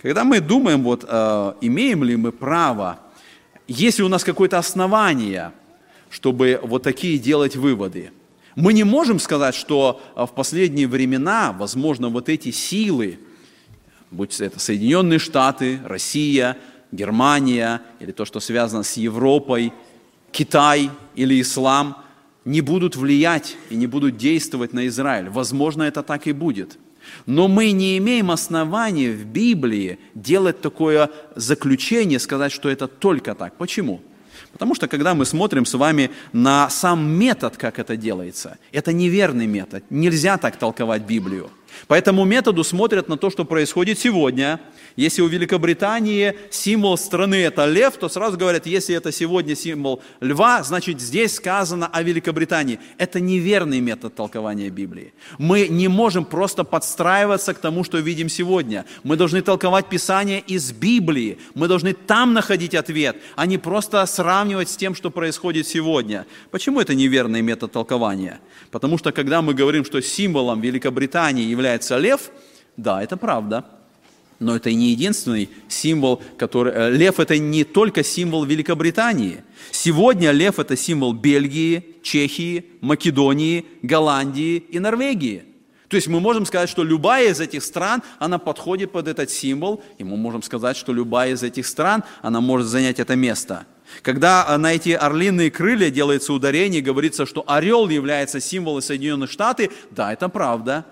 Когда 0.00 0.22
мы 0.22 0.38
думаем, 0.38 0.84
вот, 0.84 1.04
э, 1.04 1.52
имеем 1.62 2.04
ли 2.04 2.14
мы 2.14 2.30
право, 2.30 3.00
есть 3.66 3.98
ли 3.98 4.04
у 4.04 4.08
нас 4.08 4.22
какое-то 4.22 4.56
основание– 4.56 5.50
чтобы 6.14 6.60
вот 6.62 6.84
такие 6.84 7.18
делать 7.18 7.56
выводы. 7.56 8.12
Мы 8.54 8.72
не 8.72 8.84
можем 8.84 9.18
сказать, 9.18 9.52
что 9.56 10.00
а, 10.14 10.26
в 10.26 10.32
последние 10.32 10.86
времена, 10.86 11.52
возможно, 11.52 12.08
вот 12.08 12.28
эти 12.28 12.52
силы, 12.52 13.18
будь 14.12 14.40
это 14.40 14.60
Соединенные 14.60 15.18
Штаты, 15.18 15.80
Россия, 15.84 16.56
Германия, 16.92 17.82
или 17.98 18.12
то, 18.12 18.24
что 18.24 18.38
связано 18.38 18.84
с 18.84 18.96
Европой, 18.96 19.72
Китай 20.30 20.88
или 21.16 21.40
ислам, 21.40 21.96
не 22.44 22.60
будут 22.60 22.94
влиять 22.94 23.56
и 23.68 23.74
не 23.74 23.88
будут 23.88 24.16
действовать 24.16 24.72
на 24.72 24.86
Израиль. 24.86 25.30
Возможно, 25.30 25.82
это 25.82 26.04
так 26.04 26.28
и 26.28 26.32
будет. 26.32 26.78
Но 27.26 27.48
мы 27.48 27.72
не 27.72 27.98
имеем 27.98 28.30
основания 28.30 29.10
в 29.10 29.26
Библии 29.26 29.98
делать 30.14 30.60
такое 30.60 31.10
заключение, 31.34 32.20
сказать, 32.20 32.52
что 32.52 32.68
это 32.68 32.86
только 32.86 33.34
так. 33.34 33.56
Почему? 33.56 34.00
Потому 34.54 34.76
что 34.76 34.86
когда 34.86 35.14
мы 35.14 35.26
смотрим 35.26 35.66
с 35.66 35.74
вами 35.74 36.10
на 36.32 36.70
сам 36.70 37.04
метод, 37.04 37.56
как 37.56 37.80
это 37.80 37.96
делается, 37.96 38.56
это 38.70 38.92
неверный 38.92 39.46
метод. 39.46 39.82
Нельзя 39.90 40.38
так 40.38 40.56
толковать 40.56 41.02
Библию. 41.02 41.50
По 41.86 41.94
этому 41.94 42.24
методу 42.24 42.64
смотрят 42.64 43.08
на 43.08 43.16
то, 43.16 43.30
что 43.30 43.44
происходит 43.44 43.98
сегодня. 43.98 44.60
Если 44.96 45.22
у 45.22 45.26
Великобритании 45.26 46.34
символ 46.50 46.96
страны 46.96 47.36
это 47.36 47.66
лев, 47.66 47.96
то 47.96 48.08
сразу 48.08 48.38
говорят, 48.38 48.66
если 48.66 48.94
это 48.94 49.10
сегодня 49.10 49.56
символ 49.56 50.02
льва, 50.20 50.62
значит 50.62 51.00
здесь 51.00 51.34
сказано 51.34 51.88
о 51.88 52.02
Великобритании. 52.02 52.78
Это 52.96 53.20
неверный 53.20 53.80
метод 53.80 54.14
толкования 54.14 54.70
Библии. 54.70 55.12
Мы 55.38 55.68
не 55.68 55.88
можем 55.88 56.24
просто 56.24 56.64
подстраиваться 56.64 57.54
к 57.54 57.58
тому, 57.58 57.82
что 57.84 57.98
видим 57.98 58.28
сегодня. 58.28 58.84
Мы 59.02 59.16
должны 59.16 59.42
толковать 59.42 59.88
Писание 59.88 60.40
из 60.40 60.72
Библии. 60.72 61.38
Мы 61.54 61.68
должны 61.68 61.92
там 61.92 62.32
находить 62.32 62.74
ответ, 62.74 63.16
а 63.36 63.46
не 63.46 63.58
просто 63.58 64.04
сравнивать 64.06 64.68
с 64.68 64.76
тем, 64.76 64.94
что 64.94 65.10
происходит 65.10 65.66
сегодня. 65.66 66.24
Почему 66.50 66.80
это 66.80 66.94
неверный 66.94 67.42
метод 67.42 67.72
толкования? 67.72 68.40
Потому 68.70 68.96
что 68.98 69.10
когда 69.12 69.42
мы 69.42 69.54
говорим, 69.54 69.84
что 69.84 70.00
символом 70.00 70.60
Великобритании 70.60 71.44
является 71.44 71.63
лев, 71.98 72.30
да, 72.76 73.02
это 73.02 73.16
правда. 73.16 73.64
Но 74.40 74.56
это 74.56 74.72
не 74.72 74.90
единственный 74.90 75.48
символ, 75.68 76.20
который... 76.36 76.72
Э, 76.74 76.90
лев– 76.90 77.18
это 77.20 77.38
не 77.38 77.64
только 77.64 78.02
символ 78.02 78.44
Великобритании. 78.44 79.44
Сегодня 79.70 80.32
лев– 80.32 80.58
это 80.58 80.76
символ 80.76 81.12
Бельгии, 81.12 81.96
Чехии, 82.02 82.64
Македонии, 82.80 83.64
Голландии 83.82 84.56
и 84.56 84.78
Норвегии. 84.80 85.44
То 85.88 85.96
есть 85.96 86.08
мы 86.08 86.18
можем 86.18 86.46
сказать, 86.46 86.68
что 86.68 86.82
любая 86.82 87.30
из 87.30 87.40
этих 87.40 87.62
стран, 87.62 88.02
она 88.18 88.38
подходит 88.38 88.90
под 88.90 89.06
этот 89.06 89.30
символ, 89.30 89.82
и 89.98 90.04
мы 90.04 90.16
можем 90.16 90.42
сказать, 90.42 90.76
что 90.76 90.92
любая 90.92 91.32
из 91.32 91.42
этих 91.42 91.66
стран, 91.66 92.02
она 92.20 92.40
может 92.40 92.66
занять 92.66 92.98
это 92.98 93.14
место– 93.14 93.66
когда 94.02 94.46
э, 94.48 94.56
на 94.56 94.74
эти 94.74 94.90
орлиные 94.90 95.50
крылья 95.50 95.90
делается 95.90 96.32
ударение, 96.32 96.80
говорится, 96.80 97.26
что 97.26 97.44
орел 97.46 97.88
является 97.88 98.40
символом 98.40 98.82
Соединенных 98.82 99.30
Штатов, 99.30 99.72
да, 99.90 100.12
это 100.12 100.28
правда. 100.28 100.84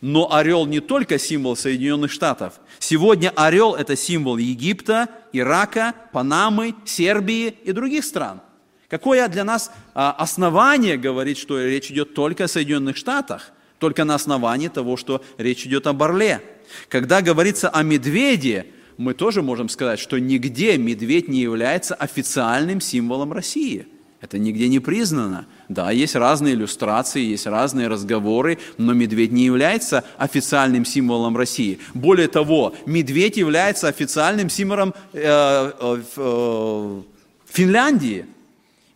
Но 0.00 0.32
орел 0.32 0.66
не 0.66 0.80
только 0.80 1.18
символ 1.18 1.56
Соединенных 1.56 2.10
Штатов. 2.10 2.60
Сегодня 2.78 3.30
орел– 3.36 3.74
это 3.76 3.96
символ 3.96 4.38
Египта, 4.38 5.08
Ирака, 5.32 5.94
Панамы, 6.12 6.74
Сербии 6.86 7.54
и 7.64 7.72
других 7.72 8.04
стран. 8.04 8.40
Какое 8.88 9.28
для 9.28 9.44
нас 9.44 9.70
а, 9.94 10.12
основание 10.12 10.96
говорить, 10.96 11.38
что 11.38 11.62
речь 11.62 11.90
идет 11.90 12.14
только 12.14 12.44
о 12.44 12.48
Соединенных 12.48 12.96
Штатах? 12.96 13.52
Только 13.78 14.04
на 14.04 14.14
основании 14.14 14.68
того, 14.68 14.96
что 14.96 15.22
речь 15.38 15.64
идет 15.64 15.86
о 15.86 15.92
Барле. 15.92 16.42
Когда 16.88 17.22
говорится 17.22 17.68
о 17.68 17.82
медведе, 17.82 18.66
мы 18.96 19.14
тоже 19.14 19.42
можем 19.42 19.68
сказать, 19.68 19.98
что 19.98 20.18
нигде 20.18 20.76
медведь 20.76 21.28
не 21.28 21.40
является 21.40 21.94
официальным 21.94 22.80
символом 22.80 23.32
России. 23.32 23.86
Это 24.20 24.38
нигде 24.38 24.68
не 24.68 24.80
признано. 24.80 25.46
Да, 25.70 25.92
есть 25.92 26.16
разные 26.16 26.54
иллюстрации, 26.54 27.22
есть 27.22 27.46
разные 27.46 27.86
разговоры, 27.86 28.58
но 28.76 28.92
медведь 28.92 29.30
не 29.30 29.44
является 29.44 30.02
официальным 30.18 30.84
символом 30.84 31.36
России. 31.36 31.78
Более 31.94 32.26
того, 32.26 32.74
медведь 32.86 33.36
является 33.36 33.86
официальным 33.86 34.50
символом 34.50 34.94
э, 35.12 35.72
э, 35.80 36.02
э, 36.16 37.02
Финляндии. 37.48 38.26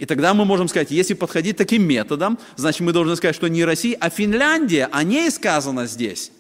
И 0.01 0.05
тогда 0.05 0.35
мы 0.35 0.45
можем 0.45 0.67
сказать, 0.67 0.91
если 0.91 1.15
подходить 1.15 1.57
таким 1.57 1.87
методом, 1.87 2.41
значит 2.57 2.81
мы 2.81 2.93
должны 2.93 3.15
сказать, 3.15 3.37
что 3.37 3.47
не 3.47 3.65
Россия, 3.65 3.97
а 4.01 4.11
Финляндия, 4.11 4.89
о 4.91 5.05
ней 5.05 5.31
сказано 5.31 5.87
здесь. 5.87 6.33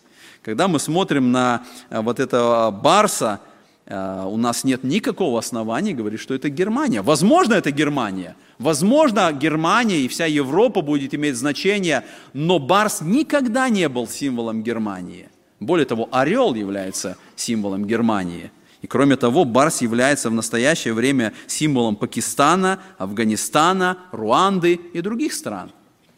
Когда 0.42 0.66
мы 0.66 0.80
смотрим 0.80 1.30
на 1.30 1.62
э, 1.90 2.00
вот 2.00 2.18
этого 2.18 2.72
Барса, 2.72 3.38
у 3.86 4.36
нас 4.36 4.64
нет 4.64 4.82
никакого 4.82 5.38
основания 5.38 5.92
говорить, 5.92 6.20
что 6.20 6.34
это 6.34 6.48
Германия. 6.48 7.02
Возможно, 7.02 7.54
это 7.54 7.70
Германия. 7.70 8.34
Возможно, 8.58 9.30
Германия 9.32 10.00
и 10.00 10.08
вся 10.08 10.26
Европа 10.26 10.80
будет 10.80 11.14
иметь 11.14 11.36
значение, 11.36 12.04
но 12.32 12.58
Барс 12.58 13.02
никогда 13.02 13.68
не 13.68 13.88
был 13.88 14.08
символом 14.08 14.62
Германии. 14.62 15.28
Более 15.60 15.86
того, 15.86 16.08
орел 16.12 16.54
является 16.54 17.16
символом 17.36 17.84
Германии. 17.84 18.50
И 18.80 18.86
кроме 18.86 19.16
того, 19.16 19.44
Барс 19.44 19.82
является 19.82 20.30
в 20.30 20.34
настоящее 20.34 20.94
время 20.94 21.32
символом 21.46 21.96
Пакистана, 21.96 22.80
Афганистана, 22.98 23.98
Руанды 24.12 24.74
и 24.92 25.00
других 25.00 25.32
стран. 25.32 25.70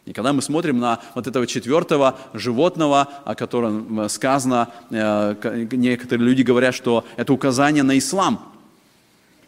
И 0.07 0.13
когда 0.13 0.31
мы 0.31 0.41
смотрим 0.41 0.79
на 0.79 1.01
вот 1.15 1.27
этого 1.27 1.45
четвертого 1.45 2.17
животного, 2.33 3.09
о 3.25 3.35
котором 3.35 4.07
сказано, 4.07 4.69
э, 4.89 5.67
некоторые 5.73 6.25
люди 6.25 6.43
говорят, 6.43 6.73
что 6.73 7.03
это 7.17 7.33
указание 7.33 7.83
на 7.83 7.97
ислам. 7.97 8.53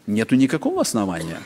Нету 0.06 0.36
никакого 0.36 0.82
основания. 0.82 1.38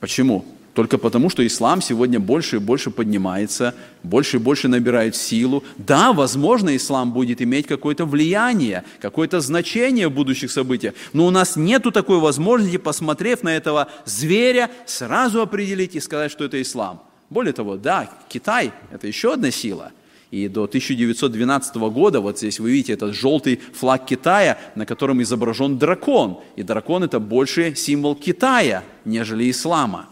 Почему? 0.00 0.46
Только 0.72 0.96
потому, 0.96 1.28
что 1.28 1.46
ислам 1.46 1.82
сегодня 1.82 2.20
больше 2.20 2.56
и 2.56 2.58
больше 2.58 2.90
поднимается, 2.90 3.74
больше 4.02 4.38
и 4.38 4.40
больше 4.40 4.68
набирает 4.68 5.14
силу. 5.14 5.62
Да, 5.76 6.14
возможно, 6.14 6.74
ислам 6.74 7.12
будет 7.12 7.42
иметь 7.42 7.66
какое-то 7.66 8.06
влияние, 8.06 8.84
какое-то 9.02 9.40
значение 9.40 10.08
в 10.08 10.12
будущих 10.12 10.50
событиях, 10.50 10.94
но 11.12 11.26
у 11.26 11.30
нас 11.30 11.56
нет 11.56 11.82
такой 11.92 12.18
возможности, 12.18 12.78
посмотрев 12.78 13.42
на 13.42 13.54
этого 13.54 13.88
зверя, 14.06 14.70
сразу 14.86 15.42
определить 15.42 15.96
и 15.96 16.00
сказать, 16.00 16.32
что 16.32 16.44
это 16.44 16.62
ислам. 16.62 17.02
Более 17.30 17.52
того, 17.52 17.76
да, 17.76 18.10
Китай– 18.28 18.72
это 18.90 19.06
еще 19.06 19.34
одна 19.34 19.50
сила. 19.50 19.92
И 20.30 20.48
до 20.48 20.64
1912 20.64 21.76
года, 21.76 22.20
вот 22.20 22.38
здесь 22.38 22.60
вы 22.60 22.70
видите 22.70 22.94
этот 22.94 23.14
желтый 23.14 23.60
флаг 23.72 24.06
Китая, 24.06 24.58
на 24.74 24.84
котором 24.84 25.22
изображен 25.22 25.78
дракон. 25.78 26.40
И 26.56 26.62
дракон– 26.62 27.02
это 27.04 27.18
больше 27.18 27.74
символ 27.74 28.14
Китая, 28.14 28.82
нежели 29.04 29.50
ислама. 29.50 30.06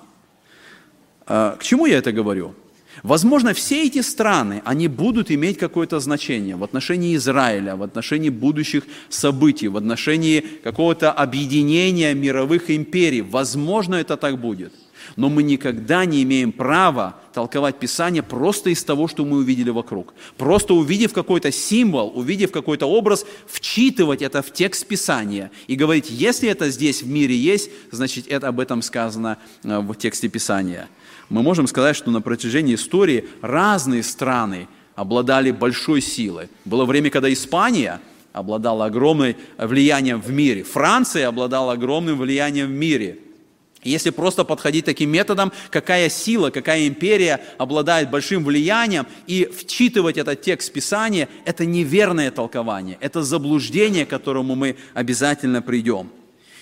А, 1.26 1.56
к 1.56 1.62
чему 1.62 1.86
я 1.86 1.98
это 1.98 2.12
говорю? 2.12 2.54
Возможно, 3.02 3.52
все 3.52 3.84
эти 3.84 4.00
страны, 4.00 4.62
они 4.64 4.88
будут 4.88 5.30
иметь 5.30 5.58
какое-то 5.58 6.00
значение 6.00 6.56
в 6.56 6.64
отношении 6.64 7.14
Израиля, 7.16 7.76
в 7.76 7.82
отношении 7.82 8.30
будущих 8.30 8.84
событий, 9.10 9.68
в 9.68 9.76
отношении 9.76 10.40
какого-то 10.40 11.12
объединения 11.12 12.14
мировых 12.14 12.70
империй. 12.70 13.20
Возможно, 13.20 13.96
это 13.96 14.16
так 14.16 14.38
будет– 14.38 14.72
но 15.14 15.28
мы 15.28 15.42
никогда 15.42 16.04
не 16.04 16.22
имеем 16.22 16.52
права 16.52 17.16
толковать 17.32 17.78
Писание 17.78 18.22
просто 18.22 18.70
из 18.70 18.82
того, 18.82 19.08
что 19.08 19.24
мы 19.24 19.38
увидели 19.38 19.70
вокруг. 19.70 20.14
Просто 20.36 20.74
увидев 20.74 21.12
какой-то 21.12 21.52
символ, 21.52 22.12
увидев 22.14 22.50
какой-то 22.50 22.86
образ, 22.86 23.26
вчитывать 23.46 24.22
это 24.22 24.42
в 24.42 24.52
текст 24.52 24.86
Писания 24.86 25.50
и 25.66 25.76
говорить, 25.76 26.06
если 26.10 26.48
это 26.48 26.70
здесь 26.70 27.02
в 27.02 27.08
мире 27.08 27.36
есть, 27.36 27.70
значит, 27.90 28.26
это 28.28 28.48
об 28.48 28.58
этом 28.58 28.82
сказано 28.82 29.38
э, 29.62 29.78
в 29.80 29.94
тексте 29.94 30.28
Писания. 30.28 30.88
Мы 31.28 31.42
можем 31.42 31.66
сказать, 31.66 31.96
что 31.96 32.10
на 32.10 32.20
протяжении 32.20 32.74
истории 32.74 33.28
разные 33.42 34.02
страны 34.02 34.68
обладали 34.94 35.50
большой 35.50 36.00
силой. 36.00 36.48
Было 36.64 36.84
время, 36.84 37.10
когда 37.10 37.30
Испания 37.32 38.00
обладала 38.32 38.86
огромным 38.86 39.34
влиянием 39.58 40.20
в 40.20 40.30
мире, 40.30 40.62
Франция 40.62 41.28
обладала 41.28 41.72
огромным 41.72 42.18
влиянием 42.18 42.68
в 42.68 42.72
мире– 42.72 43.18
если 43.90 44.10
просто 44.10 44.44
подходить 44.44 44.84
таким 44.84 45.10
методом, 45.10 45.52
какая 45.70 46.08
сила, 46.08 46.50
какая 46.50 46.86
империя 46.86 47.40
обладает 47.58 48.10
большим 48.10 48.44
влиянием, 48.44 49.06
и 49.26 49.46
вчитывать 49.46 50.16
этот 50.16 50.42
текст 50.42 50.72
Писания, 50.72 51.28
это 51.44 51.64
неверное 51.64 52.30
толкование, 52.30 52.98
это 53.00 53.22
заблуждение, 53.22 54.06
к 54.06 54.10
которому 54.10 54.54
мы 54.54 54.76
обязательно 54.94 55.62
придем. 55.62 56.10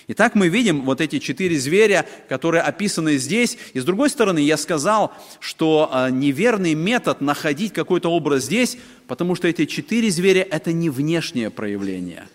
Итак, 0.07 0.35
мы 0.35 0.49
видим 0.49 0.83
вот 0.83 1.01
эти 1.01 1.17
четыре 1.17 1.57
зверя, 1.57 2.05
которые 2.29 2.61
описаны 2.61 3.17
здесь. 3.17 3.57
И 3.73 3.79
с 3.79 3.83
другой 3.83 4.11
стороны, 4.11 4.37
я 4.37 4.55
сказал, 4.55 5.11
что 5.39 5.89
а, 5.91 6.11
неверный 6.11 6.75
метод 6.75 7.21
находить 7.21 7.73
какой-то 7.73 8.09
образ 8.11 8.43
здесь, 8.43 8.77
потому 9.07 9.33
что 9.33 9.47
эти 9.47 9.65
четыре 9.65 10.11
зверя– 10.11 10.47
это 10.51 10.71
не 10.73 10.91
внешнее 10.91 11.49
проявление, 11.49 12.27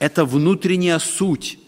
это 0.00 0.24
внутренняя 0.24 0.98
суть 0.98 1.58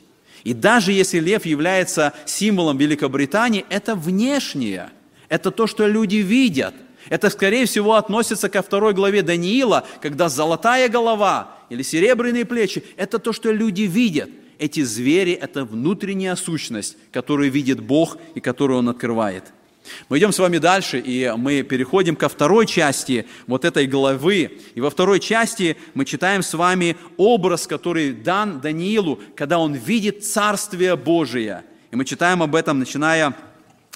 и 0.44 0.52
даже 0.52 0.92
если 0.92 1.18
лев 1.18 1.46
является 1.46 2.12
символом 2.26 2.76
Великобритании, 2.78 3.64
это 3.70 3.96
внешнее, 3.96 4.90
это 5.28 5.50
то, 5.50 5.66
что 5.66 5.86
люди 5.86 6.16
видят. 6.16 6.74
Это, 7.08 7.28
скорее 7.28 7.66
всего, 7.66 7.94
относится 7.94 8.48
ко 8.48 8.62
второй 8.62 8.94
главе 8.94 9.22
Даниила, 9.22 9.86
когда 10.00 10.28
золотая 10.28 10.88
голова 10.88 11.56
или 11.68 11.82
серебряные 11.82 12.44
плечи– 12.44 12.84
это 12.96 13.18
то, 13.18 13.32
что 13.32 13.52
люди 13.52 13.82
видят. 13.82 14.30
Эти 14.58 14.82
звери– 14.82 15.32
это 15.40 15.64
внутренняя 15.64 16.36
сущность, 16.36 16.96
которую 17.12 17.50
видит 17.50 17.80
Бог 17.80 18.16
и 18.34 18.40
которую 18.40 18.78
Он 18.78 18.88
открывает– 18.88 19.52
мы 20.08 20.18
идем 20.18 20.32
с 20.32 20.38
вами 20.38 20.58
дальше, 20.58 20.98
и 20.98 21.32
мы 21.36 21.62
переходим 21.62 22.16
ко 22.16 22.28
второй 22.28 22.66
части 22.66 23.26
вот 23.46 23.64
этой 23.64 23.86
главы. 23.86 24.58
И 24.74 24.80
во 24.80 24.90
второй 24.90 25.20
части 25.20 25.76
мы 25.94 26.04
читаем 26.04 26.42
с 26.42 26.54
вами 26.54 26.96
образ, 27.16 27.66
который 27.66 28.12
дан 28.12 28.60
Даниилу, 28.60 29.20
когда 29.36 29.58
он 29.58 29.74
видит 29.74 30.24
Царствие 30.24 30.96
Божие. 30.96 31.64
И 31.90 31.96
мы 31.96 32.04
читаем 32.04 32.42
об 32.42 32.54
этом, 32.54 32.78
начиная 32.78 33.34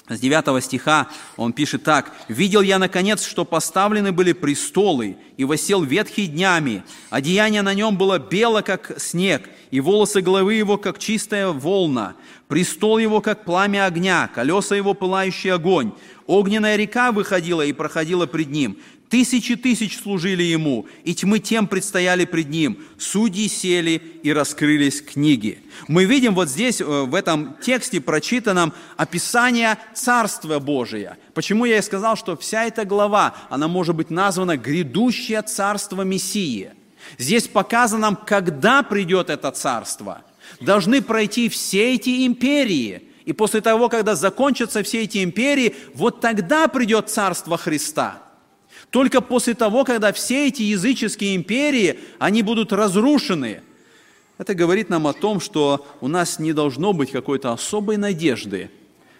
с 0.09 0.19
9 0.19 0.63
стиха 0.63 1.07
он 1.37 1.53
пишет 1.53 1.83
так. 1.83 2.11
«Видел 2.27 2.61
я, 2.61 2.79
наконец, 2.79 3.25
что 3.25 3.45
поставлены 3.45 4.11
были 4.11 4.33
престолы, 4.33 5.17
и 5.37 5.45
восел 5.45 5.83
ветхий 5.83 6.27
днями. 6.27 6.83
Одеяние 7.09 7.61
на 7.61 7.73
нем 7.73 7.97
было 7.97 8.19
бело, 8.19 8.61
как 8.61 8.99
снег, 8.99 9.49
и 9.71 9.79
волосы 9.79 10.21
головы 10.21 10.55
его, 10.55 10.77
как 10.77 10.99
чистая 10.99 11.47
волна. 11.47 12.15
Престол 12.49 12.97
его, 12.97 13.21
как 13.21 13.45
пламя 13.45 13.85
огня, 13.85 14.29
колеса 14.33 14.75
его, 14.75 14.93
пылающий 14.93 15.53
огонь. 15.53 15.93
Огненная 16.27 16.75
река 16.75 17.11
выходила 17.11 17.61
и 17.61 17.71
проходила 17.71 18.25
пред 18.25 18.49
ним. 18.49 18.77
Тысячи 19.09 19.55
тысяч 19.55 19.97
служили 19.97 20.43
ему, 20.43 20.85
и 21.03 21.15
тьмы 21.15 21.39
тем 21.39 21.65
предстояли 21.65 22.25
пред 22.25 22.49
ним. 22.49 22.77
Судьи 22.99 23.47
сели, 23.47 23.99
и 24.21 24.31
раскрылись 24.31 25.01
книги. 25.01 25.63
Мы 25.87 26.05
видим 26.05 26.35
вот 26.35 26.47
здесь, 26.47 26.79
э, 26.79 26.83
в 26.83 27.15
этом 27.15 27.55
тексте 27.59 28.01
прочитанном, 28.01 28.71
описание 28.97 29.79
Царства 29.95 30.59
Божия. 30.59 31.17
Почему 31.33 31.65
я 31.65 31.79
и 31.79 31.81
сказал, 31.81 32.17
что 32.17 32.37
вся 32.37 32.65
эта 32.65 32.85
глава, 32.85 33.35
она 33.49 33.67
может 33.67 33.95
быть 33.95 34.11
названа 34.11 34.57
«Грядущее 34.57 35.41
Царство 35.41 36.03
Мессии». 36.03 36.71
Здесь 37.17 37.47
показано 37.47 38.01
нам, 38.01 38.15
когда 38.15 38.83
придет 38.83 39.31
это 39.31 39.49
Царство. 39.49 40.21
Должны 40.61 41.01
пройти 41.01 41.49
все 41.49 41.95
эти 41.95 42.27
империи– 42.27 43.03
и 43.25 43.33
после 43.33 43.61
того, 43.61 43.89
когда 43.89 44.15
закончатся 44.15 44.81
все 44.81 45.03
эти 45.03 45.23
империи, 45.23 45.75
вот 45.93 46.19
тогда 46.19 46.67
придет 46.67 47.11
Царство 47.11 47.59
Христа. 47.59 48.23
Только 48.91 49.21
после 49.21 49.53
того, 49.53 49.83
когда 49.83 50.11
все 50.11 50.47
эти 50.47 50.63
языческие 50.63 51.35
империи, 51.35 51.99
они 52.17 52.41
будут 52.41 52.73
разрушены. 52.73 53.61
Это 54.37 54.55
говорит 54.55 54.89
нам 54.89 55.05
о 55.05 55.13
том, 55.13 55.39
что 55.39 55.85
у 56.01 56.07
нас 56.07 56.39
не 56.39 56.53
должно 56.53 56.93
быть 56.93 57.11
какой-то 57.11 57.51
особой 57.51 57.97
надежды 57.97 58.71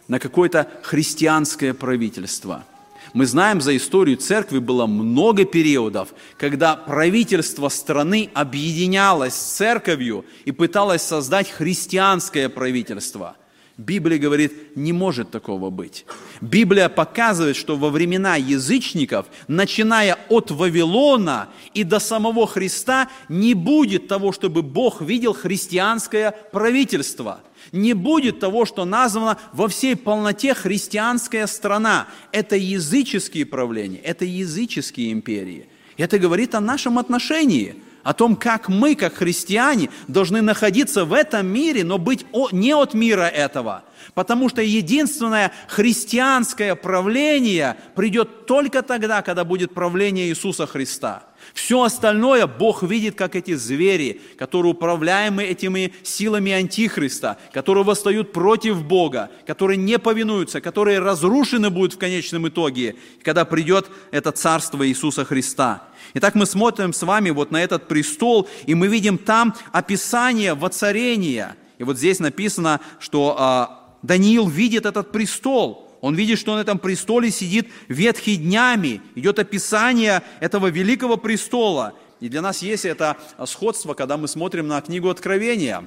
на 0.08 0.20
какое-то 0.20 0.68
христианское 0.82 1.74
правительство. 1.74 2.66
Мы 3.14 3.26
знаем, 3.26 3.60
за 3.60 3.76
историю 3.76 4.18
церкви 4.18 4.60
было 4.60 4.86
много 4.86 5.46
периодов, 5.46 6.14
когда 6.38 6.76
правительство 6.76 7.70
страны 7.70 8.30
объединялось 8.34 9.34
с 9.34 9.58
церковью 9.58 10.26
и 10.46 10.52
пыталось 10.52 11.02
создать 11.02 11.50
христианское 11.50 12.50
правительство– 12.50 13.36
Библия 13.80 14.20
говорит, 14.20 14.76
не 14.76 14.92
может 14.92 15.32
такого 15.32 15.70
быть. 15.70 16.06
Библия 16.42 16.90
показывает, 16.90 17.56
что 17.56 17.78
во 17.78 17.90
времена 17.90 18.36
язычников, 18.36 19.28
начиная 19.48 20.18
от 20.28 20.52
Вавилона 20.52 21.48
и 21.74 21.86
до 21.86 22.00
самого 22.00 22.46
Христа, 22.46 23.08
не 23.30 23.54
будет 23.54 24.10
того, 24.10 24.34
чтобы 24.34 24.64
Бог 24.64 25.02
видел 25.02 25.34
христианское 25.34 26.32
правительство. 26.52 27.40
Не 27.72 27.94
будет 27.94 28.42
того, 28.42 28.66
что 28.66 28.84
названо 28.84 29.38
во 29.54 29.70
всей 29.70 29.96
полноте 29.96 30.54
христианская 30.54 31.48
страна. 31.48 32.08
Это 32.34 32.58
языческие 32.58 33.46
правления, 33.46 34.00
это 34.00 34.26
языческие 34.26 35.14
империи. 35.14 35.70
Это 35.96 36.20
говорит 36.20 36.54
о 36.54 36.60
нашем 36.60 37.00
отношении– 37.00 37.76
о 38.04 38.14
том, 38.14 38.36
как 38.36 38.70
мы, 38.70 38.96
как 38.96 39.16
христиане, 39.16 39.90
должны 40.08 40.42
находиться 40.42 41.06
в 41.06 41.14
этом 41.14 41.48
мире, 41.48 41.84
но 41.84 41.98
быть 41.98 42.26
не 42.52 42.74
от 42.74 42.94
мира 42.94 43.24
этого. 43.24 43.84
Потому 44.14 44.50
что 44.50 44.62
единственное 44.62 45.52
христианское 45.68 46.76
правление 46.76 47.76
придет 47.96 48.46
только 48.46 48.82
тогда, 48.82 49.22
когда 49.22 49.44
будет 49.44 49.74
правление 49.74 50.30
Иисуса 50.30 50.66
Христа. 50.66 51.24
Все 51.54 51.84
остальное 51.84 52.48
Бог 52.48 52.84
видит, 52.84 53.16
как 53.16 53.36
эти 53.36 53.56
звери, 53.56 54.22
которые 54.38 54.74
управляемы 54.74 55.44
этими 55.44 55.94
силами 56.04 56.52
Антихриста, 56.52 57.38
которые 57.52 57.84
восстают 57.84 58.32
против 58.32 58.84
Бога, 58.84 59.30
которые 59.48 59.78
не 59.78 59.98
повинуются, 60.00 60.62
которые 60.62 61.00
разрушены 61.00 61.70
будут 61.70 61.94
в 61.94 61.98
конечном 61.98 62.48
итоге, 62.48 62.96
когда 63.24 63.46
придет 63.46 63.90
это 64.12 64.32
царство 64.32 64.88
Иисуса 64.88 65.26
Христа. 65.26 65.89
Итак, 66.14 66.36
мы 66.36 66.46
смотрим 66.46 66.94
с 66.94 67.04
вами 67.04 67.30
вот 67.30 67.52
на 67.52 67.62
этот 67.62 67.88
престол, 67.88 68.48
и 68.66 68.76
мы 68.76 68.88
видим 68.88 69.18
там 69.18 69.56
описание 69.72 70.54
воцарения. 70.54 71.56
И 71.78 71.84
вот 71.84 71.98
здесь 71.98 72.20
написано, 72.20 72.82
что 73.00 73.36
а, 73.38 73.96
Даниил 74.02 74.48
видит 74.48 74.86
этот 74.86 75.12
престол. 75.12 75.88
Он 76.02 76.16
видит, 76.16 76.40
что 76.40 76.56
на 76.56 76.62
этом 76.62 76.80
престоле 76.80 77.30
сидит 77.30 77.68
ветхий 77.88 78.38
днями. 78.38 79.02
Идет 79.16 79.40
описание 79.40 80.24
этого 80.40 80.68
великого 80.68 81.18
престола. 81.18 81.94
И 82.20 82.30
для 82.30 82.42
нас 82.42 82.62
есть 82.62 82.86
это 82.86 83.18
сходство, 83.46 83.94
когда 83.94 84.18
мы 84.18 84.28
смотрим 84.28 84.68
на 84.68 84.82
книгу 84.82 85.10
Откровения. 85.10 85.86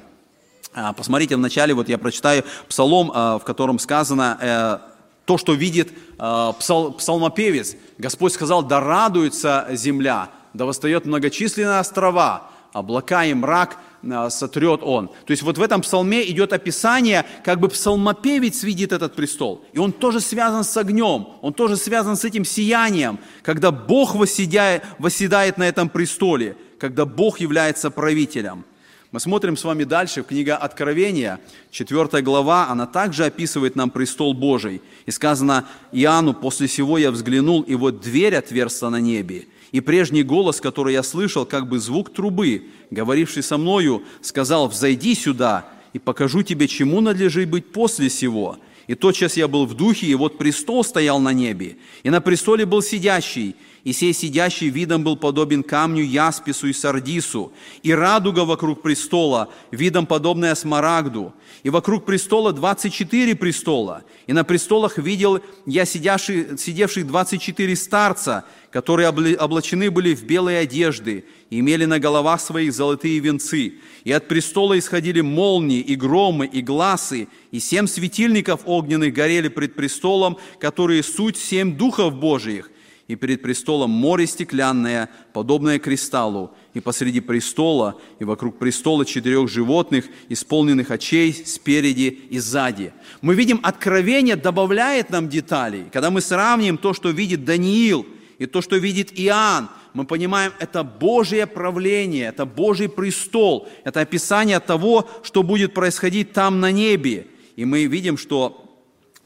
А, 0.74 0.92
посмотрите, 0.92 1.36
вначале 1.36 1.74
вот 1.74 1.88
я 1.88 1.98
прочитаю 1.98 2.44
псалом, 2.68 3.12
а, 3.14 3.38
в 3.38 3.44
котором 3.44 3.78
сказано 3.78 4.38
э, 4.40 4.91
то, 5.24 5.38
что 5.38 5.54
видит 5.54 5.90
э, 6.18 6.52
псал, 6.58 6.92
псалмопевец. 6.92 7.76
Господь 7.98 8.32
сказал, 8.32 8.62
да 8.62 8.80
радуется 8.80 9.68
земля, 9.72 10.30
да 10.52 10.64
восстает 10.64 11.06
многочисленные 11.06 11.78
острова, 11.78 12.50
облака 12.72 13.24
и 13.24 13.34
мрак 13.34 13.78
э, 14.02 14.30
сотрет 14.30 14.80
он. 14.82 15.08
То 15.08 15.30
есть 15.30 15.42
вот 15.42 15.58
в 15.58 15.62
этом 15.62 15.82
псалме 15.82 16.28
идет 16.30 16.52
описание, 16.52 17.24
как 17.44 17.60
бы 17.60 17.68
псалмопевец 17.68 18.62
видит 18.62 18.92
этот 18.92 19.14
престол. 19.14 19.64
И 19.72 19.78
он 19.78 19.92
тоже 19.92 20.20
связан 20.20 20.64
с 20.64 20.76
огнем, 20.76 21.28
он 21.40 21.52
тоже 21.52 21.76
связан 21.76 22.16
с 22.16 22.24
этим 22.24 22.44
сиянием, 22.44 23.18
когда 23.42 23.70
Бог 23.70 24.14
восседает, 24.14 24.82
восседает 24.98 25.56
на 25.58 25.64
этом 25.64 25.88
престоле, 25.88 26.56
когда 26.78 27.04
Бог 27.04 27.40
является 27.40 27.90
правителем– 27.90 28.64
мы 29.12 29.20
смотрим 29.20 29.58
с 29.58 29.64
вами 29.64 29.84
дальше, 29.84 30.22
в 30.22 30.26
книга 30.26 30.56
Откровения, 30.56 31.38
4 31.70 32.22
глава, 32.22 32.70
она 32.70 32.86
также 32.86 33.26
описывает 33.26 33.76
нам 33.76 33.90
престол 33.90 34.32
Божий. 34.32 34.80
И 35.04 35.10
сказано 35.10 35.66
Иоанну, 35.92 36.32
после 36.32 36.66
сего 36.66 36.96
я 36.96 37.10
взглянул, 37.10 37.60
и 37.60 37.74
вот 37.74 38.00
дверь 38.00 38.34
отверста 38.34 38.88
на 38.88 39.00
небе. 39.00 39.48
И 39.70 39.82
прежний 39.82 40.22
голос, 40.22 40.62
который 40.62 40.94
я 40.94 41.02
слышал, 41.02 41.44
как 41.44 41.68
бы 41.68 41.78
звук 41.78 42.10
трубы, 42.10 42.64
говоривший 42.90 43.42
со 43.42 43.58
мною, 43.58 44.02
сказал, 44.22 44.66
«Взойди 44.68 45.14
сюда, 45.14 45.66
и 45.92 45.98
покажу 45.98 46.42
тебе, 46.42 46.66
чему 46.66 47.02
надлежит 47.02 47.50
быть 47.50 47.70
после 47.70 48.08
сего». 48.08 48.56
И 48.86 48.94
тотчас 48.94 49.36
я 49.36 49.46
был 49.46 49.66
в 49.66 49.74
духе, 49.74 50.06
и 50.06 50.14
вот 50.14 50.38
престол 50.38 50.84
стоял 50.84 51.20
на 51.20 51.34
небе, 51.34 51.76
и 52.02 52.08
на 52.08 52.22
престоле 52.22 52.64
был 52.64 52.80
сидящий, 52.80 53.56
и 53.84 53.92
сей 53.92 54.12
сидящий 54.12 54.68
видом 54.68 55.02
был 55.02 55.16
подобен 55.16 55.62
камню 55.62 56.04
яспису 56.04 56.68
и 56.68 56.72
сардису, 56.72 57.52
и 57.82 57.92
радуга 57.92 58.44
вокруг 58.44 58.80
престола, 58.80 59.48
видом 59.70 60.06
подобная 60.06 60.54
смарагду, 60.54 61.34
и 61.62 61.70
вокруг 61.70 62.04
престола 62.04 62.52
24 62.52 63.34
престола, 63.34 64.04
и 64.26 64.32
на 64.32 64.44
престолах 64.44 64.98
видел 64.98 65.40
я 65.66 65.84
сидящих, 65.84 66.60
сидевших 66.60 67.06
24 67.06 67.74
старца, 67.76 68.44
которые 68.70 69.08
облачены 69.08 69.90
были 69.90 70.14
в 70.14 70.24
белые 70.24 70.60
одежды, 70.60 71.24
и 71.50 71.60
имели 71.60 71.84
на 71.84 71.98
головах 71.98 72.40
своих 72.40 72.72
золотые 72.72 73.18
венцы, 73.18 73.74
и 74.04 74.12
от 74.12 74.28
престола 74.28 74.78
исходили 74.78 75.20
молнии, 75.20 75.80
и 75.80 75.96
громы, 75.96 76.46
и 76.46 76.62
гласы, 76.62 77.28
и 77.50 77.60
семь 77.60 77.86
светильников 77.86 78.62
огненных 78.64 79.12
горели 79.12 79.48
пред 79.48 79.74
престолом, 79.74 80.38
которые 80.58 81.02
суть 81.02 81.36
семь 81.36 81.76
духов 81.76 82.14
Божиих, 82.14 82.70
и 83.12 83.14
перед 83.14 83.42
престолом 83.42 83.90
море 83.90 84.26
стеклянное, 84.26 85.10
подобное 85.34 85.78
кристаллу, 85.78 86.50
и 86.72 86.80
посреди 86.80 87.20
престола, 87.20 88.00
и 88.18 88.24
вокруг 88.24 88.58
престола 88.58 89.04
четырех 89.04 89.50
животных, 89.50 90.06
исполненных 90.30 90.90
очей 90.90 91.34
спереди 91.34 92.20
и 92.30 92.38
сзади. 92.38 92.94
Мы 93.20 93.34
видим, 93.34 93.60
откровение 93.62 94.34
добавляет 94.34 95.10
нам 95.10 95.28
деталей. 95.28 95.84
Когда 95.92 96.10
мы 96.10 96.22
сравним 96.22 96.78
то, 96.78 96.94
что 96.94 97.10
видит 97.10 97.44
Даниил, 97.44 98.06
и 98.38 98.46
то, 98.46 98.62
что 98.62 98.76
видит 98.76 99.12
Иоанн, 99.20 99.68
мы 99.92 100.06
понимаем, 100.06 100.52
это 100.58 100.82
Божье 100.82 101.46
правление, 101.46 102.28
это 102.28 102.46
Божий 102.46 102.88
престол, 102.88 103.68
это 103.84 104.00
описание 104.00 104.58
того, 104.58 105.06
что 105.22 105.42
будет 105.42 105.74
происходить 105.74 106.32
там 106.32 106.60
на 106.60 106.72
небе. 106.72 107.26
И 107.56 107.66
мы 107.66 107.84
видим, 107.84 108.16
что 108.16 108.62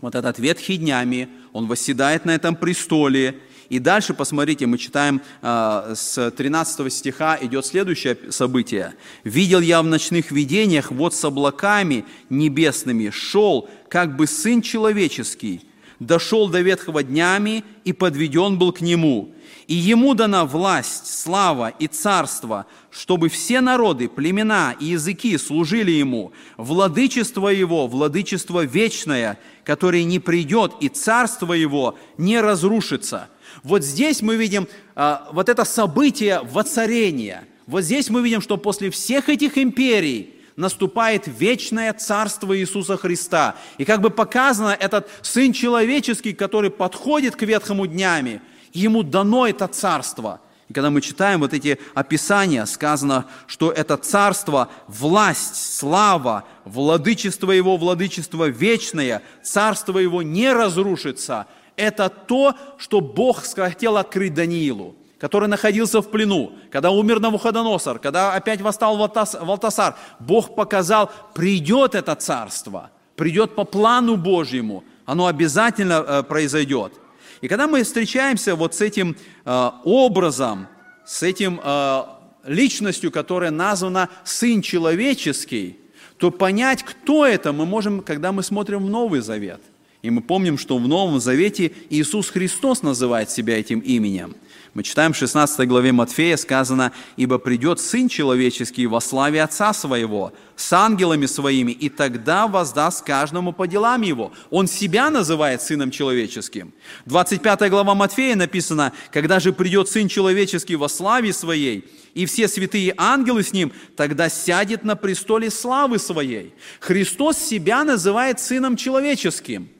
вот 0.00 0.16
этот 0.16 0.40
ветхий 0.40 0.76
днями, 0.76 1.28
он 1.52 1.68
восседает 1.68 2.24
на 2.24 2.32
этом 2.32 2.56
престоле, 2.56 3.36
и 3.68 3.78
дальше, 3.78 4.14
посмотрите, 4.14 4.66
мы 4.66 4.78
читаем 4.78 5.20
э, 5.42 5.94
с 5.96 6.30
13 6.30 6.92
стиха, 6.92 7.36
идет 7.40 7.66
следующее 7.66 8.16
событие. 8.30 8.94
«Видел 9.24 9.60
я 9.60 9.82
в 9.82 9.86
ночных 9.86 10.30
видениях, 10.30 10.92
вот 10.92 11.14
с 11.14 11.24
облаками 11.24 12.04
небесными 12.30 13.10
шел, 13.10 13.68
как 13.88 14.16
бы 14.16 14.26
Сын 14.28 14.62
Человеческий, 14.62 15.62
дошел 15.98 16.48
до 16.48 16.60
ветхого 16.60 17.02
днями 17.02 17.64
и 17.84 17.92
подведен 17.92 18.58
был 18.58 18.72
к 18.72 18.80
Нему. 18.80 19.32
И 19.66 19.74
Ему 19.74 20.14
дана 20.14 20.44
власть, 20.44 21.06
слава 21.06 21.70
и 21.70 21.88
царство, 21.88 22.66
чтобы 22.90 23.28
все 23.28 23.60
народы, 23.60 24.08
племена 24.08 24.76
и 24.78 24.86
языки 24.86 25.36
служили 25.38 25.90
Ему. 25.90 26.32
Владычество 26.56 27.48
Его, 27.48 27.88
владычество 27.88 28.64
вечное, 28.64 29.40
которое 29.64 30.04
не 30.04 30.20
придет, 30.20 30.74
и 30.80 30.88
царство 30.88 31.52
Его 31.52 31.98
не 32.16 32.40
разрушится». 32.40 33.28
Вот 33.62 33.84
здесь 33.84 34.22
мы 34.22 34.36
видим 34.36 34.68
а, 34.94 35.28
вот 35.32 35.48
это 35.48 35.64
событие 35.64 36.40
воцарения. 36.42 37.44
Вот 37.66 37.82
здесь 37.82 38.10
мы 38.10 38.22
видим, 38.22 38.40
что 38.40 38.56
после 38.56 38.90
всех 38.90 39.28
этих 39.28 39.58
империй 39.58 40.34
наступает 40.56 41.24
вечное 41.26 41.92
царство 41.92 42.56
Иисуса 42.58 42.96
Христа. 42.96 43.56
И 43.78 43.84
как 43.84 44.00
бы 44.00 44.10
показано, 44.10 44.76
этот 44.78 45.08
Сын 45.22 45.52
Человеческий, 45.52 46.32
который 46.32 46.70
подходит 46.70 47.36
к 47.36 47.42
ветхому 47.42 47.86
днями, 47.86 48.40
ему 48.72 49.02
дано 49.02 49.46
это 49.46 49.66
царство. 49.68 50.40
И 50.68 50.72
когда 50.72 50.90
мы 50.90 51.00
читаем 51.00 51.40
вот 51.40 51.52
эти 51.52 51.78
описания, 51.94 52.64
сказано, 52.66 53.26
что 53.46 53.70
это 53.70 53.96
царство, 53.96 54.68
власть, 54.88 55.76
слава, 55.76 56.44
владычество 56.64 57.52
его, 57.52 57.76
владычество 57.76 58.48
вечное, 58.48 59.22
царство 59.42 59.98
его 59.98 60.22
не 60.22 60.52
разрушится– 60.52 61.46
это 61.76 62.08
то, 62.08 62.54
что 62.78 63.00
Бог 63.00 63.44
хотел 63.44 63.96
открыть 63.96 64.34
Даниилу, 64.34 64.96
который 65.18 65.48
находился 65.48 66.00
в 66.00 66.10
плену, 66.10 66.52
когда 66.70 66.90
умер 66.90 67.20
Навуходоносор, 67.20 67.98
когда 67.98 68.34
опять 68.34 68.60
восстал 68.60 68.96
Валтасар. 68.96 69.96
Бог 70.18 70.54
показал, 70.54 71.10
придет 71.34 71.94
это 71.94 72.14
царство, 72.14 72.90
придет 73.14 73.54
по 73.54 73.64
плану 73.64 74.16
Божьему, 74.16 74.84
оно 75.04 75.26
обязательно 75.26 76.04
э, 76.06 76.22
произойдет. 76.22 76.92
И 77.40 77.48
когда 77.48 77.66
мы 77.66 77.82
встречаемся 77.82 78.56
вот 78.56 78.74
с 78.74 78.80
этим 78.80 79.16
э, 79.44 79.70
образом, 79.84 80.68
с 81.04 81.22
этим 81.22 81.60
э, 81.62 82.02
личностью, 82.44 83.12
которая 83.12 83.50
названа 83.50 84.08
Сын 84.24 84.62
Человеческий, 84.62 85.78
то 86.18 86.30
понять, 86.30 86.82
кто 86.82 87.26
это, 87.26 87.52
мы 87.52 87.66
можем, 87.66 88.00
когда 88.00 88.32
мы 88.32 88.42
смотрим 88.42 88.86
в 88.86 88.90
Новый 88.90 89.20
Завет. 89.20 89.60
И 90.02 90.10
мы 90.10 90.20
помним, 90.20 90.58
что 90.58 90.78
в 90.78 90.86
Новом 90.86 91.20
Завете 91.20 91.72
Иисус 91.90 92.30
Христос 92.30 92.82
называет 92.82 93.30
себя 93.30 93.58
этим 93.58 93.80
именем. 93.80 94.36
Мы 94.76 94.82
читаем 94.82 95.14
в 95.14 95.16
16 95.16 95.66
главе 95.66 95.92
Матфея 95.92 96.36
сказано, 96.36 96.92
«Ибо 97.16 97.38
придет 97.38 97.80
Сын 97.80 98.10
Человеческий 98.10 98.86
во 98.86 99.00
славе 99.00 99.42
Отца 99.42 99.72
Своего, 99.72 100.34
с 100.54 100.70
ангелами 100.70 101.24
Своими, 101.24 101.72
и 101.72 101.88
тогда 101.88 102.46
воздаст 102.46 103.02
каждому 103.02 103.54
по 103.54 103.66
делам 103.66 104.02
Его». 104.02 104.32
Он 104.50 104.66
себя 104.66 105.08
называет 105.08 105.62
Сыном 105.62 105.90
Человеческим. 105.90 106.74
25 107.06 107.70
глава 107.70 107.94
Матфея 107.94 108.36
написано, 108.36 108.92
«Когда 109.10 109.40
же 109.40 109.54
придет 109.54 109.88
Сын 109.88 110.08
Человеческий 110.08 110.76
во 110.76 110.90
славе 110.90 111.32
Своей, 111.32 111.86
и 112.12 112.26
все 112.26 112.46
святые 112.46 112.92
ангелы 112.98 113.44
с 113.44 113.54
Ним, 113.54 113.72
тогда 113.96 114.28
сядет 114.28 114.84
на 114.84 114.94
престоле 114.94 115.50
славы 115.50 115.98
Своей». 115.98 116.52
Христос 116.80 117.38
себя 117.38 117.82
называет 117.82 118.40
Сыном 118.40 118.76
Человеческим– 118.76 119.70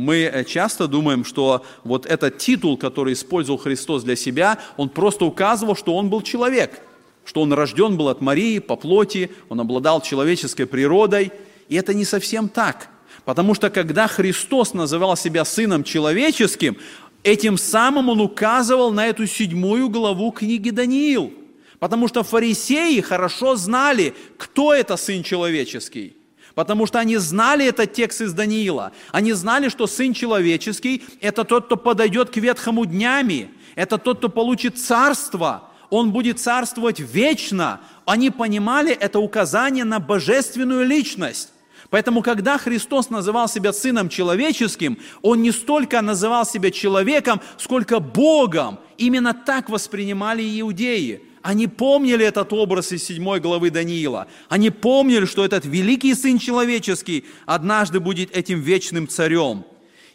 мы 0.00 0.22
э, 0.22 0.44
часто 0.44 0.88
думаем, 0.88 1.26
что 1.26 1.62
вот 1.84 2.06
этот 2.06 2.38
титул, 2.38 2.78
который 2.78 3.12
использовал 3.12 3.58
Христос 3.58 4.02
для 4.02 4.16
себя, 4.16 4.58
он 4.78 4.88
просто 4.88 5.26
указывал, 5.26 5.76
что 5.76 5.94
он 5.94 6.08
был 6.08 6.22
человек, 6.22 6.80
что 7.26 7.42
он 7.42 7.52
рожден 7.52 7.98
был 7.98 8.08
от 8.08 8.22
Марии 8.22 8.60
по 8.60 8.76
плоти, 8.76 9.30
он 9.50 9.60
обладал 9.60 10.00
человеческой 10.00 10.64
природой. 10.64 11.32
И 11.68 11.76
это 11.76 11.92
не 11.92 12.06
совсем 12.06 12.48
так. 12.48 12.88
Потому 13.26 13.54
что 13.54 13.68
когда 13.68 14.08
Христос 14.08 14.72
называл 14.72 15.16
себя 15.18 15.44
Сыном 15.44 15.84
Человеческим, 15.84 16.78
этим 17.22 17.58
самым 17.58 18.08
он 18.08 18.22
указывал 18.22 18.92
на 18.92 19.06
эту 19.06 19.26
седьмую 19.26 19.90
главу 19.90 20.30
книги 20.32 20.70
Даниил. 20.70 21.30
Потому 21.78 22.08
что 22.08 22.22
фарисеи 22.22 23.00
хорошо 23.00 23.54
знали, 23.56 24.14
кто 24.38 24.72
это 24.72 24.96
Сын 24.96 25.22
Человеческий. 25.22 26.16
Потому 26.54 26.86
что 26.86 26.98
они 26.98 27.16
знали 27.16 27.66
этот 27.66 27.92
текст 27.92 28.20
из 28.20 28.32
Даниила. 28.32 28.92
Они 29.12 29.32
знали, 29.32 29.68
что 29.68 29.86
Сын 29.86 30.12
Человеческий– 30.12 31.04
это 31.20 31.44
тот, 31.44 31.66
кто 31.66 31.76
подойдет 31.76 32.30
к 32.30 32.36
ветхому 32.36 32.84
днями. 32.86 33.50
Это 33.76 33.98
тот, 33.98 34.18
кто 34.18 34.28
получит 34.28 34.78
царство. 34.78 35.70
Он 35.90 36.12
будет 36.12 36.40
царствовать 36.40 37.00
вечно. 37.00 37.80
Они 38.04 38.30
понимали 38.30 38.92
это 38.92 39.20
указание 39.20 39.84
на 39.84 40.00
божественную 40.00 40.86
личность. 40.86 41.52
Поэтому, 41.88 42.22
когда 42.22 42.58
Христос 42.58 43.10
называл 43.10 43.48
себя 43.48 43.72
Сыном 43.72 44.08
Человеческим, 44.08 44.98
Он 45.22 45.42
не 45.42 45.50
столько 45.50 46.00
называл 46.02 46.46
себя 46.46 46.70
человеком, 46.70 47.40
сколько 47.58 47.98
Богом. 48.00 48.78
Именно 48.96 49.34
так 49.34 49.68
воспринимали 49.68 50.42
иудеи– 50.60 51.22
они 51.42 51.66
помнили 51.66 52.24
этот 52.24 52.52
образ 52.52 52.92
из 52.92 53.04
7 53.04 53.38
главы 53.38 53.70
Даниила. 53.70 54.26
Они 54.48 54.70
помнили, 54.70 55.24
что 55.24 55.44
этот 55.44 55.64
великий 55.64 56.14
Сын 56.14 56.38
Человеческий 56.38 57.24
однажды 57.46 58.00
будет 58.00 58.36
этим 58.36 58.60
вечным 58.60 59.08
царем. 59.08 59.64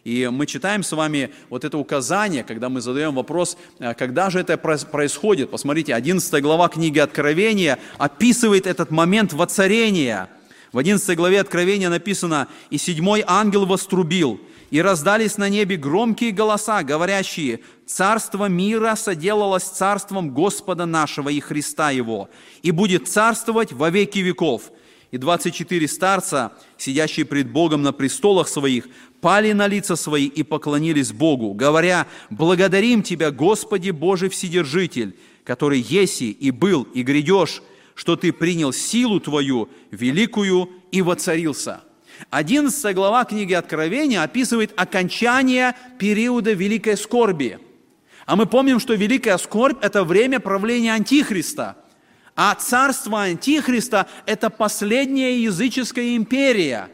И 0.04 0.28
мы 0.30 0.46
читаем 0.46 0.84
с 0.84 0.92
вами 0.92 1.30
вот 1.50 1.64
это 1.64 1.78
указание, 1.78 2.44
когда 2.44 2.68
мы 2.68 2.80
задаем 2.80 3.16
вопрос, 3.16 3.58
э, 3.80 3.92
когда 3.94 4.30
же 4.30 4.38
это 4.38 4.56
происходит. 4.56 5.50
Посмотрите, 5.50 5.94
11 5.94 6.40
глава 6.40 6.68
книги 6.68 7.00
Откровения 7.00 7.80
описывает 7.98 8.68
этот 8.68 8.92
момент 8.92 9.32
воцарения. 9.32 10.28
В 10.70 10.78
11 10.78 11.16
главе 11.16 11.40
Откровения 11.40 11.88
написано, 11.88 12.46
«И 12.70 12.78
седьмой 12.78 13.24
ангел 13.26 13.66
вострубил, 13.66 14.40
и 14.70 14.80
раздались 14.82 15.38
на 15.38 15.48
небе 15.48 15.76
громкие 15.76 16.32
голоса, 16.32 16.82
говорящие, 16.82 17.60
«Царство 17.86 18.46
мира 18.46 18.96
соделалось 18.96 19.64
царством 19.64 20.30
Господа 20.30 20.86
нашего 20.86 21.28
и 21.28 21.40
Христа 21.40 21.90
Его, 21.90 22.28
и 22.62 22.72
будет 22.72 23.08
царствовать 23.08 23.72
во 23.72 23.90
веки 23.90 24.18
веков». 24.18 24.72
И 25.12 25.18
24 25.18 25.86
старца, 25.86 26.52
сидящие 26.76 27.24
пред 27.24 27.48
Богом 27.50 27.82
на 27.82 27.92
престолах 27.92 28.48
своих, 28.48 28.88
пали 29.20 29.52
на 29.52 29.68
лица 29.68 29.94
свои 29.94 30.26
и 30.26 30.42
поклонились 30.42 31.12
Богу, 31.12 31.54
говоря, 31.54 32.08
«Благодарим 32.28 33.02
Тебя, 33.02 33.30
Господи 33.30 33.90
Божий 33.90 34.28
Вседержитель, 34.28 35.16
который 35.44 35.78
еси 35.78 36.32
и 36.32 36.50
был 36.50 36.82
и 36.82 37.02
грядешь, 37.02 37.62
что 37.94 38.16
Ты 38.16 38.32
принял 38.32 38.72
силу 38.72 39.20
Твою 39.20 39.68
великую 39.92 40.70
и 40.90 41.02
воцарился». 41.02 41.82
11 42.30 42.94
глава 42.94 43.24
книги 43.24 43.52
Откровения 43.52 44.22
описывает 44.22 44.72
окончание 44.76 45.74
периода 45.98 46.52
великой 46.52 46.96
скорби. 46.96 47.58
А 48.24 48.36
мы 48.36 48.46
помним, 48.46 48.80
что 48.80 48.94
великая 48.94 49.38
скорбь– 49.38 49.78
это 49.82 50.02
время 50.02 50.40
правления 50.40 50.92
Антихриста. 50.92 51.76
А 52.34 52.54
царство 52.54 53.22
Антихриста– 53.22 54.08
это 54.26 54.50
последняя 54.50 55.40
языческая 55.40 56.16
империя. 56.16 56.88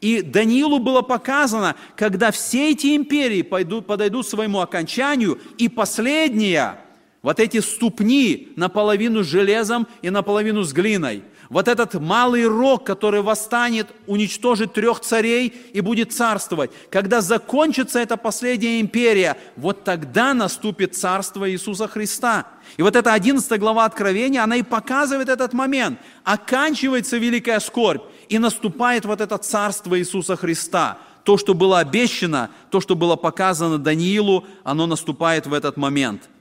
И 0.00 0.20
Даниилу 0.20 0.78
было 0.78 1.02
показано, 1.02 1.76
когда 1.96 2.30
все 2.30 2.72
эти 2.72 2.96
империи 2.96 3.42
пойдут, 3.42 3.86
подойдут 3.86 4.26
своему 4.26 4.60
окончанию, 4.60 5.40
и 5.56 5.68
последняя, 5.68 6.80
вот 7.22 7.40
эти 7.40 7.60
ступни 7.60 8.52
наполовину 8.56 9.22
с 9.22 9.26
железом 9.26 9.86
и 10.02 10.10
наполовину 10.10 10.62
с 10.62 10.72
глиной– 10.72 11.22
вот 11.48 11.68
этот 11.68 11.94
малый 11.94 12.46
рог, 12.46 12.84
который 12.84 13.22
восстанет, 13.22 13.88
уничтожит 14.06 14.72
трех 14.72 15.00
царей 15.00 15.48
и 15.72 15.80
будет 15.80 16.12
царствовать. 16.12 16.70
Когда 16.90 17.20
закончится 17.20 18.00
эта 18.00 18.16
последняя 18.16 18.80
империя, 18.80 19.36
вот 19.56 19.84
тогда 19.84 20.34
наступит 20.34 20.96
царство 20.96 21.50
Иисуса 21.50 21.88
Христа. 21.88 22.46
И 22.76 22.82
вот 22.82 22.96
эта 22.96 23.12
11 23.12 23.60
глава 23.60 23.84
Откровения, 23.84 24.42
она 24.42 24.56
и 24.56 24.62
показывает 24.62 25.28
этот 25.28 25.52
момент. 25.52 25.98
Оканчивается 26.24 27.16
великая 27.16 27.60
скорбь, 27.60 28.02
и 28.28 28.38
наступает 28.38 29.04
вот 29.04 29.20
это 29.20 29.38
царство 29.38 29.98
Иисуса 29.98 30.36
Христа. 30.36 30.98
То, 31.22 31.36
что 31.38 31.54
было 31.54 31.78
обещано, 31.80 32.50
то, 32.70 32.80
что 32.80 32.94
было 32.96 33.16
показано 33.16 33.78
Даниилу, 33.78 34.44
оно 34.64 34.86
наступает 34.86 35.46
в 35.46 35.52
этот 35.52 35.76
момент– 35.76 36.28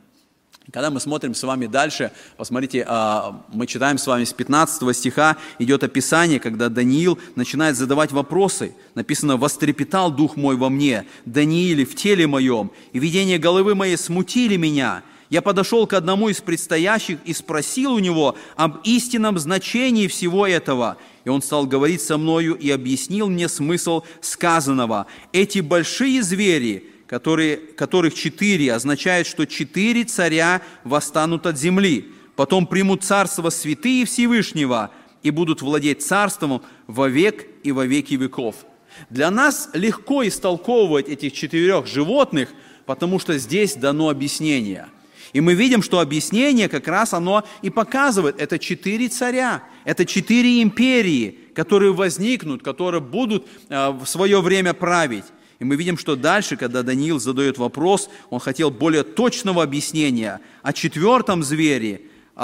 когда 0.71 0.89
мы 0.89 0.99
смотрим 0.99 1.35
с 1.35 1.43
вами 1.43 1.67
дальше, 1.67 2.11
посмотрите, 2.37 2.85
а, 2.87 3.43
мы 3.53 3.67
читаем 3.67 3.97
с 3.97 4.07
вами 4.07 4.23
с 4.23 4.33
15 4.33 4.93
стиха, 4.93 5.37
идет 5.59 5.83
описание, 5.83 6.39
когда 6.39 6.69
Даниил 6.69 7.19
начинает 7.35 7.77
задавать 7.77 8.11
вопросы. 8.11 8.75
Написано, 8.95 9.37
«Вострепетал 9.37 10.11
дух 10.11 10.35
мой 10.35 10.55
во 10.55 10.69
мне, 10.69 11.05
Данииле, 11.25 11.85
в 11.85 11.95
теле 11.95 12.25
моем, 12.25 12.71
и 12.93 12.99
видение 12.99 13.37
головы 13.37 13.75
моей 13.75 13.97
смутили 13.97 14.55
меня. 14.55 15.03
Я 15.29 15.41
подошел 15.41 15.85
к 15.85 15.93
одному 15.93 16.29
из 16.29 16.41
предстоящих 16.41 17.19
и 17.25 17.33
спросил 17.33 17.93
у 17.93 17.99
него 17.99 18.35
об 18.55 18.79
истинном 18.83 19.37
значении 19.37 20.07
всего 20.07 20.47
этого. 20.47 20.97
И 21.25 21.29
он 21.29 21.41
стал 21.41 21.65
говорить 21.65 22.01
со 22.01 22.17
мною 22.17 22.55
и 22.55 22.69
объяснил 22.69 23.27
мне 23.27 23.49
смысл 23.49 24.03
сказанного. 24.21 25.07
Эти 25.31 25.59
большие 25.59 26.23
звери– 26.23 26.89
которые, 27.07 27.57
которых 27.57 28.13
четыре, 28.13 28.73
означает, 28.73 29.27
что 29.27 29.45
четыре 29.45 30.03
царя 30.03 30.61
восстанут 30.83 31.45
от 31.45 31.57
земли, 31.57 32.11
потом 32.35 32.65
примут 32.67 33.03
царство 33.03 33.49
святые 33.49 34.05
Всевышнего 34.05 34.91
и 35.23 35.31
будут 35.31 35.61
владеть 35.61 36.03
царством 36.03 36.61
во 36.87 37.07
век 37.07 37.45
и 37.63 37.71
во 37.71 37.85
веки 37.85 38.15
веков. 38.15 38.65
Для 39.09 39.29
нас 39.29 39.69
легко 39.73 40.25
истолковывать 40.25 41.09
этих 41.09 41.33
четырех 41.33 41.85
животных, 41.85 42.49
потому 42.85 43.19
что 43.19 43.37
здесь 43.37 43.75
дано 43.75 44.09
объяснение. 44.09 44.87
И 45.33 45.41
мы 45.41 45.53
видим, 45.53 45.83
что 45.83 45.99
объяснение 45.99 46.69
как 46.69 46.87
раз 46.87 47.13
оно 47.13 47.43
и 47.61 47.69
показывает, 47.69 48.39
это 48.39 48.57
четыре 48.57 49.09
царя, 49.09 49.63
это 49.83 50.05
четыре 50.05 50.61
империи, 50.61 51.37
которые 51.53 51.91
возникнут, 51.93 52.63
которые 52.63 53.01
будут 53.01 53.45
э, 53.67 53.89
в 53.89 54.05
свое 54.05 54.39
время 54.41 54.73
править. 54.73 55.25
И 55.59 55.63
мы 55.63 55.75
видим, 55.75 55.97
что 55.97 56.15
дальше, 56.15 56.57
когда 56.57 56.83
Даниил 56.83 57.19
задает 57.19 57.57
вопрос, 57.57 58.09
он 58.29 58.39
хотел 58.39 58.71
более 58.71 59.03
точного 59.03 59.63
объяснения 59.63 60.41
о 60.61 60.73
четвертом 60.73 61.43
звере, 61.43 62.01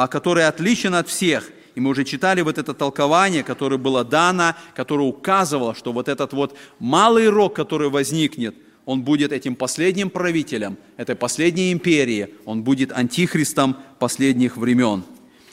который 0.09 0.47
отличен 0.47 0.95
от 0.95 1.09
всех. 1.09 1.51
И 1.75 1.79
мы 1.79 1.89
уже 1.89 2.03
читали 2.03 2.41
вот 2.41 2.57
это 2.57 2.73
толкование, 2.73 3.43
которое 3.43 3.77
было 3.77 4.03
дано, 4.03 4.55
которое 4.75 5.07
указывало, 5.07 5.75
что 5.75 5.91
вот 5.93 6.07
этот 6.07 6.33
вот 6.33 6.57
малый 6.79 7.29
рог, 7.29 7.55
который 7.55 7.89
возникнет, 7.89 8.55
он 8.85 9.03
будет 9.03 9.31
этим 9.31 9.55
последним 9.55 10.09
правителем, 10.09 10.77
этой 10.97 11.15
последней 11.15 11.71
империи, 11.71 12.29
он 12.45 12.63
будет 12.63 12.91
антихристом 12.91 13.77
последних 13.99 14.57
времен. 14.57 15.03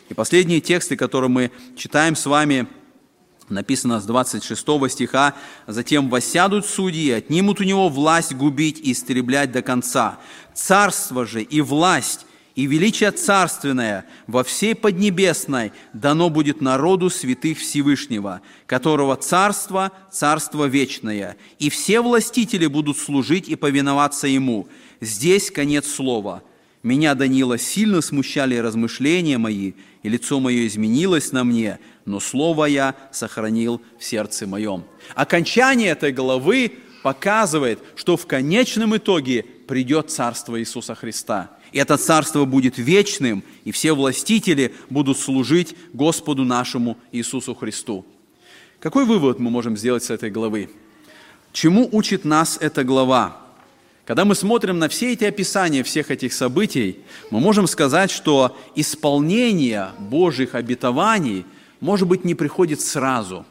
И 0.08 0.14
последние 0.14 0.60
тексты, 0.60 0.96
которые 0.96 1.28
мы 1.28 1.50
читаем 1.76 2.16
с 2.16 2.24
вами 2.24 2.66
написано 3.48 4.00
с 4.00 4.04
26 4.04 4.60
стиха, 4.90 5.34
«Затем 5.66 6.08
воссядут 6.08 6.66
судьи, 6.66 7.10
отнимут 7.10 7.60
у 7.60 7.64
него 7.64 7.88
власть 7.88 8.34
губить 8.34 8.80
и 8.80 8.92
истреблять 8.92 9.52
до 9.52 9.62
конца. 9.62 10.18
Царство 10.54 11.26
же 11.26 11.42
и 11.42 11.60
власть 11.60 12.26
и 12.58 12.66
величие 12.66 13.12
царственное 13.12 14.04
во 14.26 14.42
всей 14.42 14.74
Поднебесной 14.74 15.70
дано 15.92 16.28
будет 16.28 16.60
народу 16.60 17.08
святых 17.08 17.58
Всевышнего, 17.58 18.40
которого 18.66 19.14
царство– 19.14 19.92
царство 20.10 20.64
вечное, 20.64 21.36
и 21.60 21.70
все 21.70 22.00
властители 22.00 22.66
будут 22.66 22.98
служить 22.98 23.48
и 23.48 23.54
повиноваться 23.54 24.26
ему. 24.26 24.66
Здесь 25.00 25.52
конец 25.52 25.86
слова. 25.86 26.42
Меня, 26.82 27.14
Данила, 27.14 27.58
сильно 27.58 28.00
смущали 28.00 28.56
размышления 28.56 29.38
мои, 29.38 29.74
и 30.02 30.08
лицо 30.08 30.40
мое 30.40 30.66
изменилось 30.66 31.30
на 31.30 31.44
мне, 31.44 31.78
но 32.08 32.20
слово 32.20 32.64
я 32.64 32.94
сохранил 33.12 33.80
в 33.98 34.04
сердце 34.04 34.46
моем». 34.46 34.84
Окончание 35.14 35.90
этой 35.90 36.12
главы 36.12 36.72
показывает, 37.02 37.78
что 37.94 38.16
в 38.16 38.26
конечном 38.26 38.96
итоге 38.96 39.44
придет 39.66 40.10
Царство 40.10 40.58
Иисуса 40.58 40.94
Христа– 40.94 41.50
и 41.72 41.78
это 41.78 41.96
царство 41.96 42.44
будет 42.44 42.78
вечным, 42.78 43.44
и 43.64 43.72
все 43.72 43.92
властители 43.92 44.74
будут 44.88 45.18
служить 45.18 45.76
Господу 45.92 46.44
нашему 46.44 46.96
Иисусу 47.12 47.54
Христу. 47.54 48.06
Какой 48.80 49.04
вывод 49.04 49.38
мы 49.38 49.50
можем 49.50 49.76
сделать 49.76 50.04
с 50.04 50.10
этой 50.10 50.30
главы? 50.30 50.70
Чему 51.52 51.88
учит 51.92 52.24
нас 52.24 52.58
эта 52.60 52.84
глава? 52.84 53.36
Когда 54.04 54.24
мы 54.24 54.34
смотрим 54.34 54.78
на 54.78 54.88
все 54.88 55.12
эти 55.12 55.24
описания 55.24 55.82
всех 55.82 56.10
этих 56.10 56.32
событий, 56.32 57.00
мы 57.30 57.40
можем 57.40 57.66
сказать, 57.66 58.10
что 58.10 58.56
исполнение 58.74 59.90
Божьих 59.98 60.54
обетований, 60.54 61.44
может 61.80 62.08
быть, 62.08 62.24
не 62.24 62.34
приходит 62.34 62.80
сразу. 62.80 63.44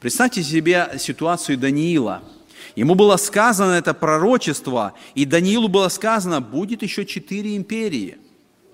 Представьте 0.00 0.42
себе 0.42 0.90
ситуацию 0.98 1.58
Даниила– 1.58 2.22
Ему 2.78 2.94
было 2.94 3.16
сказано 3.16 3.72
это 3.72 3.92
пророчество, 3.92 4.92
и 5.16 5.24
Даниилу 5.24 5.66
было 5.66 5.88
сказано, 5.88 6.40
будет 6.40 6.82
еще 6.82 7.04
четыре 7.04 7.56
империи. 7.56 8.18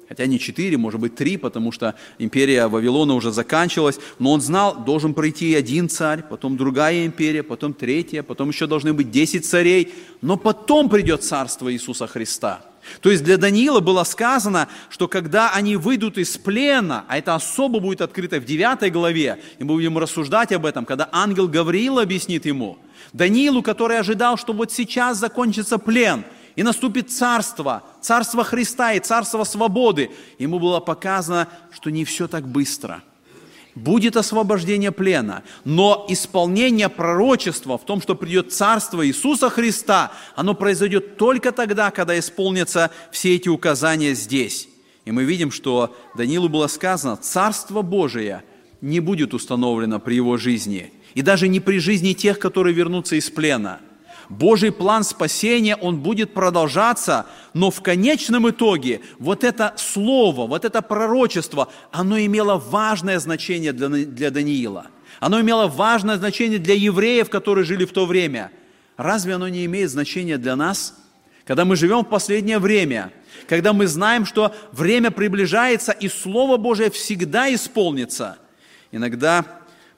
Хотя 0.08 0.26
не 0.26 0.38
четыре, 0.38 0.76
может 0.76 1.00
быть 1.00 1.14
три, 1.14 1.38
потому 1.38 1.72
что 1.72 1.94
империя 2.18 2.66
Вавилона 2.66 3.14
уже 3.14 3.32
заканчивалась, 3.32 3.98
но 4.18 4.32
он 4.32 4.42
знал, 4.42 4.84
должен 4.84 5.14
пройти 5.14 5.54
один 5.54 5.88
царь, 5.88 6.22
потом 6.22 6.58
другая 6.58 7.06
империя, 7.06 7.42
потом 7.42 7.72
третья, 7.72 8.22
потом 8.22 8.50
еще 8.50 8.66
должны 8.66 8.92
быть 8.92 9.10
десять 9.10 9.46
царей, 9.46 9.94
но 10.20 10.36
потом 10.36 10.90
придет 10.90 11.24
царство 11.24 11.72
Иисуса 11.72 12.06
Христа– 12.06 12.62
то 13.00 13.10
есть 13.10 13.24
для 13.24 13.36
Даниила 13.36 13.80
было 13.80 14.04
сказано, 14.04 14.68
что 14.90 15.08
когда 15.08 15.50
они 15.50 15.76
выйдут 15.76 16.18
из 16.18 16.36
плена, 16.36 17.04
а 17.08 17.18
это 17.18 17.34
особо 17.34 17.80
будет 17.80 18.00
открыто 18.00 18.40
в 18.40 18.44
9 18.44 18.92
главе, 18.92 19.40
и 19.58 19.64
мы 19.64 19.74
будем 19.74 19.98
рассуждать 19.98 20.52
об 20.52 20.66
этом, 20.66 20.84
когда 20.84 21.08
ангел 21.12 21.48
Гавриил 21.48 21.98
объяснит 21.98 22.46
ему, 22.46 22.78
Даниилу, 23.12 23.62
который 23.62 23.98
ожидал, 23.98 24.36
что 24.36 24.52
вот 24.52 24.72
сейчас 24.72 25.18
закончится 25.18 25.78
плен, 25.78 26.24
и 26.56 26.62
наступит 26.62 27.10
царство, 27.10 27.82
царство 28.00 28.44
Христа 28.44 28.92
и 28.92 29.00
царство 29.00 29.44
свободы, 29.44 30.10
ему 30.38 30.58
было 30.58 30.80
показано, 30.80 31.48
что 31.72 31.90
не 31.90 32.04
все 32.04 32.28
так 32.28 32.46
быстро– 32.46 33.02
будет 33.74 34.16
освобождение 34.16 34.92
плена, 34.92 35.42
но 35.64 36.06
исполнение 36.08 36.88
пророчества 36.88 37.78
в 37.78 37.84
том, 37.84 38.00
что 38.00 38.14
придет 38.14 38.52
Царство 38.52 39.06
Иисуса 39.06 39.50
Христа, 39.50 40.12
оно 40.36 40.54
произойдет 40.54 41.16
только 41.16 41.52
тогда, 41.52 41.90
когда 41.90 42.18
исполнятся 42.18 42.90
все 43.10 43.34
эти 43.34 43.48
указания 43.48 44.14
здесь. 44.14 44.68
И 45.04 45.10
мы 45.10 45.24
видим, 45.24 45.50
что 45.50 45.94
Данилу 46.16 46.48
было 46.48 46.66
сказано, 46.66 47.16
Царство 47.16 47.82
Божие 47.82 48.42
не 48.80 49.00
будет 49.00 49.34
установлено 49.34 50.00
при 50.00 50.14
его 50.14 50.36
жизни, 50.36 50.92
и 51.14 51.22
даже 51.22 51.48
не 51.48 51.60
при 51.60 51.78
жизни 51.78 52.12
тех, 52.12 52.38
которые 52.38 52.74
вернутся 52.74 53.16
из 53.16 53.30
плена– 53.30 53.80
Божий 54.28 54.72
план 54.72 55.04
спасения, 55.04 55.76
он 55.76 55.98
будет 56.00 56.34
продолжаться, 56.34 57.26
но 57.52 57.70
в 57.70 57.82
конечном 57.82 58.48
итоге 58.50 59.00
вот 59.18 59.44
это 59.44 59.74
слово, 59.76 60.46
вот 60.46 60.64
это 60.64 60.82
пророчество, 60.82 61.68
оно 61.90 62.18
имело 62.18 62.56
важное 62.56 63.18
значение 63.18 63.72
для, 63.72 63.88
для 63.88 64.30
Даниила. 64.30 64.86
Оно 65.20 65.40
имело 65.40 65.68
важное 65.68 66.16
значение 66.16 66.58
для 66.58 66.74
евреев, 66.74 67.30
которые 67.30 67.64
жили 67.64 67.84
в 67.84 67.92
то 67.92 68.06
время. 68.06 68.50
Разве 68.96 69.34
оно 69.34 69.48
не 69.48 69.64
имеет 69.64 69.90
значения 69.90 70.38
для 70.38 70.56
нас? 70.56 70.94
Когда 71.44 71.64
мы 71.64 71.76
живем 71.76 72.00
в 72.00 72.08
последнее 72.08 72.58
время, 72.58 73.12
когда 73.48 73.72
мы 73.72 73.86
знаем, 73.86 74.24
что 74.24 74.54
время 74.72 75.10
приближается, 75.10 75.92
и 75.92 76.08
Слово 76.08 76.56
Божие 76.56 76.90
всегда 76.90 77.52
исполнится. 77.52 78.38
Иногда 78.92 79.44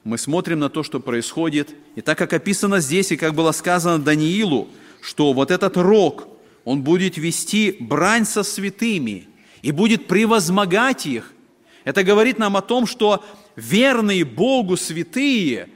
мы 0.03 0.17
смотрим 0.17 0.59
на 0.59 0.69
то, 0.69 0.83
что 0.83 0.99
происходит, 0.99 1.75
и 1.97 2.01
так 2.01 2.15
как 2.15 2.31
описано 2.31 2.79
здесь, 2.79 3.11
и 3.11 3.17
как 3.17 3.33
было 3.33 3.51
сказано 3.51 3.97
Даниилу, 3.97 4.67
что 5.01 5.33
вот 5.33 5.49
этот 5.49 5.77
рог, 5.77 6.27
он 6.63 6.83
будет 6.83 7.17
вести 7.17 7.75
брань 7.79 8.23
со 8.23 8.43
святыми 8.43 9.27
и 9.63 9.71
будет 9.71 10.07
превозмогать 10.07 11.07
их. 11.07 11.33
Это 11.85 12.03
говорит 12.03 12.37
нам 12.37 12.55
о 12.55 12.61
том, 12.61 12.85
что 12.85 13.25
верные 13.55 14.25
Богу 14.25 14.77
святые, 14.77 15.69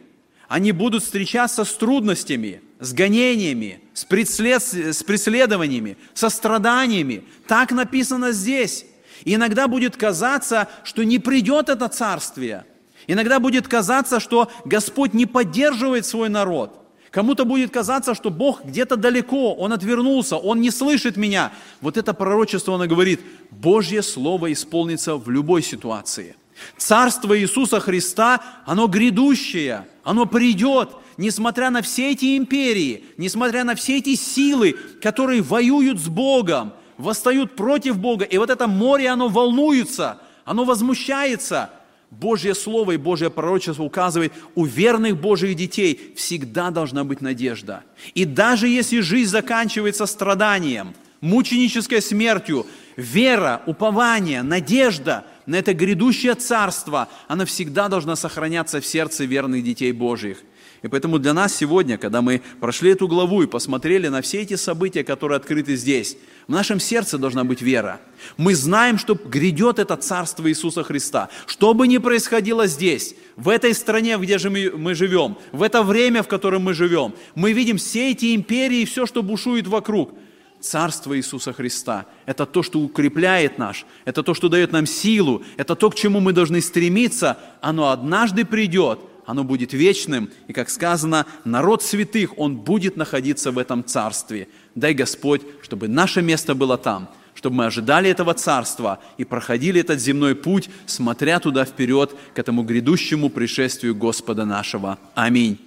они 0.47 0.71
будут 0.71 1.01
встречаться 1.01 1.65
с 1.65 1.73
трудностями, 1.73 2.61
с 2.79 2.93
гонениями, 2.93 3.81
с, 3.95 4.05
преслед... 4.05 4.61
с 4.61 5.01
преследованиями, 5.01 5.97
со 6.13 6.29
страданиями. 6.29 7.23
Так 7.47 7.71
написано 7.71 8.31
здесь. 8.31 8.85
И 9.23 9.33
иногда 9.33 9.67
будет 9.67 9.97
казаться, 9.97 10.69
что 10.83 11.01
не 11.01 11.17
придет 11.17 11.69
это 11.69 11.87
царствие– 11.87 12.65
Иногда 13.07 13.39
будет 13.39 13.67
казаться, 13.67 14.19
что 14.19 14.49
Господь 14.65 15.13
не 15.13 15.25
поддерживает 15.25 16.05
свой 16.05 16.29
народ. 16.29 16.77
Кому-то 17.11 17.43
будет 17.43 17.71
казаться, 17.71 18.15
что 18.15 18.29
Бог 18.29 18.63
где-то 18.63 18.95
далеко, 18.95 19.53
Он 19.53 19.73
отвернулся, 19.73 20.37
Он 20.37 20.61
не 20.61 20.71
слышит 20.71 21.17
меня. 21.17 21.51
Вот 21.81 21.97
это 21.97 22.13
пророчество, 22.13 22.75
оно 22.75 22.87
говорит, 22.87 23.19
Божье 23.51 24.01
Слово 24.01 24.53
исполнится 24.53 25.17
в 25.17 25.29
любой 25.29 25.61
ситуации. 25.61 26.37
Царство 26.77 27.37
Иисуса 27.37 27.79
Христа, 27.81 28.41
оно 28.65 28.87
грядущее, 28.87 29.87
оно 30.03 30.25
придет, 30.25 30.91
несмотря 31.17 31.69
на 31.69 31.81
все 31.81 32.11
эти 32.11 32.37
империи, 32.37 33.03
несмотря 33.17 33.65
на 33.65 33.75
все 33.75 33.97
эти 33.97 34.15
силы, 34.15 34.77
которые 35.01 35.41
воюют 35.41 35.99
с 35.99 36.07
Богом, 36.07 36.73
восстают 36.97 37.55
против 37.57 37.97
Бога. 37.97 38.23
И 38.23 38.37
вот 38.37 38.49
это 38.49 38.67
море, 38.67 39.09
оно 39.09 39.27
волнуется, 39.27 40.19
оно 40.45 40.63
возмущается– 40.63 41.71
Божье 42.11 42.53
Слово 42.53 42.91
и 42.91 42.97
Божье 42.97 43.29
пророчество 43.29 43.83
указывает, 43.83 44.33
у 44.53 44.65
верных 44.65 45.19
Божьих 45.19 45.55
детей 45.55 46.13
всегда 46.17 46.69
должна 46.69 47.05
быть 47.05 47.21
надежда. 47.21 47.83
И 48.13 48.25
даже 48.25 48.67
если 48.67 48.99
жизнь 48.99 49.29
заканчивается 49.31 50.05
страданием, 50.05 50.93
мученической 51.21 52.01
смертью, 52.01 52.67
вера, 52.97 53.61
упование, 53.65 54.41
надежда 54.41 55.25
на 55.45 55.55
это 55.55 55.73
грядущее 55.73 56.35
царство, 56.35 57.07
она 57.29 57.45
всегда 57.45 57.87
должна 57.87 58.17
сохраняться 58.17 58.81
в 58.81 58.85
сердце 58.85 59.23
верных 59.23 59.63
детей 59.63 59.93
Божьих. 59.93 60.39
И 60.83 60.87
поэтому 60.87 61.19
для 61.19 61.33
нас 61.33 61.55
сегодня, 61.55 61.99
когда 61.99 62.23
мы 62.23 62.41
прошли 62.59 62.91
эту 62.91 63.07
главу 63.07 63.43
и 63.43 63.47
посмотрели 63.47 64.07
на 64.07 64.23
все 64.23 64.41
эти 64.41 64.55
события, 64.55 65.03
которые 65.03 65.35
открыты 65.35 65.75
здесь, 65.75 66.17
в 66.47 66.51
нашем 66.51 66.79
сердце 66.79 67.19
должна 67.19 67.43
быть 67.43 67.61
вера. 67.61 68.01
Мы 68.35 68.55
знаем, 68.55 68.97
что 68.97 69.13
грядет 69.13 69.77
это 69.77 69.95
Царство 69.95 70.49
Иисуса 70.49 70.83
Христа. 70.83 71.29
Что 71.45 71.75
бы 71.75 71.87
ни 71.87 71.99
происходило 71.99 72.65
здесь, 72.65 73.15
в 73.35 73.49
этой 73.49 73.75
стране, 73.75 74.17
где 74.17 74.39
же 74.39 74.49
мы, 74.49 74.95
живем, 74.95 75.37
в 75.51 75.61
это 75.61 75.83
время, 75.83 76.23
в 76.23 76.27
котором 76.27 76.63
мы 76.63 76.73
живем, 76.73 77.13
мы 77.35 77.53
видим 77.53 77.77
все 77.77 78.09
эти 78.11 78.33
империи 78.33 78.81
и 78.81 78.85
все, 78.85 79.05
что 79.05 79.21
бушует 79.21 79.67
вокруг. 79.67 80.15
Царство 80.59 81.15
Иисуса 81.17 81.53
Христа– 81.53 82.05
это 82.25 82.45
то, 82.45 82.61
что 82.61 82.79
укрепляет 82.79 83.57
наш, 83.57 83.85
это 84.05 84.21
то, 84.21 84.35
что 84.35 84.47
дает 84.47 84.71
нам 84.71 84.85
силу, 84.85 85.43
это 85.57 85.75
то, 85.75 85.89
к 85.89 85.95
чему 85.95 86.19
мы 86.19 86.33
должны 86.33 86.61
стремиться. 86.61 87.37
Оно 87.61 87.89
однажды 87.89 88.45
придет– 88.45 88.99
оно 89.25 89.43
будет 89.43 89.73
вечным, 89.73 90.29
и, 90.47 90.53
как 90.53 90.69
сказано, 90.69 91.25
народ 91.45 91.83
святых, 91.83 92.37
он 92.37 92.57
будет 92.57 92.97
находиться 92.97 93.51
в 93.51 93.57
этом 93.57 93.83
царстве. 93.83 94.47
Дай 94.75 94.93
Господь, 94.93 95.41
чтобы 95.61 95.87
наше 95.87 96.21
место 96.21 96.55
было 96.55 96.77
там, 96.77 97.09
чтобы 97.33 97.55
мы 97.57 97.65
ожидали 97.65 98.09
этого 98.09 98.33
царства 98.33 98.99
и 99.17 99.23
проходили 99.23 99.81
этот 99.81 99.99
земной 99.99 100.35
путь, 100.35 100.69
смотря 100.85 101.39
туда 101.39 101.65
вперед, 101.65 102.15
к 102.33 102.39
этому 102.39 102.63
грядущему 102.63 103.29
пришествию 103.29 103.95
Господа 103.95 104.45
нашего. 104.45 104.97
Аминь. 105.15 105.59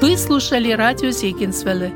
Вы 0.00 0.16
слушали 0.16 0.72
радио 0.72 1.10
Зегенсвелле 1.10 1.92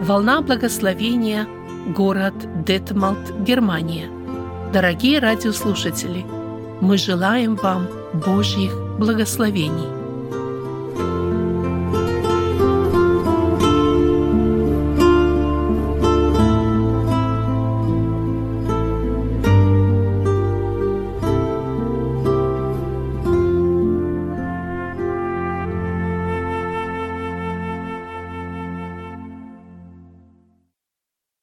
«Волна 0.00 0.40
благословения», 0.40 1.46
город 1.94 2.32
Детмалт, 2.64 3.34
Германия. 3.40 4.08
Дорогие 4.72 5.18
радиослушатели, 5.18 6.24
мы 6.80 6.96
желаем 6.96 7.56
вам 7.56 7.86
Божьих 8.14 8.85
благословений. 8.98 9.95